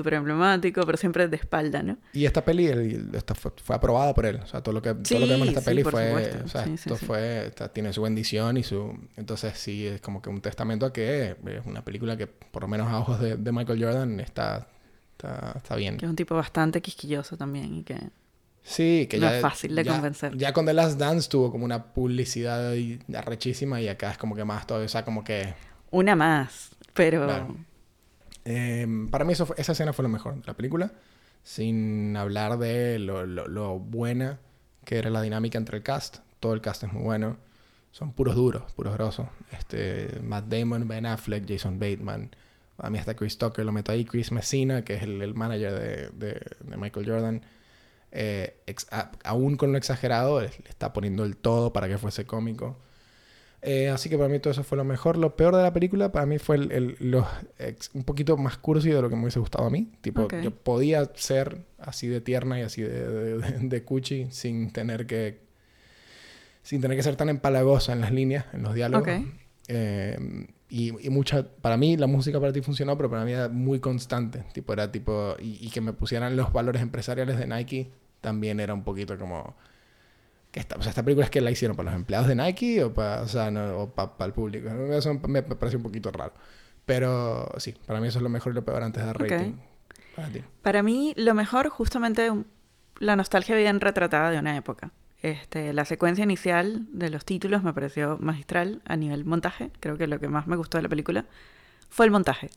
súper 0.00 0.14
emblemático, 0.14 0.82
pero 0.86 0.96
siempre 0.98 1.28
de 1.28 1.36
espalda, 1.36 1.82
¿no? 1.82 1.96
Y 2.12 2.24
esta 2.24 2.44
peli 2.44 2.66
el- 2.66 3.10
esta 3.14 3.34
fue, 3.34 3.52
fue 3.62 3.76
aprobada 3.76 4.14
por 4.14 4.26
él. 4.26 4.40
O 4.42 4.46
sea, 4.46 4.62
todo 4.62 4.72
lo 4.74 4.82
que, 4.82 4.94
todo 4.94 5.18
lo 5.20 5.26
que 5.26 5.32
vemos 5.32 5.48
en 5.48 5.48
esta 5.48 5.60
Sí, 5.60 5.66
peli 5.66 5.82
sí, 5.84 5.90
fue. 5.90 6.06
supuesto. 6.08 6.44
O 6.44 6.48
sea, 6.48 6.64
Sí, 6.64 6.68
sí, 6.70 6.74
esto 6.74 6.96
sí. 6.96 7.06
fue. 7.06 7.46
esta- 7.46 7.68
tiene 7.72 7.92
su 7.92 8.02
bendición 8.02 8.56
y 8.56 8.62
su. 8.62 8.98
Entonces, 9.16 9.56
sí, 9.58 9.86
es 9.86 10.00
como 10.00 10.20
que 10.22 10.30
un 10.30 10.40
testamento 10.40 10.86
a 10.86 10.92
que 10.92 11.30
es 11.46 11.66
una 11.66 11.84
película 11.84 12.16
que, 12.16 12.26
por 12.26 12.62
lo 12.62 12.68
menos 12.68 12.88
a 12.88 12.98
ojos 12.98 13.20
de, 13.20 13.36
de 13.36 13.52
Michael 13.52 13.82
Jordan, 13.84 14.20
está, 14.20 14.66
está, 15.12 15.54
está 15.56 15.76
bien. 15.76 15.96
Que 15.96 16.06
es 16.06 16.10
un 16.10 16.16
tipo 16.16 16.34
bastante 16.34 16.80
quisquilloso 16.80 17.36
también 17.36 17.74
y 17.74 17.82
que... 17.84 17.96
Sí, 18.62 19.06
que 19.10 19.16
No 19.18 19.28
ya. 19.28 19.36
es 19.36 19.42
fácil 19.42 19.74
de 19.74 19.82
ya- 19.84 19.92
convencer. 19.92 20.36
Ya 20.36 20.52
con 20.52 20.66
The 20.66 20.74
Last 20.74 20.98
Dance 20.98 21.28
tuvo 21.30 21.50
como 21.50 21.64
una 21.64 21.82
publicidad 21.94 22.74
arrechísima 23.16 23.80
y 23.80 23.88
acá 23.88 24.10
es 24.10 24.18
como 24.18 24.34
que 24.36 24.44
más 24.44 24.66
todavía. 24.66 24.84
O 24.84 24.88
sea, 24.90 25.02
como 25.04 25.24
que. 25.24 25.54
Una 25.90 26.14
más, 26.14 26.70
pero... 26.92 27.24
Claro. 27.24 27.56
Eh, 28.44 28.86
para 29.10 29.24
mí 29.24 29.32
eso 29.32 29.46
fue- 29.46 29.56
esa 29.58 29.72
escena 29.72 29.92
fue 29.92 30.02
lo 30.02 30.08
mejor 30.08 30.34
de 30.36 30.46
la 30.46 30.54
película, 30.54 30.92
sin 31.42 32.16
hablar 32.16 32.58
de 32.58 32.98
lo, 32.98 33.26
lo- 33.26 33.78
buena 33.78 34.38
que 34.84 34.98
era 34.98 35.10
la 35.10 35.22
dinámica 35.22 35.58
entre 35.58 35.76
el 35.78 35.82
cast. 35.82 36.18
Todo 36.40 36.54
el 36.54 36.60
cast 36.60 36.84
es 36.84 36.92
muy 36.92 37.02
bueno. 37.02 37.36
Son 37.92 38.12
puros 38.12 38.34
duros, 38.36 38.72
puros 38.72 38.94
grosos. 38.94 39.26
Este, 39.52 40.20
Matt 40.22 40.46
Damon, 40.46 40.86
Ben 40.88 41.06
Affleck, 41.06 41.44
Jason 41.48 41.78
Bateman. 41.78 42.30
A 42.78 42.88
mí 42.88 42.98
hasta 42.98 43.14
Chris 43.14 43.36
Tucker 43.36 43.64
lo 43.64 43.72
meto 43.72 43.92
ahí. 43.92 44.04
Chris 44.04 44.32
Messina, 44.32 44.82
que 44.84 44.94
es 44.94 45.02
el, 45.02 45.34
manager 45.34 46.10
de, 46.14 46.40
Michael 46.78 47.06
Jordan. 47.06 47.42
eh, 48.12 48.56
aún 49.24 49.56
con 49.56 49.72
lo 49.72 49.78
exagerado, 49.78 50.40
le 50.40 50.46
está 50.68 50.92
poniendo 50.92 51.24
el 51.24 51.36
todo 51.36 51.72
para 51.72 51.88
que 51.88 51.98
fuese 51.98 52.26
cómico. 52.26 52.76
Eh, 53.62 53.90
así 53.90 54.08
que 54.08 54.16
para 54.16 54.28
mí 54.30 54.38
todo 54.38 54.52
eso 54.52 54.64
fue 54.64 54.78
lo 54.78 54.84
mejor. 54.84 55.16
Lo 55.18 55.36
peor 55.36 55.54
de 55.54 55.62
la 55.62 55.72
película 55.72 56.10
para 56.12 56.24
mí 56.24 56.38
fue 56.38 56.56
el, 56.56 56.72
el- 56.72 56.96
los 56.98 57.26
ex- 57.58 57.90
un 57.94 58.04
poquito 58.04 58.36
más 58.38 58.56
cursi 58.56 58.88
de 58.90 59.02
lo 59.02 59.10
que 59.10 59.16
me 59.16 59.22
hubiese 59.22 59.38
gustado 59.38 59.66
a 59.66 59.70
mí. 59.70 59.90
Tipo, 60.00 60.22
yo 60.42 60.50
podía 60.50 61.10
ser 61.14 61.58
así 61.78 62.06
de 62.08 62.20
tierna 62.22 62.58
y 62.58 62.62
así 62.62 62.80
de, 62.82 62.88
de, 63.08 63.38
de- 63.38 63.58
de 63.68 63.84
cuchi 63.84 64.28
sin 64.30 64.72
tener 64.72 65.06
que 65.06 65.40
sin 66.62 66.80
tener 66.80 66.96
que 66.96 67.02
ser 67.02 67.16
tan 67.16 67.28
empalagosa 67.28 67.92
en 67.92 68.00
las 68.00 68.12
líneas, 68.12 68.44
en 68.52 68.62
los 68.62 68.74
diálogos. 68.74 69.06
Eh, 69.68 70.46
y, 70.68 71.06
y 71.06 71.10
mucha, 71.10 71.44
para 71.60 71.76
mí 71.76 71.96
la 71.96 72.06
música 72.06 72.38
para 72.38 72.52
ti 72.52 72.60
funcionó, 72.60 72.96
pero 72.96 73.10
para 73.10 73.24
mí 73.24 73.32
era 73.32 73.48
muy 73.48 73.80
constante. 73.80 74.44
Tipo, 74.52 74.72
era 74.72 74.92
tipo, 74.92 75.34
y, 75.40 75.58
y 75.66 75.70
que 75.70 75.80
me 75.80 75.92
pusieran 75.92 76.36
los 76.36 76.52
valores 76.52 76.80
empresariales 76.82 77.38
de 77.38 77.46
Nike 77.46 77.90
también 78.20 78.60
era 78.60 78.74
un 78.74 78.84
poquito 78.84 79.18
como, 79.18 79.56
que 80.50 80.60
esta, 80.60 80.76
o 80.76 80.82
sea, 80.82 80.90
esta 80.90 81.02
película 81.02 81.24
es 81.24 81.30
que 81.30 81.40
la 81.40 81.50
hicieron 81.50 81.76
para 81.76 81.90
los 81.90 81.96
empleados 81.96 82.28
de 82.28 82.34
Nike 82.34 82.84
o 82.84 82.92
para, 82.92 83.22
o 83.22 83.28
sea, 83.28 83.50
no, 83.50 83.78
o 83.78 83.90
para 83.90 84.26
el 84.26 84.32
público. 84.32 84.68
Eso 84.92 85.14
me, 85.14 85.42
parece 85.42 85.76
un 85.76 85.82
poquito 85.82 86.10
raro. 86.10 86.32
Pero 86.86 87.48
sí, 87.58 87.74
para 87.86 88.00
mí 88.00 88.08
eso 88.08 88.18
es 88.18 88.22
lo 88.22 88.28
mejor 88.28 88.52
y 88.52 88.54
lo 88.56 88.64
peor 88.64 88.82
antes 88.82 89.04
de 89.04 89.12
rating. 89.12 89.52
Para 90.16 90.28
ti. 90.28 90.42
Para 90.62 90.82
mí, 90.82 91.14
lo 91.16 91.34
mejor, 91.34 91.68
justamente 91.68 92.30
la 92.98 93.16
nostalgia 93.16 93.54
bien 93.56 93.80
retratada 93.80 94.30
de 94.30 94.38
una 94.38 94.56
época. 94.56 94.92
Este, 95.22 95.72
la 95.72 95.84
secuencia 95.84 96.24
inicial 96.24 96.86
de 96.92 97.10
los 97.10 97.24
títulos 97.24 97.62
me 97.62 97.74
pareció 97.74 98.18
magistral 98.20 98.82
a 98.86 98.96
nivel 98.96 99.24
montaje. 99.24 99.70
Creo 99.80 99.98
que 99.98 100.06
lo 100.06 100.18
que 100.18 100.28
más 100.28 100.46
me 100.46 100.56
gustó 100.56 100.78
de 100.78 100.82
la 100.82 100.88
película 100.88 101.26
fue 101.90 102.06
el 102.06 102.12
montaje. 102.12 102.50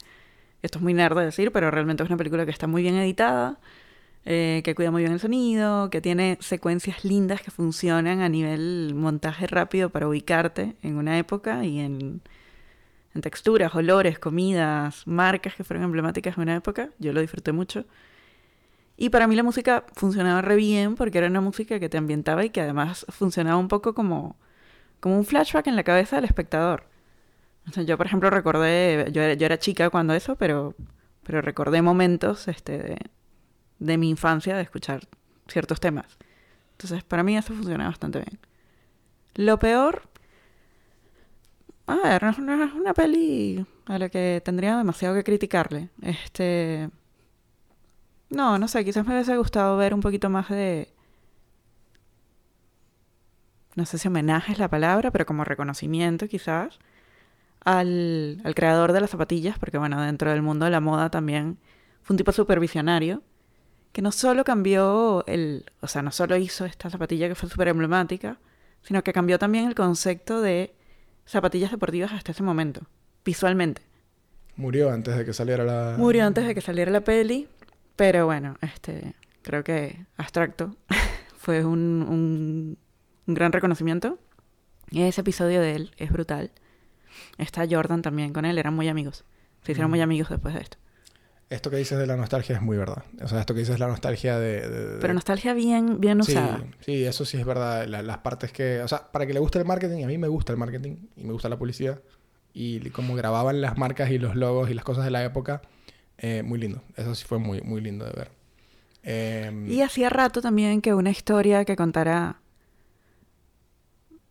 Esto 0.61 0.79
es 0.79 0.83
muy 0.83 0.93
nerd 0.93 1.17
de 1.17 1.25
decir, 1.25 1.51
pero 1.51 1.69
realmente 1.71 2.03
es 2.03 2.09
una 2.09 2.17
película 2.17 2.45
que 2.45 2.51
está 2.51 2.67
muy 2.67 2.81
bien 2.81 2.95
editada, 2.95 3.59
eh, 4.25 4.61
que 4.63 4.73
cuida 4.75 4.91
muy 4.91 5.01
bien 5.01 5.13
el 5.13 5.19
sonido, 5.19 5.89
que 5.89 5.99
tiene 6.01 6.37
secuencias 6.39 7.03
lindas 7.03 7.41
que 7.41 7.51
funcionan 7.51 8.21
a 8.21 8.29
nivel 8.29 8.93
montaje 8.95 9.47
rápido 9.47 9.89
para 9.89 10.07
ubicarte 10.07 10.75
en 10.81 10.97
una 10.97 11.17
época 11.17 11.65
y 11.65 11.79
en, 11.79 12.21
en 13.13 13.21
texturas, 13.21 13.75
olores, 13.75 14.19
comidas, 14.19 15.05
marcas 15.07 15.55
que 15.55 15.63
fueron 15.63 15.83
emblemáticas 15.83 16.37
de 16.37 16.41
una 16.41 16.55
época. 16.55 16.89
Yo 16.99 17.11
lo 17.11 17.21
disfruté 17.21 17.51
mucho. 17.51 17.85
Y 18.95 19.09
para 19.09 19.27
mí 19.27 19.35
la 19.35 19.43
música 19.43 19.85
funcionaba 19.93 20.41
re 20.41 20.55
bien 20.55 20.95
porque 20.95 21.17
era 21.17 21.27
una 21.27 21.41
música 21.41 21.79
que 21.79 21.89
te 21.89 21.97
ambientaba 21.97 22.45
y 22.45 22.49
que 22.49 22.61
además 22.61 23.05
funcionaba 23.09 23.57
un 23.57 23.67
poco 23.67 23.93
como, 23.93 24.37
como 24.99 25.17
un 25.17 25.25
flashback 25.25 25.67
en 25.67 25.75
la 25.75 25.83
cabeza 25.83 26.15
del 26.15 26.25
espectador. 26.25 26.85
Yo, 27.85 27.97
por 27.97 28.05
ejemplo, 28.05 28.29
recordé, 28.29 29.09
yo 29.11 29.21
era, 29.21 29.33
yo 29.33 29.45
era 29.45 29.57
chica 29.57 29.89
cuando 29.89 30.13
eso, 30.13 30.35
pero, 30.35 30.75
pero 31.23 31.41
recordé 31.41 31.81
momentos 31.81 32.47
este, 32.47 32.77
de, 32.77 32.97
de 33.79 33.97
mi 33.97 34.09
infancia 34.09 34.55
de 34.55 34.63
escuchar 34.63 35.07
ciertos 35.47 35.79
temas. 35.79 36.17
Entonces, 36.73 37.03
para 37.03 37.23
mí 37.23 37.37
eso 37.37 37.53
funciona 37.53 37.87
bastante 37.87 38.19
bien. 38.19 38.39
Lo 39.35 39.57
peor, 39.59 40.03
a 41.87 41.95
ver, 41.95 42.23
no 42.23 42.29
es 42.29 42.37
una, 42.73 42.93
peli 42.93 43.65
a 43.85 43.97
la 43.99 44.09
que 44.09 44.41
tendría 44.43 44.77
demasiado 44.77 45.15
que 45.15 45.23
criticarle. 45.23 45.89
Este, 46.01 46.89
no, 48.29 48.57
no 48.57 48.67
sé, 48.67 48.83
quizás 48.85 49.05
me 49.05 49.13
hubiese 49.13 49.37
gustado 49.37 49.77
ver 49.77 49.93
un 49.93 50.01
poquito 50.01 50.29
más 50.29 50.49
de... 50.49 50.93
No 53.75 53.85
sé 53.85 53.97
si 53.97 54.07
homenaje 54.07 54.51
es 54.53 54.59
la 54.59 54.69
palabra, 54.69 55.11
pero 55.11 55.25
como 55.25 55.43
reconocimiento 55.43 56.27
quizás 56.27 56.79
al, 57.63 58.41
al 58.43 58.55
creador 58.55 58.93
de 58.93 59.01
las 59.01 59.09
zapatillas, 59.09 59.57
porque 59.57 59.77
bueno, 59.77 60.01
dentro 60.01 60.29
del 60.29 60.41
mundo 60.41 60.65
de 60.65 60.71
la 60.71 60.79
moda 60.79 61.09
también 61.09 61.57
fue 62.03 62.13
un 62.13 62.17
tipo 62.17 62.31
supervisionario, 62.31 63.23
que 63.93 64.01
no 64.01 64.11
solo 64.11 64.43
cambió 64.43 65.23
el, 65.27 65.65
o 65.79 65.87
sea, 65.87 66.01
no 66.01 66.11
solo 66.11 66.35
hizo 66.35 66.65
esta 66.65 66.89
zapatilla 66.89 67.29
que 67.29 67.35
fue 67.35 67.47
súper 67.49 67.69
emblemática, 67.69 68.39
sino 68.81 69.01
que 69.03 69.13
cambió 69.13 69.39
también 69.39 69.65
el 69.67 69.75
concepto 69.75 70.41
de 70.41 70.73
zapatillas 71.25 71.71
deportivas 71.71 72.11
hasta 72.11 72.33
ese 72.33 72.43
momento, 72.43 72.81
visualmente. 73.23 73.81
Murió 74.57 74.91
antes 74.91 75.15
de 75.15 75.23
que 75.23 75.31
saliera 75.33 75.63
la... 75.63 75.95
Murió 75.97 76.25
antes 76.25 76.45
de 76.45 76.53
que 76.53 76.61
saliera 76.61 76.91
la 76.91 77.01
peli, 77.01 77.47
pero 77.95 78.25
bueno, 78.25 78.57
este, 78.61 79.13
creo 79.41 79.63
que 79.63 80.05
abstracto 80.17 80.75
fue 81.37 81.63
un, 81.63 82.05
un, 82.09 82.77
un 83.27 83.33
gran 83.33 83.51
reconocimiento. 83.51 84.19
Ese 84.91 85.21
episodio 85.21 85.61
de 85.61 85.75
él 85.75 85.91
es 85.97 86.11
brutal. 86.11 86.51
Está 87.37 87.65
Jordan 87.69 88.01
también 88.01 88.33
con 88.33 88.45
él, 88.45 88.57
eran 88.57 88.73
muy 88.73 88.89
amigos. 88.89 89.23
Se 89.63 89.71
hicieron 89.71 89.89
muy 89.89 89.99
Mm. 89.99 90.03
amigos 90.03 90.29
después 90.29 90.53
de 90.55 90.61
esto. 90.61 90.77
Esto 91.53 91.69
que 91.69 91.77
dices 91.77 91.97
de 91.99 92.07
la 92.07 92.15
nostalgia 92.17 92.55
es 92.55 92.61
muy 92.61 92.77
verdad. 92.77 93.03
O 93.21 93.27
sea, 93.27 93.39
esto 93.39 93.53
que 93.53 93.59
dices 93.59 93.75
de 93.75 93.79
la 93.79 93.87
nostalgia 93.87 94.39
de... 94.39 94.67
de- 94.67 94.87
de- 94.95 94.99
Pero 94.99 95.13
nostalgia 95.13 95.53
bien, 95.53 95.99
bien 96.01 96.23
Sí, 96.23 96.31
usada. 96.31 96.63
sí, 96.79 97.03
eso 97.05 97.25
sí 97.25 97.37
es 97.37 97.45
verdad. 97.45 97.85
La- 97.87 98.01
las 98.01 98.17
partes 98.19 98.51
que... 98.51 98.81
O 98.81 98.87
sea, 98.87 99.11
para 99.11 99.27
que 99.27 99.33
le 99.33 99.39
guste 99.39 99.59
el 99.59 99.65
marketing, 99.65 100.03
a 100.03 100.07
mí 100.07 100.17
me 100.17 100.27
gusta 100.27 100.51
el 100.51 100.57
marketing 100.57 100.95
y 101.15 101.23
me 101.23 101.31
gusta 101.33 101.49
la 101.49 101.57
publicidad. 101.57 102.01
Y 102.53 102.89
como 102.89 103.15
grababan 103.15 103.61
las 103.61 103.77
marcas 103.77 104.09
y 104.09 104.17
los 104.17 104.35
logos 104.35 104.69
y 104.69 104.73
las 104.73 104.83
cosas 104.83 105.05
de 105.05 105.11
la 105.11 105.23
época, 105.23 105.61
eh, 106.17 106.41
muy 106.43 106.57
lindo. 106.59 106.81
Eso 106.95 107.13
sí 107.15 107.23
fue 107.25 107.37
muy, 107.39 107.61
muy 107.61 107.81
lindo 107.81 108.05
de 108.05 108.11
ver. 108.13 108.31
Eh, 109.03 109.65
Y 109.69 109.81
hacía 109.81 110.09
rato 110.09 110.41
también 110.41 110.81
que 110.81 110.93
una 110.93 111.11
historia 111.11 111.65
que 111.65 111.75
contara 111.75 112.37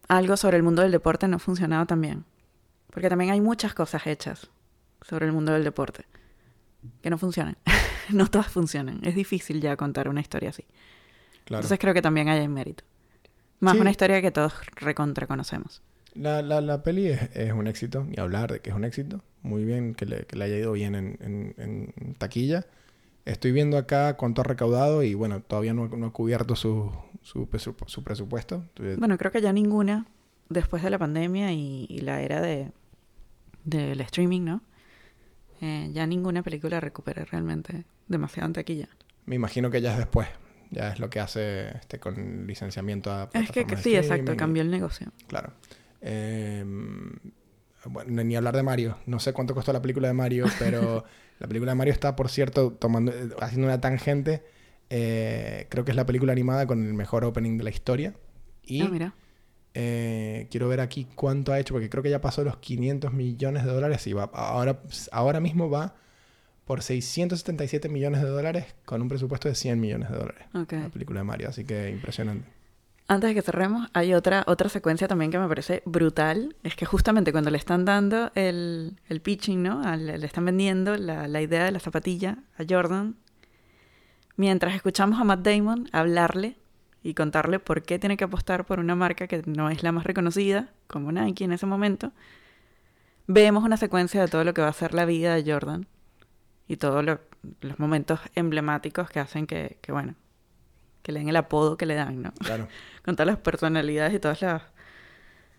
algo 0.09 0.37
sobre 0.37 0.57
el 0.57 0.63
mundo 0.63 0.83
del 0.83 0.93
deporte 0.93 1.29
no 1.29 1.39
funcionaba 1.39 1.87
tan 1.87 2.01
bien. 2.01 2.25
Porque 2.91 3.09
también 3.09 3.31
hay 3.31 3.41
muchas 3.41 3.75
cosas 3.75 4.07
hechas 4.07 4.49
sobre 5.03 5.27
el 5.27 5.33
mundo 5.33 5.53
del 5.53 5.65
deporte 5.65 6.05
que 7.01 7.11
no 7.11 7.19
funcionan. 7.19 7.57
no 8.11 8.27
todas 8.29 8.49
funcionan. 8.49 9.01
Es 9.05 9.15
difícil 9.15 9.61
ya 9.61 9.77
contar 9.77 10.09
una 10.09 10.21
historia 10.21 10.51
así. 10.51 10.65
claro. 11.45 11.61
Entonces 11.61 11.79
creo 11.79 11.95
que 11.95 12.03
también 12.03 12.29
hay 12.29 12.47
mérito. 12.49 12.85
Más 13.61 13.75
Sí. 13.75 13.81
una 13.81 13.91
historia 13.91 14.21
que 14.21 14.31
todos 14.33 14.53
recontra 14.77 15.27
conocemos. 15.27 15.83
La, 16.15 16.43
la, 16.43 16.61
la 16.61 16.83
peli 16.83 17.07
es, 17.07 17.31
es 17.35 17.53
un 17.53 17.67
éxito, 17.67 18.05
ni 18.05 18.17
hablar 18.19 18.53
de 18.53 18.61
que 18.61 18.71
es 18.71 18.77
un 18.77 18.85
éxito. 18.85 19.23
Muy 19.43 19.65
bien, 19.65 19.95
que 19.95 20.05
le, 20.07 20.25
que 20.27 20.37
le 20.37 20.45
haya 20.45 20.57
ido 20.59 20.73
bien 20.73 20.95
en, 20.95 21.17
en- 21.21 21.55
en 21.97 22.15
taquilla. 22.15 22.67
Estoy 23.25 23.53
viendo 23.53 23.79
acá 23.79 24.17
cuánto 24.17 24.41
ha 24.41 24.45
recaudado 24.45 25.03
y 25.05 25.15
bueno, 25.15 25.41
todavía 25.41 25.73
no, 25.75 25.87
no 25.89 26.07
ha 26.07 26.13
cubierto 26.13 26.57
su, 26.57 26.93
su, 27.23 27.49
su 27.87 28.03
presupuesto. 28.05 28.65
Bueno, 28.99 29.17
creo 29.17 29.31
que 29.31 29.41
ya 29.41 29.53
ninguna, 29.53 30.07
después 30.49 30.83
de 30.83 30.91
la 30.91 30.99
pandemia 30.99 31.53
y, 31.53 31.87
y 31.89 32.01
la 32.01 32.21
era 32.21 32.41
de 32.41 32.73
del 33.65 34.01
streaming, 34.01 34.41
¿no? 34.43 34.61
Eh, 35.63 35.91
ya 35.93 36.07
ninguna 36.09 36.43
película 36.43 36.81
recupera 36.81 37.25
realmente 37.25 37.85
demasiado 38.09 38.49
en 38.49 38.53
taquilla. 38.53 38.89
Me 39.27 39.37
imagino 39.37 39.71
que 39.71 39.81
ya 39.81 39.93
es 39.93 39.99
después. 39.99 40.27
Ya 40.73 40.93
es 40.93 40.99
lo 40.99 41.09
que 41.09 41.21
hace 41.21 41.69
este 41.77 42.01
con 42.01 42.47
licenciamiento 42.47 43.13
a 43.13 43.31
Es 43.33 43.51
que, 43.51 43.65
sí, 43.77 43.95
exacto, 43.95 44.37
cambió 44.37 44.63
el 44.63 44.71
negocio. 44.71 45.13
Claro. 45.29 45.53
Eh, 46.01 46.65
bueno, 47.85 48.25
ni 48.25 48.35
hablar 48.35 48.57
de 48.57 48.63
Mario. 48.65 48.99
No 49.07 49.21
sé 49.21 49.33
cuánto 49.33 49.55
costó 49.55 49.73
la 49.73 49.81
película 49.81 50.09
de 50.09 50.15
Mario, 50.15 50.47
pero 50.59 51.05
la 51.39 51.47
película 51.47 51.73
de 51.73 51.77
Mario 51.77 51.93
está, 51.93 52.17
por 52.17 52.29
cierto, 52.29 52.73
tomando, 52.73 53.13
eh, 53.13 53.29
haciendo 53.41 53.69
una 53.69 53.81
tangente. 53.81 54.43
Eh, 54.91 55.67
creo 55.69 55.85
que 55.85 55.93
es 55.93 55.97
la 55.97 56.07
película 56.07 56.33
animada 56.33 56.67
con 56.67 56.85
el 56.85 56.95
mejor 56.95 57.25
opening 57.25 57.57
de 57.59 57.65
la 57.65 57.71
historia. 57.71 58.15
Y 58.65 58.83
Ah, 58.83 58.89
mira. 58.91 59.15
Eh, 59.75 60.49
quiero 60.51 60.69
ver 60.69 60.81
aquí 60.81 61.07
cuánto 61.15 61.53
ha 61.53 61.59
hecho, 61.59 61.73
porque 61.75 61.89
creo 61.89 62.03
que 62.03 62.11
ya 62.11 62.21
pasó 62.21 62.45
los 62.45 62.59
500 62.59 63.13
millones 63.13 63.65
de 63.65 63.71
dólares 63.73 64.07
y 64.07 64.13
va, 64.13 64.25
ahora, 64.35 64.81
ahora 65.13 65.41
mismo 65.41 65.71
va 65.71 65.95
por 66.67 66.83
677 66.83 67.89
millones 67.89 68.23
de 68.23 68.29
dólares 68.29 68.67
con 68.85 69.01
un 69.03 69.09
presupuesto 69.09 69.49
de 69.49 69.55
100 69.55 69.81
millones 69.81 70.11
de 70.11 70.17
dólares. 70.17 70.45
La 70.83 70.89
película 70.91 71.21
de 71.21 71.25
Mario, 71.25 71.49
así 71.49 71.65
que 71.65 71.91
impresionante. 71.91 72.47
Antes 73.09 73.31
de 73.31 73.35
que 73.35 73.43
cerremos, 73.43 73.89
hay 73.95 74.15
otra, 74.15 74.45
otra 74.47 74.69
secuencia 74.69 75.09
también 75.09 75.31
que 75.31 75.39
me 75.39 75.49
parece 75.49 75.83
brutal. 75.85 76.55
Es 76.63 76.77
que 76.77 76.87
justamente 76.87 77.33
cuando 77.33 77.51
le 77.51 77.59
están 77.59 77.85
dando 77.85 78.31
el, 78.35 78.97
el 79.09 79.21
pitching, 79.21 79.63
¿no? 79.63 79.83
Al- 79.83 80.07
le 80.21 80.27
están 80.27 80.45
vendiendo 80.45 80.97
la, 80.97 81.27
la 81.29 81.43
idea 81.43 81.65
de 81.65 81.73
la 81.73 81.81
zapatilla 81.81 82.39
a 82.59 82.63
Jordan, 82.67 83.17
mientras 84.37 84.75
escuchamos 84.75 85.21
a 85.21 85.25
Matt 85.25 85.41
Damon 85.47 85.89
hablarle 85.93 86.57
y 87.03 87.15
contarle 87.15 87.59
por 87.59 87.83
qué 87.83 87.99
tiene 87.99 88.17
que 88.17 88.25
apostar 88.25 88.65
por 88.65 88.79
una 88.79 88.95
marca 88.95 89.27
que 89.27 89.43
no 89.47 89.71
es 89.71 89.83
la 89.83 89.93
más 89.93 90.05
reconocida, 90.05 90.69
como 90.87 91.11
Nike 91.13 91.45
en 91.45 91.53
ese 91.53 91.67
momento, 91.67 92.13
vemos 93.27 93.65
una 93.65 93.77
secuencia 93.77 94.21
de 94.21 94.29
todo 94.29 94.45
lo 94.45 94.55
que 94.55 94.63
va 94.63 94.69
a 94.69 94.73
ser 94.73 94.95
la 94.95 95.05
vida 95.05 95.35
de 95.35 95.51
Jordan 95.51 95.87
y 96.69 96.77
todos 96.77 97.05
lo- 97.05 97.21
los 97.61 97.79
momentos 97.79 98.21
emblemáticos 98.35 99.11
que 99.11 99.21
hacen 99.21 99.47
que, 99.47 99.79
que, 99.83 99.91
bueno, 99.93 100.15
que 101.03 101.13
le 101.13 101.19
den 101.21 101.29
el 101.29 101.37
apodo 101.37 101.77
que 101.77 101.87
le 101.87 101.95
dan, 101.95 102.23
¿no? 102.23 102.33
Claro. 102.35 102.69
con 103.05 103.17
todas 103.17 103.27
las 103.27 103.39
personalidades 103.39 104.15
y 104.15 104.21
todas 104.21 104.41
las, 104.43 104.63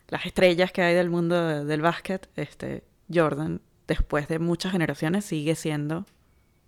las 0.08 0.26
estrellas 0.26 0.72
que 0.72 0.82
hay 0.82 0.96
del 0.96 1.10
mundo 1.10 1.36
de- 1.46 1.66
del 1.66 1.82
básquet, 1.82 2.30
este, 2.38 2.84
Jordan, 3.14 3.60
después 3.88 4.28
de 4.30 4.40
muchas 4.40 4.72
generaciones, 4.72 5.26
sigue 5.26 5.56
siendo 5.56 6.06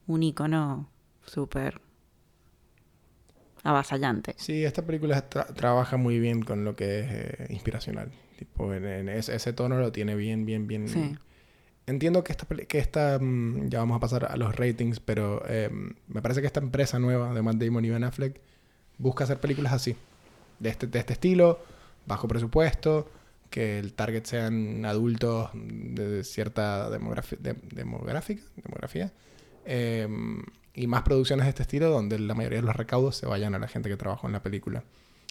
un 0.07 0.21
ícono 0.23 0.89
súper 1.25 1.79
avasallante. 3.65 4.33
Sí, 4.37 4.63
esta 4.63 4.81
película 4.83 5.29
tra- 5.29 5.53
trabaja 5.53 5.97
muy 5.97 6.19
bien 6.19 6.41
con 6.41 6.63
lo 6.63 6.75
que 6.75 6.99
es 7.01 7.07
eh, 7.09 7.47
inspiracional. 7.49 8.11
Tipo, 8.39 8.73
en, 8.73 8.85
en 8.85 9.09
ese, 9.09 9.35
ese 9.35 9.51
tono 9.53 9.77
lo 9.79 9.91
tiene 9.91 10.15
bien, 10.15 10.45
bien, 10.45 10.67
bien. 10.67 10.87
Sí. 10.87 11.15
Entiendo 11.87 12.23
que 12.23 12.31
esta, 12.31 12.47
que 12.47 12.79
esta 12.79 13.19
mm, 13.19 13.69
ya 13.69 13.79
vamos 13.79 13.97
a 13.97 13.99
pasar 13.99 14.25
a 14.31 14.37
los 14.37 14.55
ratings, 14.55 14.99
pero 14.99 15.43
eh, 15.47 15.69
me 16.07 16.21
parece 16.21 16.41
que 16.41 16.47
esta 16.47 16.59
empresa 16.59 16.97
nueva 16.99 17.33
de 17.33 17.41
Matt 17.41 17.57
Damon 17.57 17.83
y 17.85 17.89
Ben 17.89 18.03
Affleck 18.03 18.39
busca 18.97 19.23
hacer 19.25 19.39
películas 19.39 19.73
así, 19.73 19.95
de 20.59 20.69
este, 20.69 20.87
de 20.87 20.99
este 20.99 21.13
estilo, 21.13 21.59
bajo 22.07 22.27
presupuesto, 22.27 23.09
que 23.49 23.77
el 23.79 23.93
target 23.93 24.25
sean 24.25 24.83
adultos 24.85 25.49
de 25.53 26.23
cierta 26.23 26.89
demografi- 26.89 27.37
de- 27.37 27.55
demográfica, 27.71 28.41
demografía, 28.55 29.11
eh, 29.65 30.07
y 30.75 30.87
más 30.87 31.01
producciones 31.03 31.45
de 31.45 31.49
este 31.49 31.63
estilo 31.63 31.89
donde 31.89 32.19
la 32.19 32.33
mayoría 32.35 32.59
de 32.59 32.65
los 32.65 32.75
recaudos 32.75 33.15
se 33.15 33.25
vayan 33.25 33.55
a 33.55 33.59
la 33.59 33.67
gente 33.67 33.89
que 33.89 33.97
trabajó 33.97 34.27
en 34.27 34.33
la 34.33 34.43
película. 34.43 34.83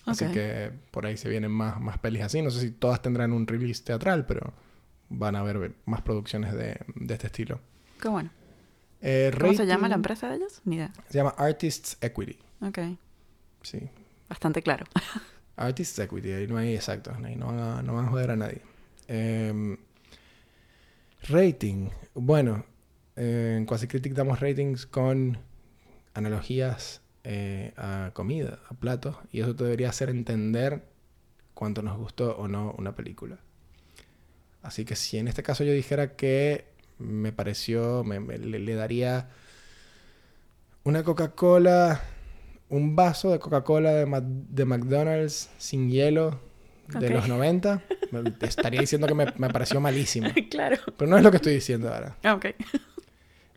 Así 0.07 0.27
que 0.27 0.71
por 0.91 1.07
ahí 1.07 1.17
se 1.17 1.29
vienen 1.31 1.51
más, 1.51 1.81
más 1.81 1.99
pelis 1.99 2.23
así. 2.23 2.43
No 2.43 2.51
sé 2.51 2.61
si 2.61 2.71
todas 2.71 3.01
tendrán 3.01 3.33
un 3.33 3.47
release 3.47 3.83
teatral, 3.83 4.27
pero 4.27 4.53
van 5.09 5.35
a 5.37 5.41
haber 5.41 5.73
más 5.87 6.03
producciones 6.03 6.53
de, 6.53 6.79
de 6.95 7.15
este 7.15 7.29
estilo. 7.29 7.61
Qué 8.01 8.09
bueno. 8.09 8.31
Eh, 9.01 9.33
¿Cómo 9.39 9.55
se 9.55 9.67
llama 9.67 9.89
la 9.89 9.95
empresa 9.95 10.29
de 10.29 10.37
ellos? 10.37 10.61
Ni 10.65 10.77
idea. 10.77 10.93
Se 11.09 11.15
llama 11.19 11.35
Artists 11.39 11.97
Equity. 12.01 12.39
Ok, 12.61 12.79
Sí. 13.63 13.89
bastante 14.29 14.63
claro. 14.63 14.85
Artists 15.57 15.99
Equity. 15.99 16.33
Ahí 16.33 16.47
no 16.47 16.57
hay 16.59 16.75
exacto. 16.75 17.15
Ahí 17.25 17.37
no 17.37 17.47
van 17.47 17.59
a, 17.59 17.83
no 17.83 17.95
van 17.95 18.07
a 18.07 18.09
joder 18.11 18.31
a 18.33 18.37
nadie. 18.37 18.61
Em, 19.09 19.77
rating. 21.29 21.89
Bueno, 22.15 22.65
eh, 23.17 23.55
en 23.59 23.67
Quasi 23.67 23.87
Critic 23.89 24.15
damos 24.15 24.41
ratings 24.41 24.87
con 24.87 25.39
analogías 26.15 27.01
eh, 27.25 27.73
a 27.77 28.11
comida, 28.15 28.61
a 28.69 28.75
platos. 28.75 29.17
Y 29.33 29.41
eso 29.41 29.55
te 29.55 29.65
debería 29.65 29.89
hacer 29.91 30.11
entender 30.11 30.83
cuánto 31.55 31.83
nos 31.83 31.97
gustó 31.99 32.37
o 32.37 32.49
no 32.49 32.75
una 32.79 32.95
película. 32.95 33.39
Así 34.63 34.85
que 34.85 34.97
si 34.97 35.19
en 35.19 35.29
este 35.29 35.43
caso 35.43 35.63
yo 35.65 35.73
dijera 35.73 36.17
que 36.17 36.67
me 36.99 37.33
pareció, 37.33 38.03
me- 38.05 38.21
me- 38.21 38.39
le, 38.39 38.59
le 38.59 38.75
daría 38.75 39.29
una 40.85 41.03
Coca-Cola, 41.03 42.03
un 42.69 42.95
vaso 42.97 43.31
de 43.33 43.39
Coca-Cola 43.39 43.93
de, 43.93 44.65
McDonald's 44.65 45.51
sin 45.59 45.91
hielo 45.91 46.41
de 46.89 47.11
los 47.11 47.29
90, 47.29 47.83
me- 48.11 48.31
te 48.33 48.47
estaría 48.47 48.81
diciendo 48.81 49.07
que 49.07 49.15
me, 49.15 49.27
me 49.39 49.49
pareció 49.51 49.81
malísimo. 49.81 50.29
claro. 50.51 50.77
Pero 50.97 51.11
no 51.11 51.17
es 51.17 51.23
lo 51.23 51.31
que 51.31 51.37
estoy 51.39 51.55
diciendo 51.55 51.93
ahora. 51.93 52.17
Ah, 52.23 52.35
Ok. 52.35 52.47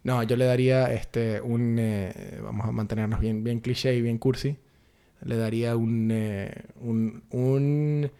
No, 0.08 0.24
yo 0.24 0.36
le 0.38 0.45
daría 0.45 0.93
este 0.93 1.41
un 1.41 1.78
eh, 1.80 2.39
vamos 2.41 2.66
a 2.68 2.72
mantenernos 2.72 3.20
bien 3.20 3.43
bien 3.43 3.60
cliché 3.60 3.93
y 3.95 4.01
bien 4.01 4.18
cursi. 4.18 4.58
Le 5.24 5.38
daría 5.38 5.76
un 5.78 6.10
eh, 6.12 6.53
un, 6.82 7.24
un- 7.32 8.12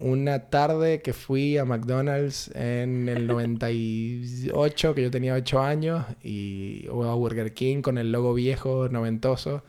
una 0.00 0.48
tarde 0.50 1.02
que 1.02 1.12
fui 1.12 1.58
a 1.58 1.64
McDonald's 1.64 2.50
en 2.54 3.08
el 3.08 3.26
98, 3.28 4.94
que 4.94 5.02
yo 5.02 5.10
tenía 5.10 5.34
8 5.34 5.60
años 5.60 6.04
y 6.22 6.86
o 6.90 7.04
a 7.04 7.14
Burger 7.14 7.52
King 7.52 7.82
con 7.82 7.98
el 7.98 8.12
logo 8.12 8.32
viejo 8.34 8.88
noventoso 8.88 9.62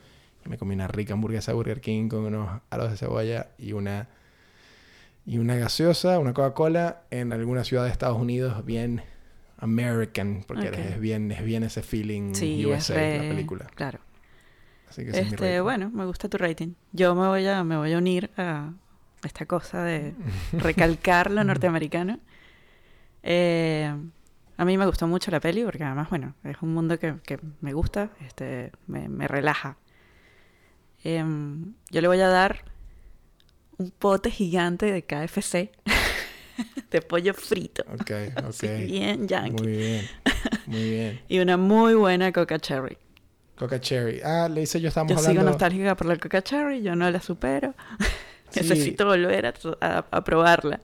y 0.45 0.49
me 0.49 0.57
comí 0.57 0.75
una 0.75 0.87
rica 0.87 1.13
hamburguesa 1.13 1.51
de 1.51 1.55
Burger 1.57 1.81
King 1.81 2.09
con 2.09 2.25
unos 2.25 2.61
aros 2.69 2.91
de 2.91 2.97
cebolla 2.97 3.49
y 3.57 3.73
una 3.73 4.07
y 5.25 5.37
una 5.37 5.55
gaseosa, 5.55 6.19
una 6.19 6.33
Coca-Cola 6.33 7.03
en 7.11 7.33
alguna 7.33 7.63
ciudad 7.63 7.85
de 7.85 7.91
Estados 7.91 8.19
Unidos 8.19 8.65
bien 8.65 9.01
American, 9.59 10.43
porque 10.47 10.69
Ok. 10.69 10.77
es 10.77 10.99
bien 10.99 11.31
es 11.31 11.43
bien 11.43 11.63
ese 11.63 11.81
feeling 11.83 12.33
Sí, 12.33 12.65
USA 12.65 12.93
re- 12.95 13.17
la 13.23 13.29
película. 13.29 13.67
Claro. 13.75 13.99
Así 14.89 15.03
que 15.03 15.09
ese 15.11 15.19
es 15.21 15.25
mi 15.27 15.33
Este, 15.33 15.45
rating. 15.51 15.63
bueno, 15.63 15.89
me 15.91 16.05
gusta 16.05 16.27
tu 16.29 16.37
rating. 16.37 16.73
Yo 16.93 17.13
me 17.15 17.27
voy 17.27 17.45
a, 17.47 17.63
me 17.63 17.77
voy 17.77 17.93
a 17.93 17.97
unir 17.97 18.31
a 18.37 18.71
esta 19.23 19.45
cosa 19.45 19.83
de 19.83 20.13
recalcar 20.53 21.29
lo 21.31 21.43
norteamericano. 21.43 22.19
Eh, 23.23 23.93
a 24.57 24.65
mí 24.65 24.77
me 24.77 24.85
gustó 24.85 25.07
mucho 25.07 25.29
la 25.31 25.39
peli 25.39 25.63
porque 25.63 25.83
además, 25.83 26.09
bueno, 26.09 26.35
es 26.43 26.57
un 26.61 26.73
mundo 26.73 26.97
que, 26.99 27.15
que 27.23 27.39
me 27.61 27.73
gusta, 27.73 28.09
este, 28.25 28.71
me, 28.87 29.07
me 29.09 29.27
relaja. 29.27 29.77
Em, 31.03 31.73
yo 31.91 32.01
le 32.01 32.07
voy 32.07 32.19
a 32.19 32.27
dar 32.27 32.63
un 33.77 33.91
pote 33.91 34.31
gigante 34.31 34.91
de 34.91 35.03
KFC 35.03 35.71
de 36.91 37.01
pollo 37.01 37.33
frito. 37.33 37.83
Ok, 37.93 38.11
ok. 38.47 38.61
Bien 38.85 39.27
yankee. 39.27 39.61
Muy 39.63 39.71
bien. 39.77 40.07
Muy 40.65 40.89
bien. 40.89 41.21
Y 41.27 41.39
una 41.39 41.57
muy 41.57 41.93
buena 41.93 42.31
Coca 42.31 42.57
Cherry. 42.59 42.97
Coca 43.57 43.79
Cherry. 43.79 44.21
Ah, 44.23 44.47
le 44.49 44.61
hice 44.61 44.79
yo 44.81 44.87
estábamos 44.87 45.11
Yo 45.13 45.19
sigo 45.19 45.29
hablando. 45.31 45.51
nostálgica 45.51 45.95
por 45.95 46.07
la 46.07 46.15
Coca 46.17 46.41
Cherry, 46.41 46.81
yo 46.81 46.95
no 46.95 47.09
la 47.09 47.21
supero. 47.21 47.73
Sí. 48.51 48.61
Necesito 48.61 49.05
volver 49.05 49.45
a, 49.45 49.53
a- 49.79 50.05
a 50.09 50.23
probarla. 50.23 50.79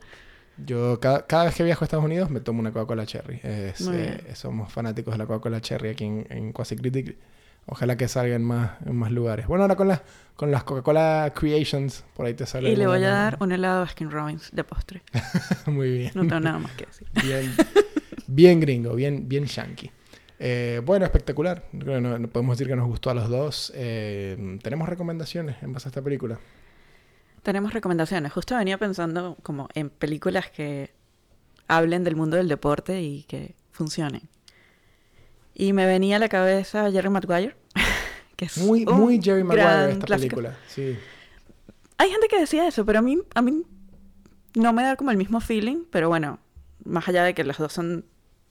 Yo 0.63 0.99
cada, 0.99 1.25
cada 1.25 1.45
vez 1.45 1.55
que 1.55 1.63
viajo 1.63 1.83
a 1.83 1.85
Estados 1.85 2.05
Unidos 2.05 2.29
me 2.29 2.39
tomo 2.39 2.59
una 2.59 2.71
Coca-Cola 2.71 3.07
Cherry. 3.07 3.39
Es, 3.41 3.81
eh, 3.91 4.21
somos 4.35 4.71
fanáticos 4.71 5.15
de 5.15 5.17
la 5.17 5.25
Coca-Cola 5.25 5.59
Cherry 5.61 5.89
aquí 5.89 6.03
en, 6.05 6.27
en 6.29 6.51
Quasi 6.53 6.75
Critic. 6.75 7.17
Ojalá 7.67 7.97
que 7.97 8.07
salga 8.07 8.35
en 8.35 8.43
más, 8.43 8.71
en 8.85 8.95
más 8.95 9.11
lugares. 9.11 9.47
Bueno, 9.47 9.63
ahora 9.63 9.75
con 9.75 9.87
las, 9.87 10.01
con 10.35 10.51
las 10.51 10.63
Coca-Cola 10.63 11.33
Creations, 11.35 12.03
por 12.13 12.27
ahí 12.27 12.35
te 12.35 12.45
sale. 12.45 12.71
Y 12.71 12.75
le 12.75 12.85
voy 12.85 13.03
a 13.03 13.09
dar 13.09 13.37
un 13.39 13.51
helado 13.51 13.79
de 13.79 13.85
Baskin 13.85 14.11
Robbins 14.11 14.49
de 14.51 14.63
postre. 14.63 15.01
Muy 15.65 15.89
bien. 15.91 16.11
No 16.13 16.21
tengo 16.21 16.39
nada 16.41 16.59
más 16.59 16.71
que 16.73 16.85
decir. 16.85 17.07
Bien, 17.23 17.51
bien 18.27 18.59
gringo, 18.59 18.93
bien, 18.93 19.27
bien 19.27 19.45
yankee. 19.45 19.91
Eh, 20.37 20.81
bueno, 20.85 21.05
espectacular. 21.05 21.65
Creo 21.71 21.95
que 21.95 22.01
no, 22.01 22.19
no 22.19 22.27
podemos 22.27 22.57
decir 22.57 22.69
que 22.69 22.75
nos 22.75 22.87
gustó 22.87 23.09
a 23.09 23.15
los 23.15 23.29
dos. 23.29 23.71
Eh, 23.75 24.59
Tenemos 24.61 24.87
recomendaciones 24.87 25.55
en 25.63 25.73
base 25.73 25.87
a 25.87 25.89
esta 25.89 26.01
película. 26.03 26.37
Tenemos 27.41 27.73
recomendaciones. 27.73 28.31
Justo 28.31 28.55
venía 28.55 28.77
pensando 28.77 29.37
como 29.41 29.69
en 29.73 29.89
películas 29.89 30.49
que 30.51 30.91
hablen 31.67 32.03
del 32.03 32.15
mundo 32.15 32.37
del 32.37 32.47
deporte 32.47 33.01
y 33.01 33.23
que 33.23 33.55
funcionen. 33.71 34.23
Y 35.55 35.73
me 35.73 35.85
venía 35.85 36.17
a 36.17 36.19
la 36.19 36.29
cabeza 36.29 36.91
Jerry 36.91 37.09
Maguire, 37.09 37.55
que 38.35 38.45
es 38.45 38.57
Muy, 38.57 38.85
un 38.85 38.99
muy 38.99 39.21
Jerry 39.21 39.43
Maguire 39.43 39.93
esta 39.93 40.05
clásico. 40.05 40.35
película. 40.35 40.57
Sí. 40.67 40.97
Hay 41.97 42.09
gente 42.11 42.27
que 42.27 42.37
decía 42.39 42.67
eso, 42.67 42.85
pero 42.85 42.99
a 42.99 43.01
mí, 43.01 43.17
a 43.33 43.41
mí 43.41 43.63
no 44.55 44.73
me 44.73 44.83
da 44.83 44.97
como 44.97 45.11
el 45.11 45.17
mismo 45.17 45.39
feeling, 45.39 45.85
pero 45.89 46.09
bueno, 46.09 46.39
más 46.83 47.07
allá 47.07 47.23
de 47.23 47.33
que 47.33 47.43
los 47.45 47.57
dos 47.57 47.71
son 47.71 48.05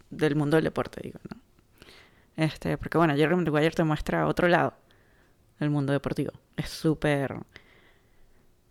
del 0.08 0.34
mundo 0.34 0.56
del 0.56 0.64
deporte, 0.64 1.00
digo, 1.02 1.18
¿no? 1.30 1.40
Este, 2.36 2.78
porque 2.78 2.98
bueno, 2.98 3.14
Jerry 3.14 3.36
Maguire 3.36 3.70
te 3.70 3.84
muestra 3.84 4.26
otro 4.26 4.48
lado 4.48 4.74
del 5.60 5.70
mundo 5.70 5.92
deportivo. 5.92 6.32
Es 6.56 6.70
súper, 6.70 7.34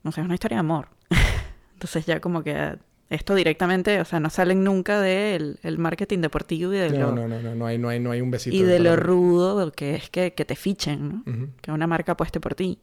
no 0.04 0.12
sé, 0.12 0.22
es 0.22 0.26
una 0.26 0.34
historia 0.34 0.58
de 0.58 0.62
amor. 0.62 0.90
Entonces 1.74 2.06
ya 2.06 2.20
como 2.20 2.44
que 2.44 2.78
esto 3.14 3.36
directamente, 3.36 4.00
o 4.02 4.06
sea, 4.06 4.20
no 4.20 4.30
salen 4.30 4.64
nunca 4.64 5.00
del 5.00 5.60
el 5.64 5.78
marketing 5.78 6.20
deportivo 6.20 6.74
y 6.74 6.78
de 6.78 6.90
No, 6.90 7.12
lo, 7.12 7.16
no, 7.16 7.28
no, 7.28 7.42
no, 7.42 7.56
no 7.56 7.66
hay, 7.66 7.78
no 7.78 7.90
hay, 7.90 8.00
no 8.00 8.12
hay 8.12 8.22
un 8.22 8.32
besito. 8.32 8.56
y 8.56 8.62
de 8.64 8.80
lo 8.80 8.96
rudo 8.96 9.72
que 9.72 9.96
es 9.96 10.10
que, 10.10 10.34
que 10.34 10.46
te 10.46 10.56
fichen, 10.56 11.24
¿no? 11.26 11.50
Que 11.62 11.72
una 11.72 11.88
marca 11.88 12.14
apueste 12.14 12.40
por 12.40 12.56
ti. 12.56 12.80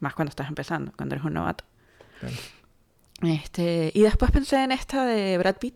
Más 0.00 0.14
cuando 0.14 0.30
estás 0.30 0.48
empezando, 0.48 0.92
cuando 0.96 1.16
eres 1.16 1.24
un 1.24 1.34
novato. 1.34 1.64
claro. 2.20 2.34
Este, 3.22 3.90
y 3.94 4.02
después 4.02 4.30
pensé 4.30 4.62
en 4.62 4.70
esta 4.70 5.04
de 5.04 5.36
Brad 5.38 5.56
Pitt, 5.56 5.74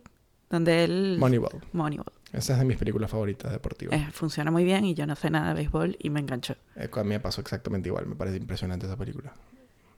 donde 0.49 0.85
él... 0.85 1.17
Moneyball. 1.19 1.61
Moneyball. 1.73 2.13
Esa 2.31 2.53
es 2.53 2.59
de 2.59 2.65
mis 2.65 2.77
películas 2.77 3.11
favoritas 3.11 3.51
deportivas. 3.51 3.99
Eh, 3.99 4.07
funciona 4.11 4.49
muy 4.49 4.63
bien 4.63 4.85
y 4.85 4.93
yo 4.93 5.05
no 5.05 5.15
sé 5.15 5.29
nada 5.29 5.49
de 5.49 5.55
béisbol 5.55 5.97
y 5.99 6.09
me 6.09 6.19
enganchó. 6.19 6.55
Eh, 6.75 6.89
a 6.91 7.03
mí 7.03 7.09
me 7.09 7.19
pasó 7.19 7.41
exactamente 7.41 7.89
igual. 7.89 8.07
Me 8.07 8.15
parece 8.15 8.37
impresionante 8.37 8.85
esa 8.85 8.97
película. 8.97 9.33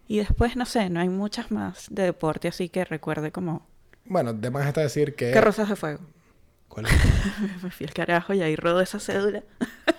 Y 0.07 0.17
después, 0.17 0.55
no 0.55 0.65
sé, 0.65 0.89
no 0.89 0.99
hay 0.99 1.09
muchas 1.09 1.51
más 1.51 1.87
de 1.89 2.03
deporte 2.03 2.47
así 2.47 2.69
que 2.69 2.83
recuerde 2.83 3.31
como 3.31 3.65
Bueno, 4.05 4.33
de 4.33 4.49
más 4.51 4.67
está 4.67 4.81
decir 4.81 5.15
que... 5.15 5.31
Carrozas 5.31 5.69
de 5.69 5.75
Fuego. 5.75 5.99
¿Cuál 6.67 6.87
es? 6.87 6.91
Me 7.63 7.71
fui 7.71 7.85
al 7.85 7.93
carajo 7.93 8.33
y 8.33 8.41
ahí 8.41 8.55
rodó 8.55 8.81
esa 8.81 8.99
cédula. 8.99 9.43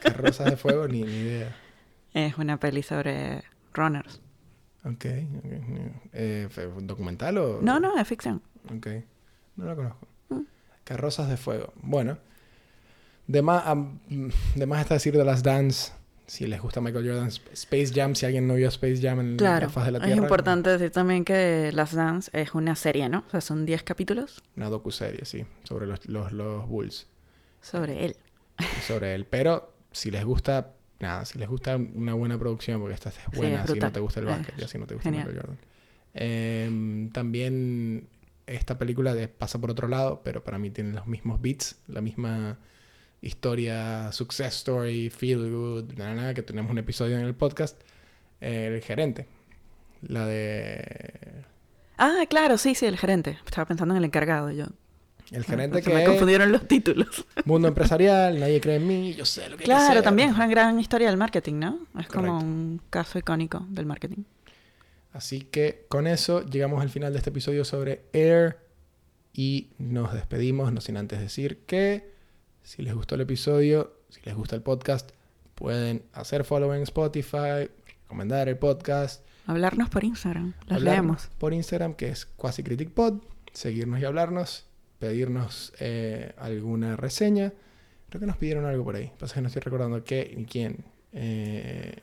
Carrozas 0.00 0.50
de 0.50 0.56
fuego, 0.56 0.86
ni, 0.88 1.02
ni 1.02 1.16
idea. 1.16 1.56
Es 2.12 2.38
una 2.38 2.58
peli 2.58 2.82
sobre 2.82 3.42
runners. 3.74 4.22
Ok. 4.84 4.90
ok. 4.94 5.04
Eh, 6.14 6.48
¿fue 6.50 6.66
un 6.66 6.86
¿Documental 6.86 7.36
o...? 7.36 7.60
No, 7.60 7.78
no, 7.78 7.98
es 7.98 8.08
ficción. 8.08 8.42
Ok. 8.74 8.86
No 9.56 9.66
lo 9.66 9.76
conozco. 9.76 10.08
Mm. 10.30 10.40
Carrozas 10.84 11.28
de 11.28 11.36
fuego. 11.36 11.74
Bueno. 11.82 12.18
De 13.26 13.42
más, 13.42 13.64
de 14.54 14.66
más 14.66 14.80
está 14.80 14.94
decir 14.94 15.16
de 15.16 15.24
las 15.24 15.42
Dance. 15.42 15.92
Si 16.26 16.46
les 16.46 16.60
gusta 16.60 16.80
Michael 16.80 17.06
Jordan. 17.06 17.28
Space 17.28 17.92
Jam, 17.94 18.14
si 18.16 18.26
alguien 18.26 18.46
no 18.48 18.54
vio 18.54 18.68
Space 18.68 19.00
Jam 19.00 19.20
en 19.20 19.36
Claro, 19.36 19.66
la 19.66 19.72
faz 19.72 19.86
de 19.86 19.92
la 19.92 19.98
es 19.98 20.04
Tierra. 20.04 20.22
importante 20.22 20.70
decir 20.70 20.90
también 20.90 21.24
que 21.24 21.70
Las 21.72 21.94
Dance 21.94 22.30
es 22.32 22.52
una 22.54 22.74
serie, 22.74 23.08
¿no? 23.08 23.24
O 23.28 23.30
sea, 23.30 23.40
son 23.40 23.64
10 23.64 23.82
capítulos 23.84 24.42
Una 24.56 24.68
docuserie, 24.68 25.24
sí. 25.24 25.44
Sobre 25.62 25.86
los, 25.86 26.04
los, 26.06 26.32
los 26.32 26.66
Bulls. 26.68 27.06
sobre 27.60 28.04
él. 28.06 28.16
sobre 28.86 29.14
él. 29.14 29.24
Pero 29.26 29.72
si 29.92 30.10
les 30.10 30.24
gusta, 30.24 30.72
nada, 30.98 31.24
si 31.24 31.38
les 31.38 31.48
gusta 31.48 31.76
una 31.76 32.14
buena 32.14 32.36
producción, 32.38 32.80
porque 32.80 32.94
esta 32.94 33.10
es 33.10 33.14
Sí, 33.14 33.22
buena, 33.36 33.62
es 33.64 33.70
si 33.70 33.78
no 33.78 33.92
te 33.92 34.00
gusta 34.00 34.20
el 34.20 34.26
Es 34.28 34.36
básquet, 34.36 34.54
y 34.58 34.64
así 34.64 34.78
no 34.78 34.86
te 34.86 34.94
gusta 34.94 35.08
genial. 35.10 35.26
Michael 35.28 35.40
Jordan. 35.46 35.58
Em, 36.14 37.10
también 37.10 38.08
esta 38.46 38.78
película 38.78 39.14
de- 39.14 39.28
pasa 39.28 39.60
por 39.60 39.70
otro 39.70 39.86
lado, 39.88 40.22
pero 40.24 40.42
para 40.42 40.58
mí 40.58 40.70
tiene 40.70 40.92
los 40.92 41.06
mismos 41.06 41.40
beats, 41.40 41.76
la 41.88 42.00
misma 42.00 42.58
historia, 43.26 44.10
success 44.12 44.56
story, 44.56 45.10
feel 45.10 45.50
good, 45.50 45.92
nada, 45.96 46.14
nada, 46.14 46.34
que 46.34 46.42
tenemos 46.42 46.70
un 46.70 46.78
episodio 46.78 47.18
en 47.18 47.24
el 47.24 47.34
podcast. 47.34 47.80
El 48.40 48.80
gerente. 48.82 49.26
La 50.02 50.26
de. 50.26 51.44
Ah, 51.98 52.24
claro, 52.28 52.58
sí, 52.58 52.74
sí, 52.74 52.86
el 52.86 52.96
gerente. 52.96 53.38
Estaba 53.44 53.66
pensando 53.66 53.94
en 53.94 53.98
el 53.98 54.04
encargado 54.04 54.50
yo. 54.50 54.66
El 55.32 55.44
gerente 55.44 55.82
Se 55.82 55.88
que 55.88 55.94
me 55.94 56.04
confundieron 56.04 56.52
los 56.52 56.68
títulos. 56.68 57.26
mundo 57.44 57.68
empresarial, 57.68 58.38
nadie 58.38 58.60
cree 58.60 58.76
en 58.76 58.86
mí, 58.86 59.14
yo 59.14 59.24
sé 59.24 59.48
lo 59.48 59.48
que 59.48 59.52
hay 59.54 59.58
que 59.58 59.64
claro, 59.64 59.90
hacer. 59.90 60.02
también 60.02 60.30
es 60.30 60.36
una 60.36 60.46
gran 60.46 60.78
historia 60.78 61.08
del 61.08 61.16
marketing, 61.16 61.54
¿no? 61.54 61.80
Es 61.98 62.06
como 62.06 62.38
un 62.38 62.80
caso 62.90 63.18
icónico 63.18 63.66
del 63.70 63.86
marketing. 63.86 64.22
Así 65.12 65.40
que 65.40 65.86
con 65.88 66.06
eso 66.06 66.44
llegamos 66.44 66.80
al 66.82 66.90
final 66.90 67.12
de 67.12 67.18
este 67.18 67.30
episodio 67.30 67.64
sobre 67.64 68.02
Air 68.12 68.58
y 69.32 69.70
nos 69.78 70.12
despedimos, 70.12 70.72
no 70.72 70.80
sin 70.80 70.96
antes 70.96 71.18
decir 71.18 71.64
que 71.66 72.15
si 72.66 72.82
les 72.82 72.92
gustó 72.94 73.14
el 73.14 73.20
episodio, 73.20 73.92
si 74.08 74.20
les 74.24 74.34
gusta 74.34 74.56
el 74.56 74.62
podcast, 74.62 75.10
pueden 75.54 76.02
hacer 76.12 76.42
follow 76.42 76.72
en 76.74 76.82
Spotify, 76.82 77.70
recomendar 78.02 78.48
el 78.48 78.58
podcast, 78.58 79.24
Hablarnos 79.46 79.88
por 79.88 80.02
Instagram, 80.02 80.52
los 80.66 80.82
leemos. 80.82 81.28
por 81.38 81.54
Instagram 81.54 81.94
que 81.94 82.08
es 82.08 82.26
Quasi 82.26 82.64
Critic 82.64 82.90
Pod, 82.90 83.22
seguirnos 83.52 84.00
y 84.00 84.04
hablarnos, 84.04 84.66
pedirnos 84.98 85.72
eh, 85.78 86.32
alguna 86.38 86.96
reseña. 86.96 87.52
Creo 88.08 88.18
que 88.18 88.26
nos 88.26 88.36
pidieron 88.36 88.64
algo 88.66 88.82
por 88.82 88.96
ahí, 88.96 89.12
pasa 89.16 89.36
que 89.36 89.42
no 89.42 89.46
estoy 89.46 89.62
recordando 89.62 90.02
qué 90.02 90.34
ni 90.36 90.44
quién. 90.44 90.84
Eh, 91.12 92.02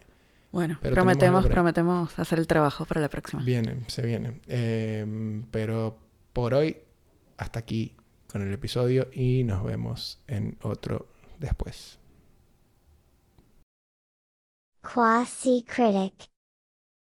Bueno, 0.54 0.80
Pero 0.82 0.96
prometemos, 0.96 1.46
prometemos 1.48 2.18
hacer 2.18 2.40
el 2.40 2.48
trabajo 2.48 2.86
para 2.86 3.02
la 3.02 3.10
próxima. 3.10 3.44
Viene, 3.44 3.80
se 3.88 4.02
viene. 4.04 4.40
Eh, 4.48 5.42
pero 5.52 5.98
por 6.32 6.54
hoy, 6.54 6.78
hasta 7.38 7.60
aquí 7.60 7.94
con 8.34 8.42
el 8.42 8.52
episodio 8.52 9.10
y 9.14 9.44
nos 9.44 9.64
vemos 9.64 10.20
en 10.28 10.58
otro 10.64 11.06
después. 11.40 12.00